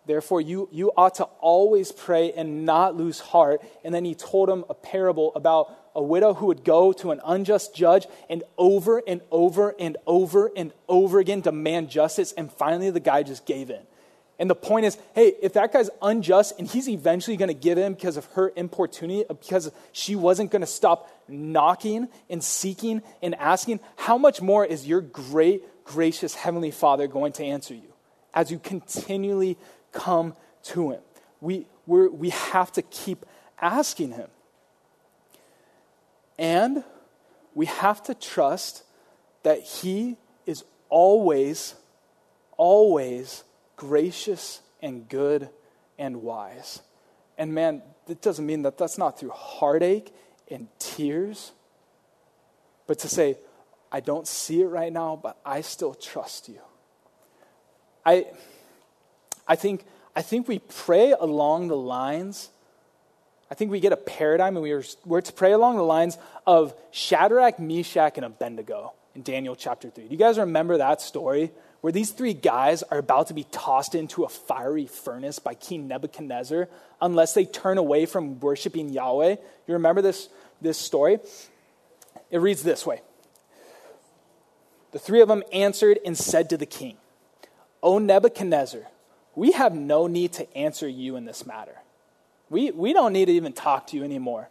Therefore, 0.07 0.41
you, 0.41 0.69
you 0.73 0.91
ought 0.97 1.15
to 1.17 1.25
always 1.41 1.93
pray 1.93 2.33
and 2.33 2.65
not 2.65 2.97
lose 2.97 3.21
heart. 3.21 3.63
And 3.85 3.95
then 3.95 4.05
he 4.05 4.15
told 4.15 4.49
him 4.49 4.65
a 4.69 4.75
parable 4.75 5.33
about 5.37 5.79
a 5.95 6.03
widow 6.03 6.35
who 6.35 6.47
would 6.47 6.65
go 6.65 6.93
to 6.95 7.13
an 7.13 7.21
unjust 7.25 7.75
judge 7.75 8.07
and 8.29 8.43
over 8.59 9.03
and 9.07 9.21
over 9.31 9.75
and 9.79 9.97
over 10.07 10.51
and 10.57 10.73
over 10.89 11.21
again 11.21 11.41
demand 11.41 11.91
justice. 11.91 12.33
And 12.33 12.53
finally, 12.53 12.91
the 12.91 13.01
guy 13.01 13.23
just 13.23 13.47
gave 13.47 13.71
in. 13.71 13.83
And 14.39 14.51
the 14.51 14.57
point 14.57 14.87
is 14.87 14.99
hey, 15.15 15.35
if 15.41 15.53
that 15.53 15.73
guy's 15.73 15.89
unjust 16.01 16.55
and 16.59 16.67
he's 16.67 16.89
eventually 16.89 17.37
going 17.37 17.49
to 17.49 17.55
give 17.55 17.79
in 17.79 17.95
because 17.95 18.17
of 18.17 18.25
her 18.33 18.53
importunity, 18.57 19.25
uh, 19.31 19.35
because 19.35 19.71
she 19.93 20.17
wasn't 20.17 20.51
going 20.51 20.63
to 20.63 20.67
stop 20.67 21.09
knocking 21.29 22.09
and 22.29 22.43
seeking 22.43 23.03
and 23.23 23.37
asking, 23.37 23.79
how 23.95 24.19
much 24.19 24.43
more 24.43 24.65
is 24.65 24.85
your 24.85 25.01
great, 25.01 25.63
gracious 25.85 26.35
Heavenly 26.35 26.73
Father 26.73 27.07
going 27.07 27.33
to 27.35 27.45
answer 27.45 27.75
you 27.75 27.93
as 28.35 28.51
you 28.51 28.59
continually 28.59 29.59
come 29.93 30.35
to 30.65 30.93
Him? 30.93 31.01
We, 31.41 31.67
we 31.87 32.09
we 32.09 32.31
have 32.31 32.73
to 32.73 32.83
keep 32.83 33.27
asking 33.61 34.13
Him. 34.13 34.29
And 36.39 36.85
we 37.55 37.67
have 37.67 38.03
to 38.05 38.15
trust 38.15 38.85
that 39.43 39.61
He 39.63 40.17
is 40.47 40.65
always, 40.89 41.75
always 42.57 43.45
gracious 43.77 44.61
and 44.81 45.09
good 45.09 45.49
and 45.99 46.23
wise. 46.23 46.81
And 47.39 47.55
man, 47.55 47.83
it 48.09 48.21
doesn't 48.21 48.45
mean 48.45 48.63
that 48.63 48.79
that's 48.79 48.99
not 48.99 49.19
through 49.19 49.31
heartache 49.31 50.13
and 50.51 50.69
tears, 50.79 51.53
but 52.87 52.99
to 53.01 53.09
say, 53.09 53.39
I 53.91 54.01
don't 54.01 54.27
see 54.27 54.63
it 54.63 54.67
right 54.67 54.93
now, 54.93 55.19
but 55.23 55.39
I 55.45 55.61
still 55.61 55.95
trust 55.95 56.49
you. 56.49 56.61
I, 58.05 58.27
I, 59.47 59.57
think, 59.57 59.85
I 60.15 60.23
think 60.23 60.49
we 60.49 60.59
pray 60.59 61.15
along 61.19 61.69
the 61.69 61.77
lines, 61.77 62.51
I 63.51 63.55
think 63.55 63.71
we 63.71 63.81
get 63.81 63.93
a 63.93 63.97
paradigm 63.97 64.57
and 64.57 64.63
we 64.63 64.73
are, 64.73 64.83
we're 65.05 65.21
to 65.21 65.33
pray 65.33 65.53
along 65.53 65.77
the 65.77 65.83
lines 65.83 66.17
of 66.47 66.75
Shadrach, 66.91 67.59
Meshach, 67.59 68.17
and 68.17 68.25
Abednego 68.25 68.93
in 69.15 69.23
Daniel 69.23 69.55
chapter 69.55 69.91
3. 69.91 70.05
Do 70.05 70.11
you 70.11 70.17
guys 70.17 70.39
remember 70.39 70.79
that 70.79 71.01
story 71.01 71.51
where 71.83 71.93
these 71.93 72.13
three 72.13 72.33
guys 72.33 72.83
are 72.85 72.99
about 72.99 73.27
to 73.27 73.35
be 73.35 73.45
tossed 73.45 73.95
into 73.95 74.25
a 74.25 74.29
fiery 74.29 74.87
furnace 74.87 75.39
by 75.39 75.55
King 75.55 75.89
Nebuchadnezzar 75.89 76.69
unless 77.01 77.35
they 77.35 77.45
turn 77.45 77.77
away 77.77 78.07
from 78.07 78.41
worshiping 78.41 78.89
Yahweh. 78.89 79.31
You 79.67 79.75
remember 79.75 80.01
this, 80.01 80.29
this 80.61 80.79
story? 80.79 81.19
It 82.31 82.39
reads 82.39 82.63
this 82.63 82.87
way 82.87 83.03
The 84.93 84.99
three 84.99 85.21
of 85.21 85.29
them 85.29 85.43
answered 85.53 85.99
and 86.07 86.17
said 86.17 86.51
to 86.51 86.57
the 86.57 86.67
king, 86.67 86.97
O 87.83 87.99
Nebuchadnezzar, 87.99 88.87
we 89.35 89.53
have 89.53 89.75
no 89.75 90.07
need 90.07 90.35
to 90.35 90.57
answer 90.57 90.89
you 90.89 91.17
in 91.17 91.25
this 91.25 91.47
matter. 91.47 91.77
We, 92.51 92.71
we 92.71 92.93
don't 92.93 93.13
need 93.13 93.27
to 93.27 93.33
even 93.33 93.53
talk 93.53 93.89
to 93.89 93.97
you 93.97 94.05
anymore. 94.05 94.49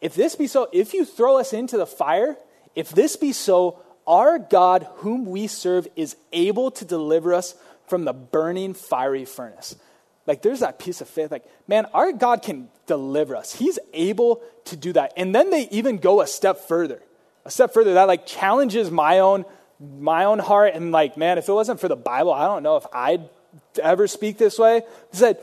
If 0.00 0.14
this 0.14 0.36
be 0.36 0.46
so, 0.46 0.68
if 0.72 0.94
you 0.94 1.04
throw 1.04 1.38
us 1.38 1.52
into 1.52 1.76
the 1.76 1.86
fire, 1.86 2.36
if 2.74 2.90
this 2.90 3.16
be 3.16 3.32
so, 3.32 3.80
our 4.06 4.38
God, 4.38 4.88
whom 4.96 5.26
we 5.26 5.46
serve, 5.46 5.86
is 5.96 6.16
able 6.32 6.70
to 6.72 6.84
deliver 6.84 7.34
us 7.34 7.54
from 7.86 8.04
the 8.04 8.12
burning 8.12 8.74
fiery 8.74 9.24
furnace. 9.24 9.76
Like, 10.26 10.42
there's 10.42 10.60
that 10.60 10.78
piece 10.78 11.00
of 11.00 11.08
faith. 11.08 11.30
Like, 11.30 11.44
man, 11.66 11.86
our 11.92 12.12
God 12.12 12.42
can 12.42 12.68
deliver 12.86 13.34
us. 13.34 13.52
He's 13.52 13.78
able 13.92 14.42
to 14.66 14.76
do 14.76 14.92
that. 14.92 15.12
And 15.16 15.34
then 15.34 15.50
they 15.50 15.68
even 15.70 15.98
go 15.98 16.20
a 16.20 16.26
step 16.26 16.58
further. 16.68 17.02
A 17.44 17.50
step 17.50 17.74
further 17.74 17.94
that, 17.94 18.06
like, 18.06 18.26
challenges 18.26 18.90
my 18.90 19.18
own, 19.18 19.44
my 19.80 20.24
own 20.24 20.38
heart. 20.38 20.74
And, 20.74 20.92
like, 20.92 21.16
man, 21.16 21.38
if 21.38 21.48
it 21.48 21.52
wasn't 21.52 21.80
for 21.80 21.88
the 21.88 21.96
Bible, 21.96 22.32
I 22.32 22.44
don't 22.44 22.62
know 22.62 22.76
if 22.76 22.86
I'd 22.92 23.28
ever 23.82 24.06
speak 24.06 24.38
this 24.38 24.58
way. 24.58 24.82
He 25.10 25.16
said, 25.16 25.38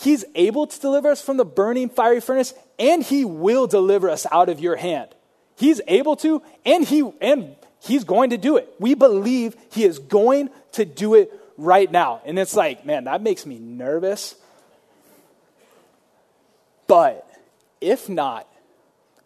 He's 0.00 0.24
able 0.34 0.66
to 0.66 0.80
deliver 0.80 1.08
us 1.08 1.20
from 1.20 1.38
the 1.38 1.44
burning 1.44 1.88
fiery 1.88 2.20
furnace, 2.20 2.54
and 2.78 3.02
He 3.02 3.24
will 3.24 3.66
deliver 3.66 4.08
us 4.08 4.26
out 4.30 4.48
of 4.48 4.60
your 4.60 4.76
hand. 4.76 5.08
He's 5.56 5.80
able 5.88 6.14
to, 6.16 6.42
and 6.64 6.84
He, 6.84 7.10
and 7.20 7.56
He's 7.80 8.04
going 8.04 8.30
to 8.30 8.38
do 8.38 8.56
it. 8.56 8.72
We 8.78 8.94
believe 8.94 9.56
He 9.72 9.84
is 9.84 9.98
going 9.98 10.50
to 10.72 10.84
do 10.84 11.14
it 11.14 11.32
right 11.56 11.90
now. 11.90 12.22
And 12.24 12.38
it's 12.38 12.54
like, 12.54 12.86
man, 12.86 13.04
that 13.04 13.22
makes 13.22 13.44
me 13.44 13.58
nervous. 13.58 14.36
But 16.86 17.28
if 17.80 18.08
not, 18.08 18.46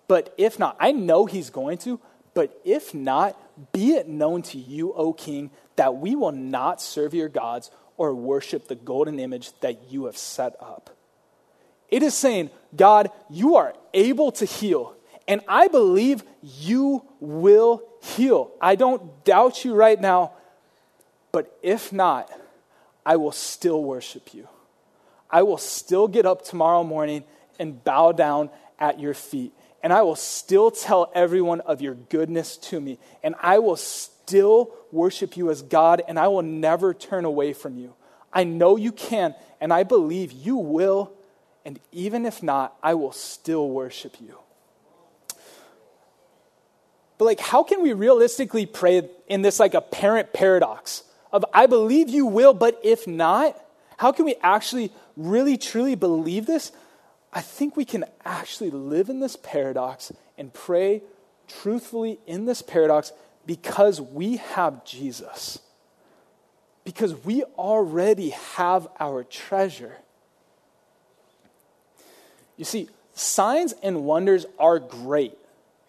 but 0.08 0.34
if 0.38 0.58
not, 0.58 0.76
I 0.80 0.92
know 0.92 1.26
He's 1.26 1.50
going 1.50 1.78
to, 1.78 2.00
but 2.34 2.58
if 2.64 2.94
not, 2.94 3.38
be 3.72 3.92
it 3.92 4.08
known 4.08 4.42
to 4.42 4.58
you, 4.58 4.92
O 4.94 5.12
King, 5.12 5.50
that 5.76 5.96
we 5.96 6.16
will 6.16 6.32
not 6.32 6.80
serve 6.80 7.12
your 7.12 7.28
gods 7.28 7.70
or 8.02 8.12
worship 8.12 8.66
the 8.66 8.74
golden 8.74 9.20
image 9.20 9.52
that 9.60 9.92
you 9.92 10.06
have 10.06 10.16
set 10.16 10.56
up. 10.60 10.90
It 11.88 12.02
is 12.02 12.14
saying, 12.14 12.50
God, 12.74 13.12
you 13.30 13.54
are 13.54 13.74
able 13.94 14.32
to 14.32 14.44
heal, 14.44 14.96
and 15.28 15.40
I 15.46 15.68
believe 15.68 16.24
you 16.42 17.04
will 17.20 17.84
heal. 18.02 18.50
I 18.60 18.74
don't 18.74 19.24
doubt 19.24 19.64
you 19.64 19.72
right 19.72 20.00
now, 20.00 20.32
but 21.30 21.56
if 21.62 21.92
not, 21.92 22.28
I 23.06 23.14
will 23.14 23.30
still 23.30 23.84
worship 23.84 24.34
you. 24.34 24.48
I 25.30 25.42
will 25.44 25.56
still 25.56 26.08
get 26.08 26.26
up 26.26 26.44
tomorrow 26.44 26.82
morning 26.82 27.22
and 27.60 27.84
bow 27.84 28.10
down 28.10 28.50
at 28.80 28.98
your 28.98 29.14
feet. 29.14 29.52
And 29.80 29.92
I 29.92 30.02
will 30.02 30.16
still 30.16 30.72
tell 30.72 31.12
everyone 31.14 31.60
of 31.60 31.80
your 31.80 31.94
goodness 31.94 32.56
to 32.68 32.80
me. 32.80 32.98
And 33.22 33.36
I 33.40 33.60
will 33.60 33.76
still 33.76 34.74
worship 34.92 35.36
you 35.36 35.50
as 35.50 35.62
God, 35.62 36.02
and 36.06 36.18
I 36.18 36.28
will 36.28 36.42
never 36.42 36.94
turn 36.94 37.24
away 37.24 37.52
from 37.52 37.76
you. 37.78 37.94
I 38.32 38.44
know 38.44 38.76
you 38.76 38.92
can, 38.92 39.34
and 39.60 39.72
I 39.72 39.82
believe 39.82 40.30
you 40.32 40.56
will. 40.56 41.12
And 41.64 41.80
even 41.90 42.26
if 42.26 42.42
not, 42.42 42.76
I 42.82 42.94
will 42.94 43.12
still 43.12 43.70
worship 43.70 44.16
you. 44.20 44.38
But, 47.18 47.24
like, 47.24 47.40
how 47.40 47.62
can 47.62 47.82
we 47.82 47.92
realistically 47.92 48.66
pray 48.66 49.08
in 49.28 49.42
this, 49.42 49.60
like, 49.60 49.74
apparent 49.74 50.32
paradox 50.32 51.04
of 51.32 51.44
I 51.54 51.66
believe 51.66 52.08
you 52.08 52.26
will, 52.26 52.52
but 52.52 52.80
if 52.82 53.06
not? 53.06 53.56
How 53.96 54.12
can 54.12 54.24
we 54.24 54.34
actually 54.42 54.92
really 55.16 55.56
truly 55.56 55.94
believe 55.94 56.46
this? 56.46 56.72
I 57.32 57.40
think 57.40 57.76
we 57.76 57.84
can 57.84 58.04
actually 58.24 58.70
live 58.70 59.08
in 59.08 59.20
this 59.20 59.36
paradox 59.36 60.12
and 60.36 60.52
pray 60.52 61.02
truthfully 61.46 62.18
in 62.26 62.44
this 62.46 62.60
paradox 62.60 63.12
because 63.46 64.00
we 64.00 64.36
have 64.36 64.84
Jesus. 64.84 65.58
Because 66.84 67.14
we 67.24 67.44
already 67.56 68.30
have 68.30 68.88
our 68.98 69.24
treasure. 69.24 69.96
You 72.56 72.64
see, 72.64 72.88
signs 73.14 73.74
and 73.82 74.04
wonders 74.04 74.46
are 74.58 74.78
great. 74.78 75.36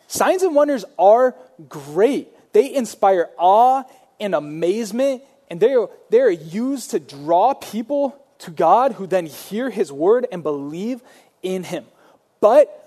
Signs 0.08 0.44
and 0.44 0.56
wonders 0.56 0.86
are 1.00 1.36
great. 1.68 2.30
They 2.54 2.74
inspire 2.74 3.30
awe 3.38 3.84
and 4.20 4.36
amazement, 4.36 5.24
and 5.50 5.60
they 5.60 5.74
are, 5.74 5.90
they 6.10 6.22
are 6.22 6.30
used 6.30 6.92
to 6.92 7.00
draw 7.00 7.54
people 7.54 8.16
to 8.40 8.52
God 8.52 8.94
who 8.94 9.08
then 9.08 9.26
hear 9.26 9.70
his 9.70 9.92
word 9.92 10.28
and 10.32 10.44
believe 10.44 11.02
in 11.42 11.64
him. 11.64 11.86
But 12.40 12.80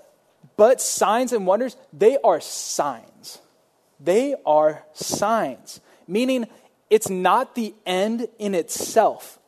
but 0.57 0.81
signs 0.81 1.33
and 1.33 1.45
wonders, 1.45 1.77
they 1.93 2.17
are 2.23 2.41
signs. 2.41 3.39
They 3.99 4.35
are 4.45 4.83
signs, 4.93 5.81
meaning 6.07 6.47
it's 6.89 7.09
not 7.09 7.55
the 7.55 7.73
end 7.85 8.27
in 8.39 8.55
itself. 8.55 9.39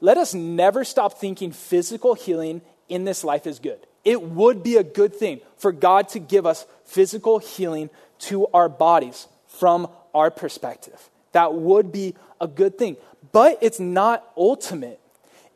Let 0.00 0.18
us 0.18 0.34
never 0.34 0.84
stop 0.84 1.18
thinking 1.18 1.52
physical 1.52 2.14
healing 2.14 2.62
in 2.88 3.04
this 3.04 3.24
life 3.24 3.46
is 3.46 3.58
good. 3.58 3.86
It 4.04 4.22
would 4.22 4.62
be 4.62 4.76
a 4.76 4.82
good 4.82 5.14
thing 5.14 5.40
for 5.56 5.72
God 5.72 6.08
to 6.10 6.18
give 6.18 6.44
us 6.44 6.66
physical 6.84 7.38
healing 7.38 7.90
to 8.20 8.46
our 8.48 8.68
bodies 8.68 9.28
from 9.46 9.88
our 10.14 10.30
perspective. 10.30 11.10
That 11.32 11.54
would 11.54 11.90
be 11.90 12.14
a 12.40 12.46
good 12.46 12.78
thing. 12.78 12.96
But 13.32 13.58
it's 13.62 13.80
not 13.80 14.24
ultimate. 14.36 15.00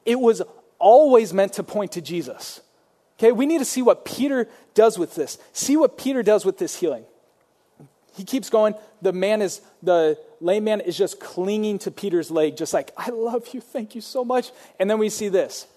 It 0.06 0.18
was 0.18 0.42
always 0.78 1.34
meant 1.34 1.54
to 1.54 1.62
point 1.62 1.92
to 1.92 2.00
Jesus. 2.00 2.60
Okay, 3.18 3.32
we 3.32 3.46
need 3.46 3.58
to 3.58 3.64
see 3.64 3.82
what 3.82 4.04
Peter 4.04 4.48
does 4.74 4.98
with 4.98 5.14
this. 5.14 5.38
See 5.52 5.76
what 5.76 5.98
Peter 5.98 6.22
does 6.22 6.44
with 6.44 6.58
this 6.58 6.78
healing. 6.78 7.04
He 8.18 8.24
keeps 8.24 8.50
going. 8.50 8.74
The 9.00 9.12
man 9.12 9.40
is, 9.40 9.60
the 9.80 10.18
lame 10.40 10.64
man 10.64 10.80
is 10.80 10.98
just 10.98 11.20
clinging 11.20 11.78
to 11.80 11.92
Peter's 11.92 12.32
leg, 12.32 12.56
just 12.56 12.74
like, 12.74 12.90
I 12.96 13.10
love 13.10 13.54
you, 13.54 13.60
thank 13.60 13.94
you 13.94 14.00
so 14.00 14.24
much. 14.24 14.50
And 14.80 14.90
then 14.90 14.98
we 14.98 15.08
see 15.08 15.28
this. 15.28 15.68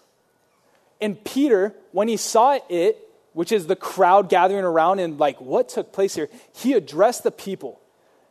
And 1.00 1.24
Peter, 1.24 1.76
when 1.92 2.08
he 2.08 2.18
saw 2.18 2.58
it, 2.68 2.98
which 3.34 3.52
is 3.52 3.68
the 3.68 3.76
crowd 3.76 4.28
gathering 4.28 4.66
around 4.66 4.98
and 4.98 5.20
like, 5.20 5.40
what 5.40 5.70
took 5.70 5.94
place 5.94 6.16
here? 6.16 6.30
He 6.56 6.74
addressed 6.74 7.24
the 7.24 7.32
people 7.32 7.80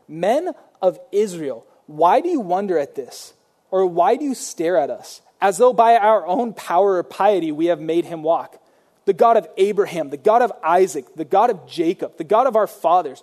Men 0.09 0.55
of 0.83 0.99
Israel, 1.13 1.65
why 1.87 2.21
do 2.21 2.29
you 2.29 2.41
wonder 2.41 2.77
at 2.77 2.97
this? 2.97 3.33
Or 3.71 3.87
why 3.87 4.17
do 4.17 4.25
you 4.25 4.35
stare 4.35 4.77
at 4.77 4.91
us? 4.91 5.23
As 5.41 5.57
though 5.57 5.73
by 5.73 5.97
our 5.97 6.27
own 6.27 6.53
power 6.53 6.97
or 6.97 7.05
piety 7.05 7.53
we 7.53 7.67
have 7.67 7.81
made 7.81 8.05
him 8.05 8.25
walk 8.25 8.61
the 9.07 9.13
God 9.15 9.37
of 9.37 9.49
Abraham, 9.57 10.11
the 10.11 10.17
God 10.17 10.43
of 10.43 10.53
Isaac, 10.63 11.15
the 11.17 11.25
God 11.25 11.51
of 11.51 11.67
Jacob, 11.67 12.17
the 12.17 12.25
God 12.25 12.47
of 12.47 12.55
our 12.55 12.67
fathers, 12.67 13.23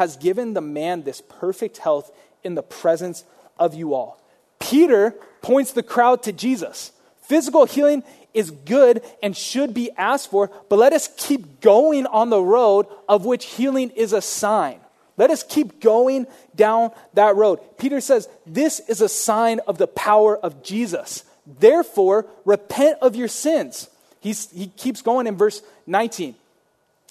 has 0.00 0.16
given 0.16 0.54
the 0.54 0.62
man 0.62 1.02
this 1.02 1.20
perfect 1.20 1.76
health 1.78 2.10
in 2.42 2.54
the 2.54 2.62
presence 2.62 3.24
of 3.58 3.74
you 3.74 3.92
all. 3.92 4.18
Peter 4.58 5.14
points 5.42 5.72
the 5.72 5.82
crowd 5.82 6.22
to 6.22 6.32
Jesus. 6.32 6.92
Physical 7.22 7.66
healing 7.66 8.02
is 8.32 8.50
good 8.50 9.02
and 9.22 9.36
should 9.36 9.74
be 9.74 9.90
asked 9.98 10.30
for, 10.30 10.50
but 10.70 10.78
let 10.78 10.94
us 10.94 11.10
keep 11.16 11.60
going 11.60 12.06
on 12.06 12.30
the 12.30 12.40
road 12.40 12.86
of 13.08 13.26
which 13.26 13.44
healing 13.44 13.90
is 13.90 14.12
a 14.12 14.22
sign. 14.22 14.80
Let 15.18 15.30
us 15.30 15.42
keep 15.42 15.80
going 15.80 16.26
down 16.56 16.92
that 17.12 17.36
road. 17.36 17.60
Peter 17.76 18.00
says, 18.00 18.26
This 18.46 18.80
is 18.88 19.02
a 19.02 19.08
sign 19.08 19.60
of 19.66 19.76
the 19.76 19.86
power 19.86 20.34
of 20.38 20.62
Jesus. 20.62 21.24
Therefore, 21.46 22.24
repent 22.46 22.98
of 23.02 23.16
your 23.16 23.28
sins 23.28 23.90
He's, 24.20 24.50
he 24.50 24.66
keeps 24.66 25.02
going 25.02 25.26
in 25.26 25.36
verse 25.36 25.62
19. 25.86 26.34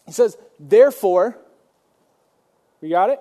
He 0.06 0.12
says, 0.12 0.38
Therefore, 0.60 1.38
we 2.82 2.90
got 2.90 3.10
it? 3.10 3.20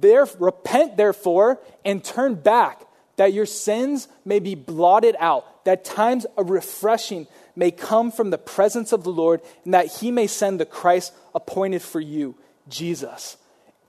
There, 0.00 0.26
repent, 0.38 0.96
therefore, 0.96 1.58
and 1.84 2.04
turn 2.04 2.34
back, 2.36 2.82
that 3.16 3.32
your 3.32 3.46
sins 3.46 4.08
may 4.24 4.38
be 4.38 4.54
blotted 4.54 5.16
out, 5.18 5.64
that 5.64 5.84
times 5.84 6.24
of 6.36 6.50
refreshing 6.50 7.26
may 7.56 7.70
come 7.70 8.10
from 8.10 8.30
the 8.30 8.38
presence 8.38 8.92
of 8.92 9.04
the 9.04 9.10
Lord, 9.10 9.40
and 9.64 9.74
that 9.74 9.86
he 9.86 10.10
may 10.10 10.26
send 10.26 10.60
the 10.60 10.66
Christ 10.66 11.12
appointed 11.34 11.82
for 11.82 12.00
you, 12.00 12.36
Jesus. 12.68 13.36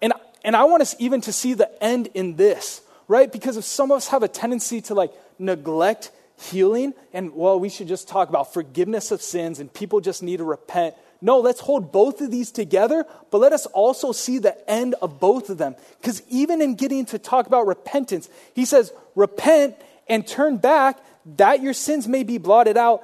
And, 0.01 0.13
and 0.43 0.55
I 0.55 0.63
want 0.65 0.81
us 0.81 0.95
even 0.99 1.21
to 1.21 1.31
see 1.31 1.53
the 1.53 1.71
end 1.83 2.09
in 2.15 2.35
this, 2.35 2.81
right? 3.07 3.31
Because 3.31 3.55
if 3.57 3.63
some 3.63 3.91
of 3.91 3.97
us 3.97 4.07
have 4.07 4.23
a 4.23 4.27
tendency 4.27 4.81
to 4.81 4.95
like 4.95 5.13
neglect 5.37 6.11
healing 6.41 6.93
and, 7.13 7.33
well, 7.35 7.59
we 7.59 7.69
should 7.69 7.87
just 7.87 8.07
talk 8.07 8.29
about 8.29 8.53
forgiveness 8.53 9.11
of 9.11 9.21
sins 9.21 9.59
and 9.59 9.71
people 9.71 10.01
just 10.01 10.23
need 10.23 10.37
to 10.37 10.43
repent. 10.43 10.95
No, 11.24 11.39
let's 11.39 11.61
hold 11.61 11.93
both 11.93 12.19
of 12.19 12.32
these 12.32 12.51
together, 12.51 13.05
but 13.32 13.38
let 13.38 13.53
us 13.53 13.65
also 13.67 14.11
see 14.11 14.39
the 14.39 14.69
end 14.69 14.93
of 15.01 15.21
both 15.21 15.49
of 15.49 15.57
them. 15.57 15.76
Because 16.01 16.21
even 16.30 16.61
in 16.61 16.76
getting 16.76 17.05
to 17.05 17.17
talk 17.17 17.47
about 17.47 17.65
repentance, 17.65 18.30
he 18.53 18.65
says, 18.65 18.91
repent 19.15 19.78
and 20.09 20.28
turn 20.28 20.57
back 20.57 20.99
that 21.38 21.61
your 21.61 21.74
sins 21.74 22.09
may 22.09 22.24
be 22.24 22.38
blotted 22.38 22.76
out, 22.76 23.03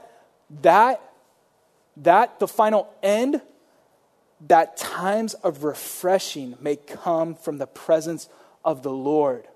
that, 0.61 1.01
that 1.95 2.39
the 2.41 2.47
final 2.47 2.93
end, 3.01 3.41
that 4.47 4.76
times 4.76 5.34
of 5.36 5.63
refreshing 5.63 6.55
may 6.59 6.76
come 6.76 7.36
from 7.36 7.57
the 7.57 7.67
presence 7.67 8.28
of 8.65 8.84
the 8.84 8.91
Lord. 8.91 9.47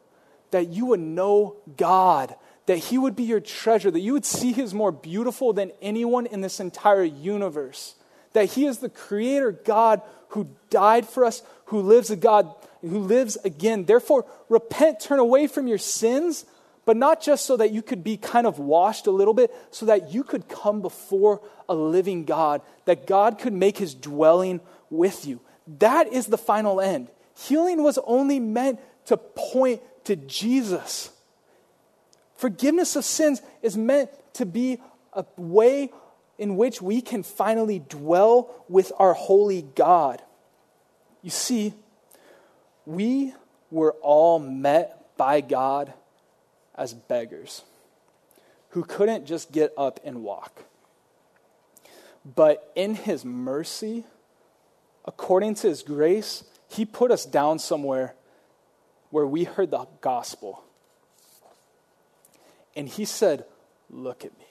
That 0.51 0.69
you 0.69 0.85
would 0.85 1.01
know 1.01 1.57
God 1.75 2.33
that 2.65 2.77
he 2.77 2.97
would 2.97 3.15
be 3.15 3.23
your 3.23 3.39
treasure, 3.39 3.91
that 3.91 3.99
you 3.99 4.13
would 4.13 4.25
see 4.25 4.53
he 4.53 4.61
is 4.61 4.73
more 4.73 4.91
beautiful 4.91 5.53
than 5.53 5.71
anyone 5.81 6.25
in 6.25 6.41
this 6.41 6.59
entire 6.59 7.03
universe, 7.03 7.95
that 8.33 8.51
he 8.51 8.65
is 8.65 8.79
the 8.79 8.89
creator 8.89 9.51
God 9.51 10.01
who 10.29 10.47
died 10.69 11.07
for 11.07 11.23
us, 11.25 11.41
who 11.65 11.81
lives 11.81 12.09
a 12.09 12.15
God 12.15 12.53
who 12.81 12.99
lives 12.99 13.37
again. 13.45 13.85
Therefore, 13.85 14.25
repent, 14.49 14.99
turn 14.99 15.19
away 15.19 15.47
from 15.47 15.67
your 15.67 15.77
sins, 15.77 16.45
but 16.85 16.97
not 16.97 17.21
just 17.21 17.45
so 17.45 17.55
that 17.57 17.71
you 17.71 17.81
could 17.81 18.03
be 18.03 18.17
kind 18.17 18.45
of 18.45 18.59
washed 18.59 19.07
a 19.07 19.11
little 19.11 19.33
bit, 19.33 19.53
so 19.71 19.85
that 19.85 20.11
you 20.11 20.23
could 20.23 20.49
come 20.49 20.81
before 20.81 21.41
a 21.69 21.73
living 21.73 22.25
God, 22.25 22.61
that 22.85 23.07
God 23.07 23.39
could 23.39 23.53
make 23.53 23.77
his 23.77 23.93
dwelling 23.93 24.59
with 24.89 25.25
you. 25.25 25.39
That 25.79 26.11
is 26.11 26.27
the 26.27 26.37
final 26.37 26.81
end. 26.81 27.07
Healing 27.35 27.81
was 27.83 27.97
only 28.05 28.39
meant 28.39 28.79
to 29.05 29.15
point 29.17 29.81
to 30.05 30.15
Jesus. 30.15 31.09
Forgiveness 32.35 32.97
of 32.97 33.05
sins 33.05 33.41
is 33.61 33.77
meant 33.77 34.09
to 34.33 34.45
be 34.45 34.81
a 35.13 35.25
way 35.37 35.89
in 36.37 36.57
which 36.57 36.81
we 36.81 37.01
can 37.01 37.23
finally 37.23 37.79
dwell 37.79 38.63
with 38.67 38.91
our 38.97 39.13
holy 39.13 39.61
God. 39.75 40.21
You 41.21 41.29
see, 41.29 41.73
we 42.85 43.33
were 43.71 43.93
all 44.01 44.39
met 44.39 45.15
by 45.17 45.41
God 45.41 45.93
as 46.75 46.93
beggars 46.93 47.63
who 48.69 48.83
couldn't 48.83 49.25
just 49.25 49.51
get 49.51 49.71
up 49.77 49.99
and 50.03 50.23
walk. 50.23 50.63
But 52.25 52.71
in 52.75 52.95
his 52.95 53.23
mercy, 53.23 54.05
according 55.05 55.55
to 55.55 55.67
his 55.67 55.83
grace, 55.83 56.43
he 56.69 56.85
put 56.85 57.11
us 57.11 57.25
down 57.25 57.59
somewhere 57.59 58.15
where 59.11 59.27
we 59.27 59.43
heard 59.43 59.69
the 59.69 59.85
gospel. 60.01 60.63
And 62.75 62.89
he 62.89 63.05
said, 63.05 63.45
Look 63.89 64.25
at 64.25 64.35
me. 64.39 64.45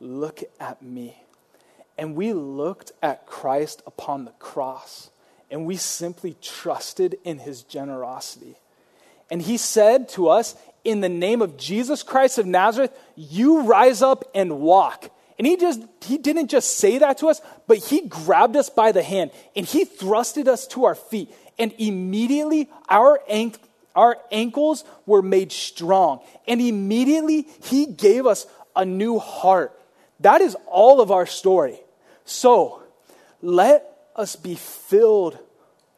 Look 0.00 0.42
at 0.60 0.82
me. 0.82 1.22
And 1.96 2.14
we 2.14 2.32
looked 2.32 2.92
at 3.02 3.26
Christ 3.26 3.82
upon 3.86 4.24
the 4.24 4.30
cross 4.32 5.10
and 5.50 5.66
we 5.66 5.76
simply 5.76 6.36
trusted 6.40 7.18
in 7.24 7.38
his 7.38 7.62
generosity. 7.62 8.56
And 9.30 9.42
he 9.42 9.56
said 9.56 10.08
to 10.10 10.28
us, 10.28 10.54
In 10.84 11.00
the 11.00 11.08
name 11.08 11.42
of 11.42 11.56
Jesus 11.56 12.02
Christ 12.02 12.38
of 12.38 12.46
Nazareth, 12.46 12.96
you 13.16 13.62
rise 13.62 14.02
up 14.02 14.24
and 14.34 14.60
walk. 14.60 15.10
And 15.38 15.46
he 15.46 15.56
just 15.56 15.80
he 16.04 16.18
didn't 16.18 16.48
just 16.48 16.78
say 16.78 16.98
that 16.98 17.18
to 17.18 17.28
us, 17.28 17.40
but 17.66 17.78
he 17.78 18.08
grabbed 18.08 18.56
us 18.56 18.70
by 18.70 18.92
the 18.92 19.02
hand 19.02 19.30
and 19.54 19.64
he 19.64 19.84
thrusted 19.84 20.48
us 20.48 20.66
to 20.68 20.84
our 20.84 20.94
feet. 20.94 21.32
And 21.58 21.72
immediately 21.78 22.68
our 22.88 23.20
ankle 23.28 23.62
our 23.94 24.18
ankles 24.30 24.84
were 25.06 25.22
made 25.22 25.50
strong. 25.50 26.20
And 26.46 26.60
immediately 26.60 27.48
he 27.64 27.86
gave 27.86 28.26
us 28.26 28.46
a 28.76 28.84
new 28.84 29.18
heart. 29.18 29.77
That 30.20 30.40
is 30.40 30.56
all 30.66 31.00
of 31.00 31.10
our 31.10 31.26
story. 31.26 31.80
So 32.24 32.82
let 33.40 33.84
us 34.16 34.36
be 34.36 34.54
filled, 34.54 35.38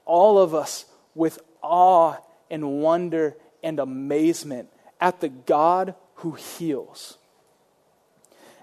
all 0.04 0.38
of 0.38 0.54
us, 0.54 0.84
with 1.14 1.38
awe 1.62 2.16
and 2.50 2.82
wonder 2.82 3.36
and 3.62 3.78
amazement 3.78 4.68
at 5.00 5.20
the 5.20 5.28
God 5.28 5.94
who 6.16 6.32
heals, 6.32 7.16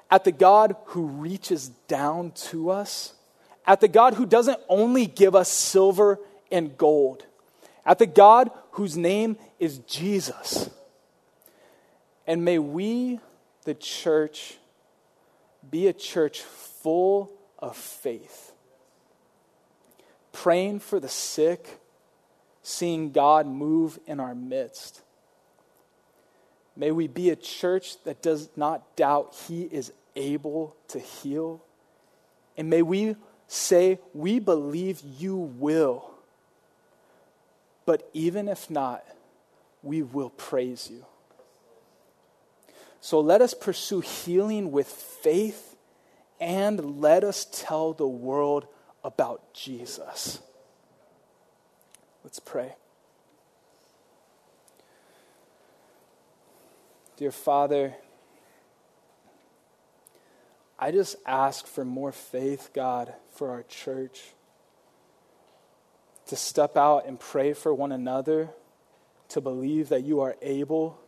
at 0.10 0.24
the 0.24 0.32
God 0.32 0.76
who 0.86 1.06
reaches 1.06 1.70
down 1.88 2.32
to 2.32 2.70
us, 2.70 3.14
at 3.66 3.82
the 3.82 3.88
God 3.88 4.14
who 4.14 4.26
doesn't 4.26 4.60
only 4.70 5.08
give 5.08 5.36
us 5.36 5.50
silver 5.50 6.20
and 6.52 6.78
gold 6.78 7.26
at 7.88 8.00
the 8.00 8.06
God 8.06 8.52
whose 8.72 8.98
name 8.98 9.38
is 9.60 9.80
Jesus. 9.80 10.70
And 12.28 12.44
may 12.44 12.60
we, 12.60 13.22
the 13.64 13.74
church, 13.74 14.58
be 15.70 15.88
a 15.88 15.94
church 15.94 16.42
full 16.42 17.32
of 17.60 17.76
faith, 17.76 18.52
praying 20.32 20.80
for 20.80 21.00
the 21.00 21.10
sick, 21.10 21.80
seeing 22.64 23.12
God 23.12 23.48
move 23.48 24.00
in 24.06 24.20
our 24.20 24.36
midst. 24.36 25.02
May 26.76 26.92
we 26.92 27.08
be 27.08 27.32
a 27.32 27.36
church 27.36 28.02
that 28.04 28.22
does 28.22 28.50
not 28.56 28.96
doubt 28.96 29.36
He 29.48 29.64
is 29.64 29.92
able 30.16 30.76
to 30.90 31.00
heal. 31.00 31.64
And 32.56 32.70
may 32.70 32.82
we 32.82 33.16
say, 33.48 34.00
We 34.14 34.40
believe 34.40 35.02
you 35.02 35.36
will. 35.36 36.12
But 37.86 38.10
even 38.14 38.48
if 38.48 38.70
not, 38.70 39.06
we 39.82 40.02
will 40.02 40.30
praise 40.32 40.90
you. 40.92 41.06
So 43.02 43.20
let 43.20 43.42
us 43.42 43.54
pursue 43.54 44.02
healing 44.02 44.72
with 44.72 44.88
faith 44.88 45.76
and 46.40 47.02
let 47.02 47.24
us 47.24 47.48
tell 47.52 47.94
the 47.94 48.08
world 48.08 48.68
about 49.04 49.54
Jesus. 49.54 50.40
Let's 52.24 52.40
pray. 52.40 52.76
Dear 57.18 57.32
Father, 57.32 57.96
I 60.78 60.92
just 60.92 61.16
ask 61.26 61.66
for 61.66 61.84
more 61.84 62.12
faith, 62.12 62.70
God, 62.74 63.14
for 63.34 63.50
our 63.50 63.64
church 63.64 64.22
to 66.28 66.36
step 66.36 66.78
out 66.78 67.08
and 67.08 67.20
pray 67.20 67.54
for 67.54 67.74
one 67.74 67.92
another, 67.92 68.50
to 69.30 69.42
believe 69.42 69.90
that 69.90 70.04
you 70.04 70.22
are 70.22 70.36
able. 70.42 71.00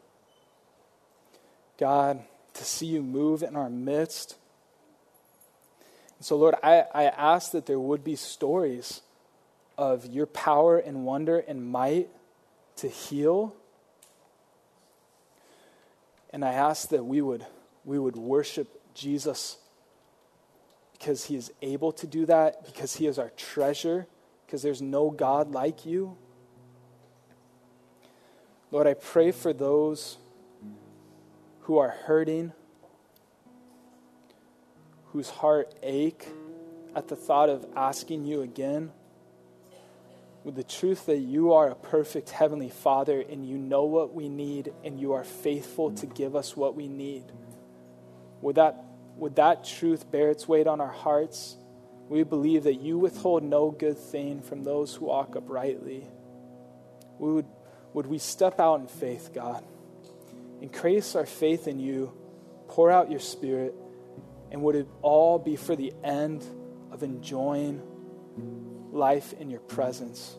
God, 1.80 2.22
to 2.54 2.64
see 2.64 2.88
you 2.88 3.02
move 3.02 3.42
in 3.42 3.56
our 3.56 3.70
midst. 3.70 4.36
And 6.18 6.26
so, 6.26 6.36
Lord, 6.36 6.56
I, 6.62 6.84
I 6.94 7.04
ask 7.06 7.52
that 7.52 7.66
there 7.66 7.80
would 7.80 8.04
be 8.04 8.16
stories 8.16 9.02
of 9.78 10.06
your 10.06 10.26
power 10.26 10.78
and 10.78 11.06
wonder 11.06 11.40
and 11.40 11.66
might 11.66 12.10
to 12.78 12.90
heal. 12.90 13.56
And 16.32 16.44
I 16.44 16.54
ask 16.54 16.90
that 16.90 17.06
we 17.06 17.22
would, 17.22 17.46
we 17.86 17.98
would 17.98 18.18
worship 18.18 18.82
Jesus 18.94 19.58
because 20.94 21.26
he 21.26 21.36
is 21.36 21.52
able 21.62 21.94
to 21.94 22.06
do 22.06 22.26
that, 22.26 22.66
because 22.66 22.98
he 22.98 23.08
is 23.08 23.18
our 23.18 23.30
treasure 23.38 24.06
because 24.50 24.64
there's 24.64 24.82
no 24.82 25.12
God 25.12 25.52
like 25.52 25.86
you. 25.86 26.18
Lord, 28.72 28.88
I 28.88 28.96
pray 28.96 29.32
for 29.32 29.54
those 29.54 30.18
who 31.70 31.78
are 31.78 31.90
hurting, 31.92 32.52
whose 35.14 35.30
heart 35.30 35.72
ache 35.84 36.28
at 36.96 37.08
the 37.10 37.16
thought 37.16 37.48
of 37.48 37.64
asking 37.76 38.26
you 38.26 38.42
again, 38.42 38.92
with 40.44 40.56
the 40.56 40.64
truth 40.64 41.06
that 41.06 41.20
you 41.20 41.54
are 41.54 41.70
a 41.70 41.76
perfect 41.76 42.32
Heavenly 42.32 42.72
Father 42.72 43.22
and 43.22 43.48
you 43.48 43.56
know 43.60 43.84
what 43.84 44.16
we 44.16 44.30
need 44.30 44.74
and 44.84 45.00
you 45.00 45.14
are 45.14 45.24
faithful 45.24 45.92
to 45.92 46.08
give 46.08 46.36
us 46.36 46.58
what 46.58 46.74
we 46.74 46.88
need. 46.88 47.26
Would 48.42 48.56
that, 48.56 48.84
would 49.18 49.36
that 49.36 49.64
truth 49.64 50.10
bear 50.10 50.32
its 50.32 50.48
weight 50.48 50.66
on 50.66 50.82
our 50.82 50.88
hearts? 50.92 51.56
We 52.08 52.24
believe 52.24 52.64
that 52.64 52.82
you 52.82 52.98
withhold 52.98 53.44
no 53.44 53.70
good 53.70 54.00
thing 54.00 54.42
from 54.42 54.64
those 54.64 54.96
who 54.96 55.06
walk 55.06 55.36
uprightly. 55.36 56.08
We 57.20 57.32
would, 57.32 57.48
would 57.94 58.08
we 58.08 58.18
step 58.18 58.60
out 58.60 58.80
in 58.80 58.88
faith, 58.88 59.30
God? 59.36 59.64
Increase 60.62 61.16
our 61.16 61.26
faith 61.26 61.68
in 61.68 61.80
you, 61.80 62.12
pour 62.68 62.92
out 62.92 63.10
your 63.10 63.20
spirit, 63.20 63.74
and 64.52 64.62
would 64.62 64.76
it 64.76 64.88
all 65.02 65.40
be 65.40 65.56
for 65.56 65.76
the 65.76 65.94
end 66.04 66.44
of 66.92 67.04
enjoying 67.04 67.82
life 68.92 69.34
in 69.34 69.50
your 69.50 69.62
presence? 69.62 70.36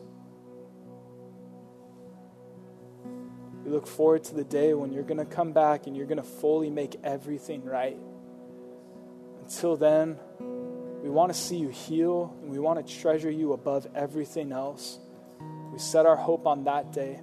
We 3.63 3.71
look 3.71 3.87
forward 3.87 4.23
to 4.25 4.35
the 4.35 4.43
day 4.43 4.73
when 4.73 4.91
you're 4.91 5.03
going 5.03 5.19
to 5.19 5.25
come 5.25 5.53
back 5.53 5.87
and 5.87 5.95
you're 5.95 6.07
going 6.07 6.17
to 6.17 6.23
fully 6.23 6.69
make 6.69 6.97
everything 7.03 7.63
right. 7.63 7.97
Until 9.43 9.75
then, 9.75 10.17
we 11.01 11.09
want 11.09 11.33
to 11.33 11.37
see 11.39 11.57
you 11.57 11.69
heal, 11.69 12.35
and 12.41 12.51
we 12.51 12.59
want 12.59 12.85
to 12.85 12.99
treasure 12.99 13.31
you 13.31 13.53
above 13.53 13.87
everything 13.95 14.51
else. 14.51 14.99
We 15.71 15.79
set 15.79 16.05
our 16.05 16.15
hope 16.15 16.45
on 16.45 16.65
that 16.65 16.91
day, 16.91 17.19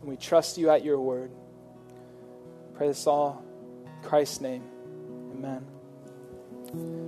and 0.00 0.10
we 0.10 0.16
trust 0.16 0.58
you 0.58 0.68
at 0.68 0.84
your 0.84 1.00
word. 1.00 1.30
Pray 2.74 2.88
this 2.88 3.06
all 3.06 3.44
Christ's 4.02 4.40
name. 4.40 4.64
Amen. 5.32 7.03